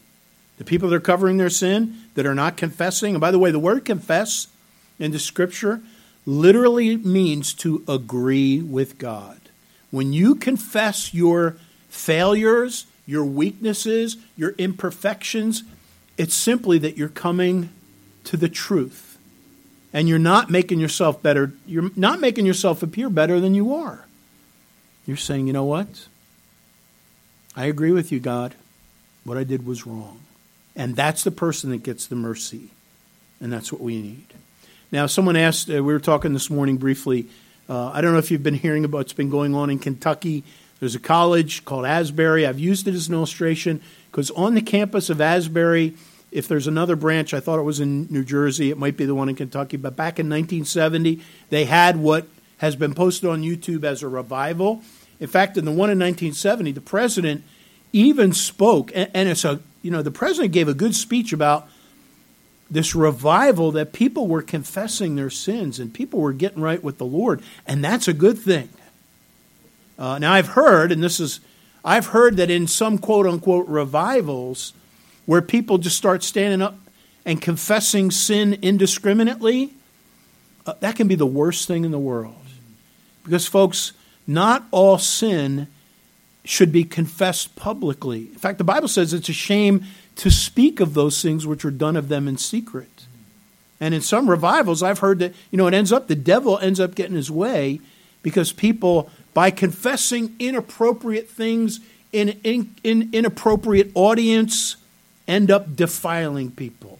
The 0.58 0.64
people 0.64 0.88
that 0.90 0.96
are 0.96 1.00
covering 1.00 1.38
their 1.38 1.50
sin, 1.50 1.96
that 2.14 2.26
are 2.26 2.34
not 2.34 2.56
confessing, 2.56 3.14
and 3.14 3.20
by 3.20 3.30
the 3.30 3.38
way, 3.38 3.50
the 3.50 3.58
word 3.58 3.84
confess 3.84 4.48
in 4.98 5.10
the 5.10 5.18
scripture 5.18 5.80
literally 6.26 6.96
means 6.96 7.52
to 7.54 7.82
agree 7.88 8.60
with 8.60 8.98
God. 8.98 9.40
When 9.90 10.12
you 10.12 10.34
confess 10.34 11.12
your 11.12 11.56
failures, 11.88 12.86
your 13.06 13.24
weaknesses, 13.24 14.16
your 14.36 14.50
imperfections, 14.58 15.64
it's 16.16 16.34
simply 16.34 16.78
that 16.78 16.96
you're 16.96 17.08
coming 17.08 17.70
to 18.24 18.36
the 18.36 18.48
truth. 18.48 19.11
And 19.92 20.08
you're 20.08 20.18
not 20.18 20.50
making 20.50 20.80
yourself 20.80 21.22
better, 21.22 21.52
you're 21.66 21.90
not 21.96 22.20
making 22.20 22.46
yourself 22.46 22.82
appear 22.82 23.10
better 23.10 23.40
than 23.40 23.54
you 23.54 23.74
are. 23.74 24.06
You're 25.06 25.16
saying, 25.16 25.46
you 25.46 25.52
know 25.52 25.64
what? 25.64 26.06
I 27.54 27.66
agree 27.66 27.92
with 27.92 28.12
you, 28.12 28.20
God. 28.20 28.54
What 29.24 29.36
I 29.36 29.44
did 29.44 29.66
was 29.66 29.86
wrong. 29.86 30.20
And 30.74 30.96
that's 30.96 31.24
the 31.24 31.30
person 31.30 31.70
that 31.70 31.82
gets 31.82 32.06
the 32.06 32.16
mercy. 32.16 32.70
And 33.40 33.52
that's 33.52 33.72
what 33.72 33.80
we 33.80 34.00
need. 34.00 34.26
Now, 34.90 35.06
someone 35.06 35.36
asked, 35.36 35.68
uh, 35.68 35.82
we 35.82 35.92
were 35.92 36.00
talking 36.00 36.32
this 36.32 36.50
morning 36.50 36.76
briefly. 36.76 37.26
Uh, 37.68 37.88
I 37.88 38.00
don't 38.00 38.12
know 38.12 38.18
if 38.18 38.30
you've 38.30 38.42
been 38.42 38.54
hearing 38.54 38.84
about 38.84 38.98
what's 38.98 39.12
been 39.12 39.30
going 39.30 39.54
on 39.54 39.70
in 39.70 39.78
Kentucky. 39.78 40.44
There's 40.80 40.94
a 40.94 41.00
college 41.00 41.64
called 41.64 41.84
Asbury. 41.86 42.46
I've 42.46 42.58
used 42.58 42.88
it 42.88 42.94
as 42.94 43.08
an 43.08 43.14
illustration 43.14 43.80
because 44.10 44.30
on 44.32 44.54
the 44.54 44.62
campus 44.62 45.10
of 45.10 45.20
Asbury, 45.20 45.94
if 46.32 46.48
there's 46.48 46.66
another 46.66 46.96
branch, 46.96 47.34
I 47.34 47.40
thought 47.40 47.58
it 47.58 47.62
was 47.62 47.78
in 47.78 48.06
New 48.10 48.24
Jersey, 48.24 48.70
it 48.70 48.78
might 48.78 48.96
be 48.96 49.04
the 49.04 49.14
one 49.14 49.28
in 49.28 49.36
Kentucky, 49.36 49.76
but 49.76 49.94
back 49.94 50.18
in 50.18 50.28
1970, 50.28 51.20
they 51.50 51.66
had 51.66 51.98
what 51.98 52.26
has 52.58 52.74
been 52.74 52.94
posted 52.94 53.28
on 53.28 53.42
YouTube 53.42 53.84
as 53.84 54.02
a 54.02 54.08
revival. 54.08 54.82
In 55.20 55.28
fact, 55.28 55.56
in 55.58 55.64
the 55.66 55.70
one 55.70 55.90
in 55.90 55.98
1970, 55.98 56.72
the 56.72 56.80
president 56.80 57.44
even 57.92 58.32
spoke, 58.32 58.90
and, 58.94 59.10
and 59.12 59.28
it's 59.28 59.44
a, 59.44 59.60
you 59.82 59.90
know, 59.90 60.02
the 60.02 60.10
president 60.10 60.52
gave 60.52 60.68
a 60.68 60.74
good 60.74 60.94
speech 60.94 61.32
about 61.32 61.68
this 62.70 62.94
revival 62.94 63.70
that 63.72 63.92
people 63.92 64.26
were 64.26 64.40
confessing 64.40 65.14
their 65.16 65.28
sins 65.28 65.78
and 65.78 65.92
people 65.92 66.18
were 66.18 66.32
getting 66.32 66.62
right 66.62 66.82
with 66.82 66.96
the 66.96 67.04
Lord, 67.04 67.42
and 67.66 67.84
that's 67.84 68.08
a 68.08 68.14
good 68.14 68.38
thing. 68.38 68.70
Uh, 69.98 70.18
now, 70.18 70.32
I've 70.32 70.48
heard, 70.48 70.90
and 70.90 71.02
this 71.02 71.20
is, 71.20 71.40
I've 71.84 72.06
heard 72.06 72.38
that 72.38 72.50
in 72.50 72.66
some 72.66 72.96
quote 72.96 73.26
unquote 73.26 73.68
revivals 73.68 74.72
where 75.26 75.42
people 75.42 75.78
just 75.78 75.96
start 75.96 76.22
standing 76.22 76.62
up 76.62 76.76
and 77.24 77.40
confessing 77.40 78.10
sin 78.10 78.58
indiscriminately, 78.62 79.72
uh, 80.66 80.74
that 80.80 80.96
can 80.96 81.08
be 81.08 81.14
the 81.14 81.26
worst 81.26 81.68
thing 81.68 81.84
in 81.84 81.90
the 81.90 81.98
world. 81.98 82.34
Because, 83.24 83.46
folks, 83.46 83.92
not 84.26 84.64
all 84.70 84.98
sin 84.98 85.68
should 86.44 86.72
be 86.72 86.84
confessed 86.84 87.54
publicly. 87.54 88.22
In 88.22 88.38
fact, 88.38 88.58
the 88.58 88.64
Bible 88.64 88.88
says 88.88 89.12
it's 89.12 89.28
a 89.28 89.32
shame 89.32 89.84
to 90.16 90.30
speak 90.30 90.80
of 90.80 90.94
those 90.94 91.22
things 91.22 91.46
which 91.46 91.64
are 91.64 91.70
done 91.70 91.96
of 91.96 92.08
them 92.08 92.26
in 92.26 92.36
secret. 92.36 93.06
And 93.80 93.94
in 93.94 94.00
some 94.00 94.28
revivals, 94.28 94.82
I've 94.82 95.00
heard 95.00 95.20
that, 95.20 95.34
you 95.50 95.58
know, 95.58 95.66
it 95.66 95.74
ends 95.74 95.92
up, 95.92 96.08
the 96.08 96.14
devil 96.14 96.58
ends 96.58 96.80
up 96.80 96.94
getting 96.94 97.16
his 97.16 97.30
way 97.30 97.80
because 98.22 98.52
people, 98.52 99.10
by 99.34 99.50
confessing 99.50 100.34
inappropriate 100.38 101.28
things 101.28 101.80
in, 102.12 102.30
in, 102.44 102.74
in 102.84 103.10
inappropriate 103.12 103.90
audience, 103.94 104.76
end 105.26 105.50
up 105.50 105.76
defiling 105.76 106.50
people. 106.50 106.98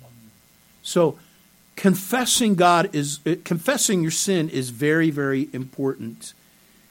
So, 0.82 1.18
confessing 1.76 2.54
God 2.54 2.94
is 2.94 3.20
confessing 3.44 4.02
your 4.02 4.10
sin 4.10 4.48
is 4.48 4.70
very 4.70 5.10
very 5.10 5.48
important. 5.52 6.34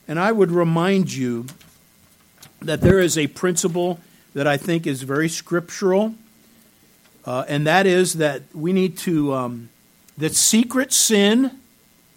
And 0.07 0.19
I 0.19 0.31
would 0.31 0.51
remind 0.51 1.13
you 1.13 1.45
that 2.61 2.81
there 2.81 2.99
is 2.99 3.17
a 3.17 3.27
principle 3.27 3.99
that 4.33 4.47
I 4.47 4.57
think 4.57 4.87
is 4.87 5.03
very 5.03 5.29
scriptural, 5.29 6.15
uh, 7.25 7.45
and 7.47 7.67
that 7.67 7.85
is 7.85 8.13
that 8.13 8.43
we 8.53 8.73
need 8.73 8.97
to 8.99 9.33
um, 9.33 9.69
that 10.17 10.35
secret 10.35 10.93
sin, 10.93 11.51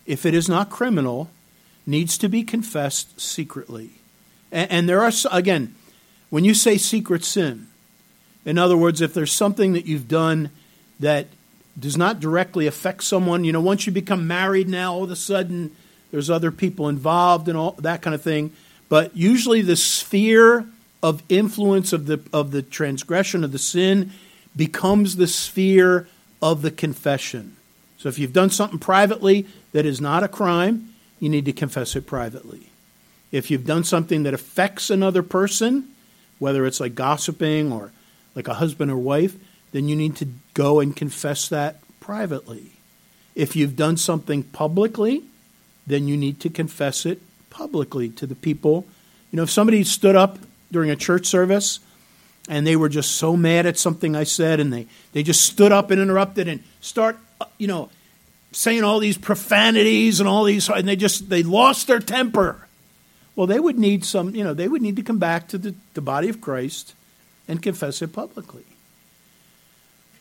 if 0.07 0.27
it 0.27 0.35
is 0.35 0.49
not 0.49 0.71
criminal, 0.71 1.31
needs 1.87 2.19
to 2.19 2.29
be 2.29 2.43
confessed 2.43 3.21
secretly. 3.21 3.91
And, 4.53 4.71
and 4.71 4.89
there 4.89 5.01
are 5.03 5.13
again, 5.31 5.75
when 6.31 6.45
you 6.45 6.55
say 6.55 6.79
secret 6.79 7.25
sin, 7.25 7.69
in 8.45 8.59
other 8.59 8.77
words, 8.77 9.01
if 9.01 9.15
there's 9.15 9.33
something 9.33 9.73
that 9.73 9.87
you've 9.87 10.09
done 10.09 10.51
that 11.01 11.29
does 11.79 11.97
not 11.97 12.21
directly 12.21 12.67
affect 12.67 13.03
someone. 13.05 13.45
You 13.45 13.53
know, 13.53 13.61
once 13.61 13.87
you 13.87 13.93
become 13.93 14.27
married 14.27 14.69
now, 14.69 14.95
all 14.95 15.05
of 15.05 15.11
a 15.11 15.17
sudden 15.17 15.75
there's 16.11 16.31
other 16.31 16.51
people 16.51 16.89
involved 16.89 17.49
and 17.49 17.59
all 17.59 17.73
that 17.73 18.03
kind 18.03 18.15
of 18.15 18.23
thing. 18.23 18.53
But 18.89 19.17
usually 19.17 19.63
the 19.63 19.77
sphere 19.77 20.67
of 21.03 21.23
influence 21.29 21.93
of 21.93 22.07
the 22.07 22.21
of 22.33 22.51
the 22.51 22.63
transgression 22.63 23.45
of 23.45 23.53
the 23.53 23.59
sin 23.59 24.13
becomes 24.57 25.17
the 25.17 25.27
sphere 25.27 26.09
of 26.41 26.63
the 26.63 26.71
confession. 26.71 27.57
So 27.99 28.09
if 28.09 28.19
you've 28.19 28.33
done 28.33 28.51
something 28.51 28.79
privately 28.79 29.47
that 29.73 29.87
is 29.87 30.01
not 30.01 30.23
a 30.23 30.29
crime, 30.29 30.95
you 31.19 31.29
need 31.29 31.47
to 31.47 31.53
confess 31.53 31.97
it 31.97 32.07
privately. 32.07 32.69
If 33.33 33.51
you've 33.51 33.67
done 33.67 33.83
something 33.83 34.23
that 34.23 34.35
affects 34.35 34.91
another 34.91 35.23
person, 35.23 35.89
whether 36.39 36.67
it's 36.67 36.81
like 36.81 36.95
gossiping 36.95 37.73
or 37.73 37.91
like 38.35 38.49
a 38.49 38.55
husband 38.55 38.91
or 38.91 38.97
wife, 38.97 39.37
then 39.73 39.89
you 39.89 39.97
need 39.97 40.17
to 40.17 40.29
go 40.55 40.81
and 40.81 40.95
confess 40.95 41.49
that 41.49 41.77
privately. 42.01 42.73
If 43.35 43.57
you've 43.57 43.77
done 43.77 43.97
something 43.97 44.43
publicly, 44.45 45.25
then 45.87 46.07
you 46.07 46.17
need 46.17 46.41
to 46.41 46.51
confess 46.51 47.05
it 47.05 47.21
publicly 47.51 48.09
to 48.11 48.27
the 48.27 48.35
people. 48.35 48.87
You 49.31 49.39
know, 49.39 49.43
if 49.43 49.51
somebody 49.51 49.83
stood 49.85 50.17
up 50.17 50.39
during 50.71 50.91
a 50.91 50.97
church 50.97 51.27
service 51.27 51.81
and 52.49 52.67
they 52.67 52.77
were 52.77 52.89
just 52.89 53.13
so 53.13 53.37
mad 53.37 53.67
at 53.67 53.79
something 53.79 54.15
I 54.15 54.25
said, 54.25 54.61
and 54.61 54.73
they, 54.73 54.87
they 55.13 55.23
just 55.23 55.41
stood 55.41 55.73
up 55.73 55.91
and 55.91 56.01
interrupted 56.01 56.47
and 56.47 56.63
start, 56.81 57.17
uh, 57.41 57.47
you 57.59 57.67
know, 57.67 57.91
saying 58.53 58.85
all 58.85 59.01
these 59.01 59.19
profanities 59.19 60.21
and 60.21 60.29
all 60.29 60.45
these, 60.45 60.69
and 60.69 60.87
they 60.87 60.97
just 60.97 61.29
they 61.29 61.43
lost 61.43 61.87
their 61.87 62.01
temper. 62.01 62.69
Well, 63.35 63.49
they 63.49 63.59
would 63.59 63.79
need 63.79 64.05
some, 64.05 64.35
you 64.35 64.45
know, 64.45 64.55
they 64.55 64.69
would 64.69 64.83
need 64.83 64.97
to 64.97 65.03
come 65.03 65.19
back 65.19 65.49
to 65.49 65.59
the, 65.59 65.75
the 65.95 66.01
body 66.01 66.29
of 66.29 66.41
Christ 66.41 66.95
and 67.47 67.63
confess 67.63 68.03
it 68.03 68.13
publicly. 68.13 68.65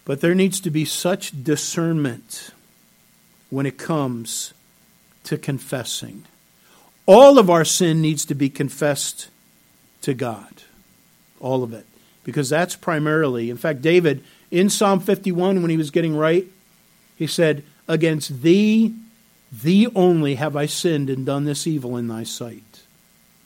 But 0.05 0.21
there 0.21 0.36
needs 0.36 0.59
to 0.61 0.69
be 0.69 0.86
such 0.86 1.43
discernment 1.43 2.51
when 3.49 3.65
it 3.65 3.78
comes 3.78 4.53
to 5.24 5.38
confessing. 5.38 6.26
All 7.05 7.38
of 7.38 7.49
our 7.49 7.63
sin 7.63 8.01
needs 8.01 8.26
to 8.26 8.36
be 8.36 8.49
confessed 8.49 9.30
to 10.01 10.13
God. 10.13 10.63
All 11.39 11.63
of 11.63 11.74
it. 11.74 11.86
Because 12.24 12.49
that's 12.49 12.76
primarily, 12.76 13.49
in 13.49 13.57
fact, 13.57 13.82
David 13.82 14.24
in 14.53 14.69
Psalm 14.69 14.99
51, 14.99 15.63
when 15.63 15.71
he 15.71 15.78
was 15.78 15.89
getting 15.89 16.15
right, 16.15 16.45
he 17.15 17.26
said, 17.26 17.63
Against 17.88 18.43
thee, 18.43 18.93
thee 19.51 19.88
only 19.95 20.36
have 20.36 20.55
I 20.55 20.67
sinned 20.67 21.09
and 21.09 21.26
done 21.26 21.45
this 21.45 21.65
evil 21.65 21.97
in 21.97 22.07
thy 22.07 22.21
sight. 22.21 22.84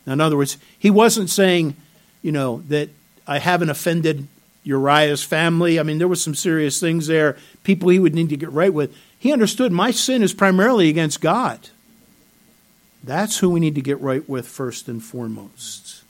Now, 0.05 0.13
in 0.13 0.21
other 0.21 0.35
words, 0.35 0.57
he 0.77 0.89
wasn't 0.89 1.29
saying, 1.29 1.77
you 2.21 2.33
know, 2.33 2.61
that 2.67 2.89
I 3.27 3.39
haven't 3.39 3.69
offended 3.69 4.27
Uriah's 4.63 5.23
family. 5.23 5.79
I 5.79 5.83
mean, 5.83 5.97
there 5.97 6.07
were 6.07 6.15
some 6.15 6.35
serious 6.35 6.79
things 6.79 7.07
there, 7.07 7.37
people 7.63 7.89
he 7.89 7.99
would 7.99 8.15
need 8.15 8.29
to 8.29 8.37
get 8.37 8.51
right 8.51 8.73
with. 8.73 8.95
He 9.19 9.33
understood 9.33 9.71
my 9.71 9.91
sin 9.91 10.23
is 10.23 10.33
primarily 10.33 10.89
against 10.89 11.21
God. 11.21 11.69
That's 13.03 13.39
who 13.39 13.49
we 13.49 13.59
need 13.59 13.75
to 13.75 13.81
get 13.81 13.99
right 14.01 14.27
with 14.27 14.47
first 14.47 14.87
and 14.87 15.03
foremost. 15.03 16.03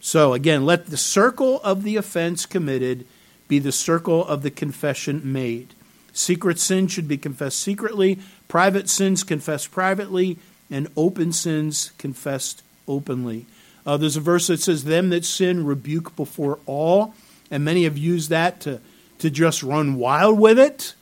So, 0.00 0.32
again, 0.32 0.64
let 0.64 0.86
the 0.86 0.96
circle 0.96 1.60
of 1.62 1.82
the 1.82 1.96
offense 1.96 2.46
committed 2.46 3.06
be 3.46 3.58
the 3.58 3.72
circle 3.72 4.24
of 4.26 4.42
the 4.42 4.50
confession 4.50 5.20
made. 5.24 5.74
Secret 6.12 6.58
sins 6.58 6.92
should 6.92 7.08
be 7.08 7.16
confessed 7.16 7.58
secretly, 7.58 8.18
private 8.48 8.88
sins 8.88 9.22
confessed 9.22 9.70
privately, 9.70 10.38
and 10.70 10.88
open 10.96 11.32
sins 11.32 11.92
confessed 11.98 12.62
openly. 12.86 13.46
Uh, 13.88 13.96
there's 13.96 14.18
a 14.18 14.20
verse 14.20 14.48
that 14.48 14.60
says, 14.60 14.84
Them 14.84 15.08
that 15.08 15.24
sin 15.24 15.64
rebuke 15.64 16.14
before 16.14 16.58
all. 16.66 17.14
And 17.50 17.64
many 17.64 17.84
have 17.84 17.96
used 17.96 18.28
that 18.28 18.60
to, 18.60 18.82
to 19.20 19.30
just 19.30 19.62
run 19.62 19.94
wild 19.94 20.38
with 20.38 20.58
it. 20.58 20.94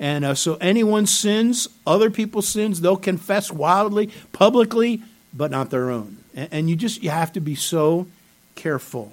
And 0.00 0.24
uh, 0.24 0.34
so 0.34 0.56
anyone 0.56 1.06
sins, 1.06 1.68
other 1.86 2.10
people's 2.10 2.48
sins, 2.48 2.80
they'll 2.80 2.96
confess 2.96 3.52
wildly, 3.52 4.10
publicly, 4.32 5.00
but 5.32 5.52
not 5.52 5.70
their 5.70 5.92
own. 5.92 6.18
And, 6.34 6.48
and 6.50 6.70
you 6.70 6.74
just 6.74 7.04
you 7.04 7.10
have 7.10 7.32
to 7.34 7.40
be 7.40 7.54
so 7.54 8.08
careful. 8.56 9.12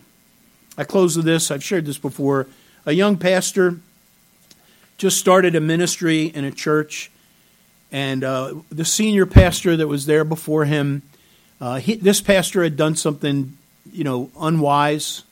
I 0.76 0.84
close 0.84 1.16
with 1.16 1.26
this. 1.26 1.52
I've 1.52 1.64
shared 1.64 1.86
this 1.86 2.00
before. 2.00 2.48
A 2.88 2.94
young 2.94 3.18
pastor 3.18 3.78
just 4.98 5.20
started 5.20 5.54
a 5.54 5.62
ministry 5.62 6.24
in 6.24 6.44
a 6.44 6.52
church, 6.52 7.12
and 7.92 8.24
uh, 8.24 8.56
the 8.70 8.86
senior 8.86 9.28
pastor 9.28 9.78
that 9.78 9.88
was 9.88 10.08
there 10.08 10.24
before 10.24 10.66
him, 10.66 11.04
uh, 11.62 11.76
he, 11.76 11.96
this 11.96 12.20
pastor 12.20 12.64
had 12.64 12.76
done 12.76 12.96
something, 12.96 13.58
you 13.94 14.04
know, 14.04 14.30
unwise 14.38 15.24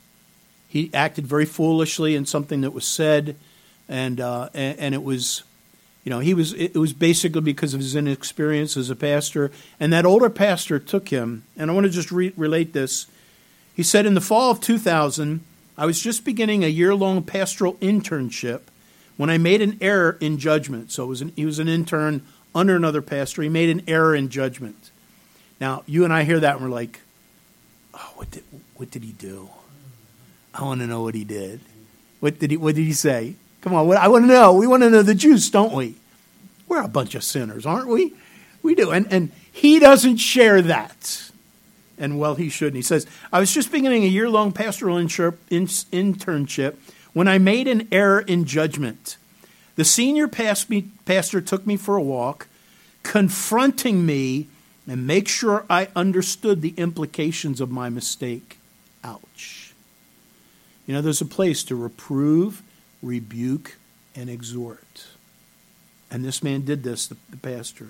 he 0.70 0.92
acted 0.94 1.26
very 1.26 1.46
foolishly 1.46 2.16
in 2.16 2.28
something 2.28 2.62
that 2.62 2.72
was 2.72 2.86
said, 2.86 3.36
and 3.90 4.22
uh, 4.22 4.50
and, 4.54 4.94
it 4.94 5.02
was, 5.02 5.42
you 6.04 6.12
know, 6.12 6.20
he 6.20 6.36
was 6.36 6.54
it 6.54 6.76
was 6.76 6.94
basically 6.94 7.42
because 7.42 7.74
of 7.74 7.80
his 7.80 7.96
inexperience 7.96 8.78
as 8.78 8.92
a 8.92 8.96
pastor. 8.96 9.52
And 9.80 9.92
that 9.92 10.06
older 10.06 10.30
pastor 10.30 10.78
took 10.78 11.10
him, 11.10 11.44
and 11.58 11.72
I 11.72 11.74
want 11.74 11.86
to 11.86 11.92
just 11.92 12.12
re- 12.12 12.34
relate 12.38 12.72
this. 12.72 13.08
He 13.76 13.82
said, 13.82 14.06
in 14.06 14.14
the 14.14 14.22
fall 14.22 14.52
of 14.52 14.62
2000, 14.62 15.44
I 15.76 15.88
was 15.88 16.00
just 16.00 16.24
beginning 16.24 16.64
a 16.64 16.68
year 16.68 16.94
long 16.94 17.24
pastoral 17.24 17.74
internship 17.76 18.62
when 19.18 19.32
I 19.32 19.40
made 19.40 19.64
an 19.64 19.76
error 19.82 20.18
in 20.20 20.38
judgment. 20.38 20.92
So 20.92 21.08
was 21.08 21.22
an, 21.22 21.34
he 21.36 21.48
was 21.48 21.58
an 21.58 21.68
intern 21.68 22.22
under 22.54 22.76
another 22.76 23.02
pastor. 23.02 23.42
He 23.42 23.50
made 23.50 23.70
an 23.70 23.82
error 23.88 24.14
in 24.14 24.30
judgment. 24.30 24.92
Now, 25.60 25.84
you 25.86 26.04
and 26.04 26.14
I 26.14 26.24
hear 26.24 26.40
that 26.40 26.56
and 26.56 26.64
we're 26.64 26.70
like, 26.70 27.00
oh, 27.94 28.12
what 28.16 28.32
did, 28.32 28.44
what 28.76 28.92
did 28.92 29.04
he 29.04 29.12
do? 29.12 29.50
I 30.54 30.64
want 30.64 30.82
to 30.82 30.88
know 30.88 31.02
what 31.04 31.16
he 31.16 31.24
did. 31.24 31.60
What 32.20 32.40
did 32.40 32.52
he, 32.52 32.58
what 32.58 32.76
did 32.76 32.84
he 32.84 32.94
say? 32.94 33.36
Come 33.62 33.74
on, 33.74 33.88
what, 33.88 33.98
I 33.98 34.08
want 34.08 34.24
to 34.24 34.28
know. 34.28 34.54
We 34.54 34.68
want 34.68 34.84
to 34.84 34.90
know 34.90 35.02
the 35.02 35.16
juice, 35.16 35.50
don't 35.50 35.74
we? 35.74 35.96
We're 36.68 36.82
a 36.82 36.88
bunch 36.88 37.16
of 37.16 37.24
sinners, 37.24 37.66
aren't 37.66 37.88
we? 37.88 38.14
We 38.62 38.76
do. 38.76 38.92
And, 38.92 39.12
and 39.12 39.32
he 39.52 39.80
doesn't 39.80 40.18
share 40.18 40.62
that. 40.62 41.32
And 41.98 42.20
well, 42.20 42.36
he 42.36 42.50
shouldn't. 42.50 42.78
He 42.78 42.82
says, 42.82 43.06
I 43.32 43.40
was 43.40 43.54
just 43.54 43.72
beginning 43.72 44.04
a 44.04 44.08
year 44.08 44.30
long 44.30 44.54
pastoral 44.54 44.98
internship 44.98 46.76
when 47.14 47.28
I 47.28 47.38
made 47.38 47.68
an 47.68 47.88
error 47.92 48.22
in 48.22 48.46
judgment. 48.46 49.18
The 49.76 49.84
senior 49.84 50.28
pastor 50.28 51.42
took 51.42 51.68
me 51.68 51.76
for 51.76 51.98
a 51.98 52.02
walk, 52.02 52.48
confronting 53.04 54.06
me 54.06 54.48
and 54.88 55.06
make 55.06 55.28
sure 55.28 55.66
I 55.70 55.90
understood 55.96 56.62
the 56.62 56.74
implications 56.78 57.62
of 57.62 57.70
my 57.70 57.90
mistake. 57.90 58.58
Ouch. 59.04 59.74
You 60.88 60.94
know, 60.96 61.02
there's 61.02 61.22
a 61.22 61.26
place 61.26 61.64
to 61.66 61.76
reprove, 61.76 62.64
rebuke, 63.04 63.78
and 64.16 64.30
exhort. 64.30 65.06
And 66.10 66.26
this 66.26 66.42
man 66.42 66.62
did 66.62 66.84
this, 66.84 67.08
the, 67.08 67.18
the 67.30 67.38
pastor. 67.38 67.88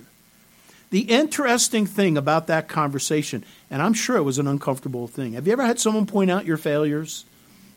The 0.90 1.02
interesting 1.02 1.86
thing 1.86 2.18
about 2.18 2.48
that 2.48 2.68
conversation, 2.68 3.46
and 3.70 3.82
I'm 3.82 3.94
sure 3.94 4.18
it 4.18 4.24
was 4.24 4.40
an 4.40 4.48
uncomfortable 4.48 5.08
thing. 5.08 5.34
Have 5.34 5.48
you 5.48 5.54
ever 5.54 5.66
had 5.66 5.80
someone 5.80 6.06
point 6.06 6.32
out 6.32 6.46
your 6.46 6.58
failures? 6.58 7.26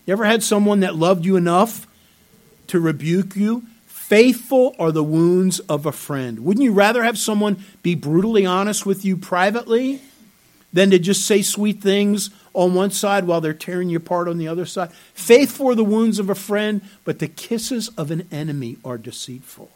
You 0.07 0.13
ever 0.13 0.25
had 0.25 0.43
someone 0.43 0.81
that 0.81 0.97
loved 0.97 1.25
you 1.25 1.37
enough 1.37 1.87
to 2.69 2.81
rebuke 2.81 3.37
you? 3.37 3.65
Faithful 4.03 4.75
are 4.79 4.93
the 4.93 5.03
wounds 5.03 5.59
of 5.61 5.87
a 5.87 5.93
friend. 5.93 6.41
Wouldn't 6.41 6.65
you 6.65 6.73
rather 6.73 7.03
have 7.03 7.17
someone 7.17 7.65
be 7.83 7.95
brutally 7.95 8.45
honest 8.45 8.85
with 8.85 9.05
you 9.05 9.17
privately 9.17 10.03
than 10.73 10.91
to 10.91 10.99
just 10.99 11.25
say 11.25 11.41
sweet 11.41 11.81
things 11.81 12.31
on 12.53 12.75
one 12.75 12.91
side 12.91 13.25
while 13.25 13.41
they're 13.41 13.55
tearing 13.55 13.89
you 13.89 13.99
apart 13.99 14.29
on 14.29 14.39
the 14.39 14.49
other 14.49 14.67
side. 14.67 14.93
Faithful 15.15 15.67
for 15.67 15.75
the 15.75 15.85
wounds 15.85 16.19
of 16.19 16.29
a 16.29 16.35
friend, 16.35 16.83
but 17.05 17.21
the 17.21 17.29
kisses 17.29 17.89
of 17.97 18.11
an 18.11 18.27
enemy 18.31 18.77
are 18.85 18.99
deceitful. 18.99 19.71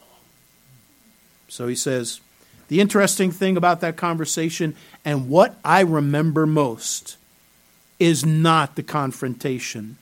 So 1.48 1.68
he 1.68 1.76
says, 1.76 2.20
the 2.68 2.80
interesting 2.80 3.30
thing 3.30 3.56
about 3.56 3.80
that 3.80 3.96
conversation 3.96 4.74
and 5.04 5.30
what 5.30 5.56
I 5.64 5.80
remember 5.80 6.46
most 6.46 7.16
is 7.98 8.26
not 8.26 8.74
the 8.74 8.82
confrontation, 8.82 9.98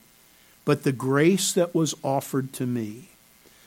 but 0.64 0.82
the 0.82 0.92
grace 0.92 1.52
that 1.52 1.74
was 1.74 1.94
offered 2.02 2.52
to 2.54 2.66
me. 2.66 3.10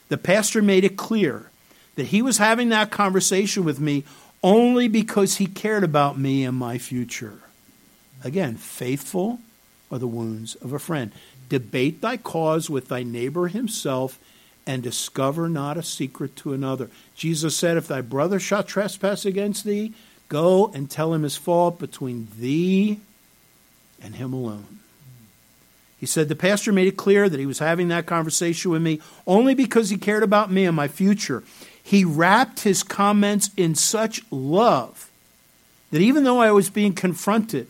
The 0.09 0.17
pastor 0.17 0.61
made 0.61 0.83
it 0.83 0.97
clear 0.97 1.49
that 1.95 2.07
he 2.07 2.21
was 2.21 2.37
having 2.37 2.69
that 2.69 2.91
conversation 2.91 3.63
with 3.63 3.79
me 3.79 4.03
only 4.43 4.87
because 4.87 5.37
he 5.37 5.47
cared 5.47 5.83
about 5.83 6.17
me 6.17 6.45
and 6.45 6.55
my 6.55 6.77
future. 6.77 7.39
Again, 8.23 8.55
faithful 8.55 9.39
are 9.91 9.99
the 9.99 10.07
wounds 10.07 10.55
of 10.55 10.73
a 10.73 10.79
friend. 10.79 11.11
Debate 11.49 12.01
thy 12.01 12.17
cause 12.17 12.69
with 12.69 12.87
thy 12.87 13.03
neighbor 13.03 13.47
himself 13.47 14.19
and 14.65 14.83
discover 14.83 15.47
not 15.47 15.77
a 15.77 15.83
secret 15.83 16.35
to 16.37 16.53
another. 16.53 16.89
Jesus 17.15 17.55
said, 17.55 17.77
If 17.77 17.87
thy 17.87 18.01
brother 18.01 18.39
shall 18.39 18.63
trespass 18.63 19.25
against 19.25 19.63
thee, 19.63 19.93
go 20.29 20.71
and 20.73 20.89
tell 20.89 21.13
him 21.13 21.23
his 21.23 21.37
fault 21.37 21.79
between 21.79 22.27
thee 22.37 22.99
and 24.01 24.15
him 24.15 24.33
alone. 24.33 24.79
He 25.99 26.05
said 26.05 26.29
the 26.29 26.35
pastor 26.35 26.71
made 26.71 26.87
it 26.87 26.97
clear 26.97 27.27
that 27.27 27.39
he 27.39 27.45
was 27.45 27.59
having 27.59 27.87
that 27.87 28.05
conversation 28.05 28.71
with 28.71 28.81
me 28.81 29.01
only 29.25 29.55
because 29.55 29.89
he 29.89 29.97
cared 29.97 30.23
about 30.23 30.51
me 30.51 30.65
and 30.65 30.75
my 30.75 30.87
future. 30.87 31.43
He 31.81 32.05
wrapped 32.05 32.61
his 32.61 32.83
comments 32.83 33.49
in 33.57 33.73
such 33.73 34.21
love 34.31 35.09
that 35.91 36.01
even 36.01 36.23
though 36.23 36.39
I 36.39 36.51
was 36.51 36.69
being 36.69 36.93
confronted, 36.93 37.69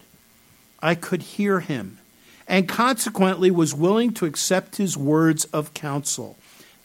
I 0.81 0.95
could 0.95 1.21
hear 1.21 1.59
him, 1.59 1.99
and 2.47 2.67
consequently 2.67 3.51
was 3.51 3.73
willing 3.73 4.13
to 4.15 4.25
accept 4.25 4.77
his 4.77 4.97
words 4.97 5.45
of 5.45 5.73
counsel. 5.73 6.35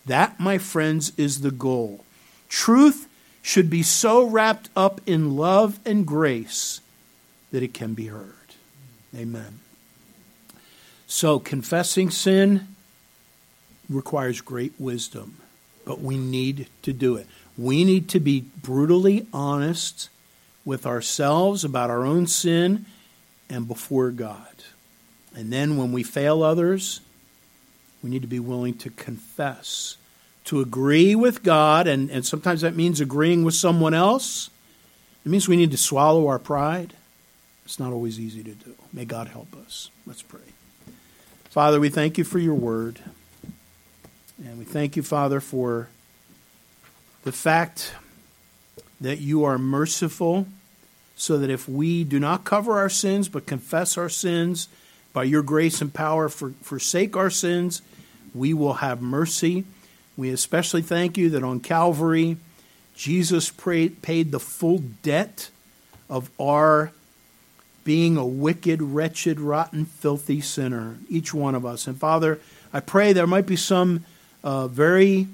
That, 0.06 0.38
my 0.38 0.58
friends, 0.58 1.12
is 1.16 1.40
the 1.40 1.50
goal. 1.50 2.04
Truth 2.48 3.08
should 3.40 3.70
be 3.70 3.82
so 3.82 4.24
wrapped 4.24 4.68
up 4.76 5.00
in 5.06 5.36
love 5.36 5.80
and 5.84 6.06
grace 6.06 6.80
that 7.50 7.62
it 7.62 7.74
can 7.74 7.94
be 7.94 8.06
heard. 8.06 8.34
Amen. 9.16 9.60
So, 11.14 11.38
confessing 11.38 12.10
sin 12.10 12.68
requires 13.90 14.40
great 14.40 14.72
wisdom, 14.78 15.36
but 15.84 16.00
we 16.00 16.16
need 16.16 16.68
to 16.80 16.94
do 16.94 17.16
it. 17.16 17.26
We 17.58 17.84
need 17.84 18.08
to 18.08 18.18
be 18.18 18.46
brutally 18.62 19.26
honest 19.30 20.08
with 20.64 20.86
ourselves 20.86 21.64
about 21.64 21.90
our 21.90 22.06
own 22.06 22.26
sin 22.28 22.86
and 23.50 23.68
before 23.68 24.10
God. 24.10 24.64
And 25.36 25.52
then 25.52 25.76
when 25.76 25.92
we 25.92 26.02
fail 26.02 26.42
others, 26.42 27.02
we 28.02 28.08
need 28.08 28.22
to 28.22 28.26
be 28.26 28.40
willing 28.40 28.78
to 28.78 28.88
confess, 28.88 29.98
to 30.46 30.62
agree 30.62 31.14
with 31.14 31.42
God, 31.42 31.86
and, 31.86 32.10
and 32.10 32.24
sometimes 32.24 32.62
that 32.62 32.74
means 32.74 33.02
agreeing 33.02 33.44
with 33.44 33.54
someone 33.54 33.92
else. 33.92 34.48
It 35.26 35.28
means 35.28 35.46
we 35.46 35.56
need 35.58 35.72
to 35.72 35.76
swallow 35.76 36.26
our 36.28 36.38
pride. 36.38 36.94
It's 37.66 37.78
not 37.78 37.92
always 37.92 38.18
easy 38.18 38.42
to 38.42 38.54
do. 38.54 38.74
May 38.94 39.04
God 39.04 39.28
help 39.28 39.54
us. 39.54 39.90
Let's 40.06 40.22
pray. 40.22 40.51
Father, 41.52 41.78
we 41.78 41.90
thank 41.90 42.16
you 42.16 42.24
for 42.24 42.38
your 42.38 42.54
word. 42.54 42.98
And 44.42 44.58
we 44.58 44.64
thank 44.64 44.96
you, 44.96 45.02
Father, 45.02 45.38
for 45.38 45.90
the 47.24 47.32
fact 47.32 47.92
that 49.02 49.18
you 49.18 49.44
are 49.44 49.58
merciful, 49.58 50.46
so 51.14 51.36
that 51.36 51.50
if 51.50 51.68
we 51.68 52.04
do 52.04 52.18
not 52.18 52.44
cover 52.44 52.78
our 52.78 52.88
sins 52.88 53.28
but 53.28 53.44
confess 53.44 53.98
our 53.98 54.08
sins 54.08 54.66
by 55.12 55.24
your 55.24 55.42
grace 55.42 55.82
and 55.82 55.92
power, 55.92 56.30
for, 56.30 56.52
forsake 56.62 57.18
our 57.18 57.28
sins, 57.28 57.82
we 58.34 58.54
will 58.54 58.74
have 58.74 59.02
mercy. 59.02 59.66
We 60.16 60.30
especially 60.30 60.80
thank 60.80 61.18
you 61.18 61.28
that 61.28 61.44
on 61.44 61.60
Calvary, 61.60 62.38
Jesus 62.96 63.50
paid 63.50 64.00
the 64.32 64.40
full 64.40 64.78
debt 64.78 65.50
of 66.08 66.30
our 66.40 66.92
being 67.84 68.16
a 68.16 68.26
wicked, 68.26 68.80
wretched, 68.80 69.40
rotten, 69.40 69.84
filthy 69.84 70.40
sinner, 70.40 70.96
each 71.08 71.34
one 71.34 71.54
of 71.54 71.66
us. 71.66 71.86
And 71.86 71.98
Father, 71.98 72.38
I 72.72 72.80
pray 72.80 73.12
there 73.12 73.26
might 73.26 73.46
be 73.46 73.56
some 73.56 74.04
uh, 74.44 74.68
very 74.68 75.28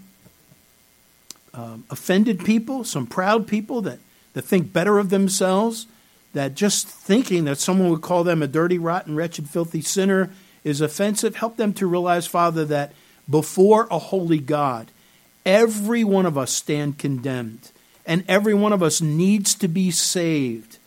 um, 1.54 1.84
offended 1.90 2.44
people, 2.44 2.84
some 2.84 3.06
proud 3.06 3.46
people 3.46 3.82
that, 3.82 3.98
that 4.34 4.42
think 4.42 4.72
better 4.72 4.98
of 4.98 5.10
themselves, 5.10 5.86
that 6.32 6.54
just 6.54 6.86
thinking 6.86 7.44
that 7.44 7.58
someone 7.58 7.90
would 7.90 8.02
call 8.02 8.24
them 8.24 8.42
a 8.42 8.46
dirty, 8.46 8.78
rotten, 8.78 9.14
wretched, 9.14 9.48
filthy 9.48 9.80
sinner 9.80 10.30
is 10.64 10.80
offensive. 10.80 11.36
Help 11.36 11.56
them 11.56 11.72
to 11.74 11.86
realize, 11.86 12.26
Father, 12.26 12.64
that 12.66 12.92
before 13.28 13.88
a 13.90 13.98
holy 13.98 14.38
God, 14.38 14.90
every 15.44 16.04
one 16.04 16.26
of 16.26 16.38
us 16.38 16.50
stand 16.50 16.98
condemned, 16.98 17.72
and 18.06 18.24
every 18.28 18.54
one 18.54 18.72
of 18.72 18.82
us 18.82 19.00
needs 19.00 19.54
to 19.56 19.68
be 19.68 19.90
saved. 19.90 20.77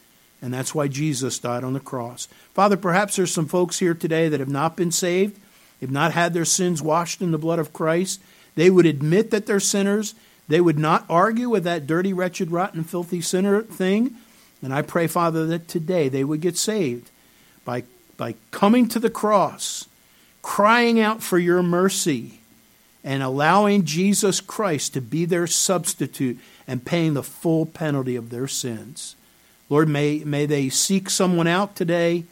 And 0.41 0.53
that's 0.53 0.73
why 0.73 0.87
Jesus 0.87 1.37
died 1.37 1.63
on 1.63 1.73
the 1.73 1.79
cross. 1.79 2.27
Father, 2.53 2.75
perhaps 2.75 3.15
there's 3.15 3.31
some 3.31 3.47
folks 3.47 3.79
here 3.79 3.93
today 3.93 4.27
that 4.27 4.39
have 4.39 4.49
not 4.49 4.75
been 4.75 4.91
saved, 4.91 5.39
have 5.81 5.91
not 5.91 6.13
had 6.13 6.33
their 6.33 6.45
sins 6.45 6.81
washed 6.81 7.21
in 7.21 7.31
the 7.31 7.37
blood 7.37 7.59
of 7.59 7.73
Christ. 7.73 8.19
They 8.55 8.69
would 8.69 8.85
admit 8.85 9.31
that 9.31 9.45
they're 9.45 9.59
sinners. 9.59 10.15
They 10.47 10.59
would 10.59 10.79
not 10.79 11.05
argue 11.09 11.49
with 11.49 11.63
that 11.65 11.85
dirty, 11.85 12.11
wretched, 12.11 12.51
rotten, 12.51 12.83
filthy 12.83 13.21
sinner 13.21 13.61
thing. 13.61 14.15
And 14.63 14.73
I 14.73 14.81
pray, 14.81 15.07
Father, 15.07 15.45
that 15.47 15.67
today 15.67 16.09
they 16.09 16.23
would 16.23 16.41
get 16.41 16.57
saved 16.57 17.09
by, 17.63 17.83
by 18.17 18.35
coming 18.49 18.87
to 18.89 18.99
the 18.99 19.09
cross, 19.09 19.87
crying 20.41 20.99
out 20.99 21.21
for 21.21 21.37
your 21.37 21.63
mercy, 21.63 22.39
and 23.03 23.23
allowing 23.23 23.85
Jesus 23.85 24.41
Christ 24.41 24.93
to 24.93 25.01
be 25.01 25.25
their 25.25 25.47
substitute 25.47 26.39
and 26.67 26.85
paying 26.85 27.13
the 27.13 27.23
full 27.23 27.65
penalty 27.65 28.15
of 28.15 28.29
their 28.29 28.47
sins. 28.47 29.15
Lord, 29.71 29.87
may, 29.87 30.19
may 30.25 30.45
they 30.45 30.67
seek 30.67 31.09
someone 31.09 31.47
out 31.47 31.77
today 31.77 32.25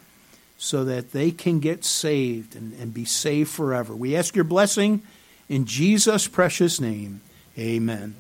so 0.58 0.84
that 0.84 1.14
they 1.14 1.32
can 1.32 1.62
get 1.62 1.86
saved 1.86 2.54
and, 2.54 2.74
and 2.74 2.94
be 2.94 3.06
saved 3.06 3.50
forever. 3.50 3.96
We 3.96 4.14
ask 4.14 4.36
your 4.36 4.44
blessing 4.44 5.04
in 5.48 5.64
Jesus' 5.64 6.28
precious 6.28 6.82
name. 6.82 7.22
Amen. 7.58 8.16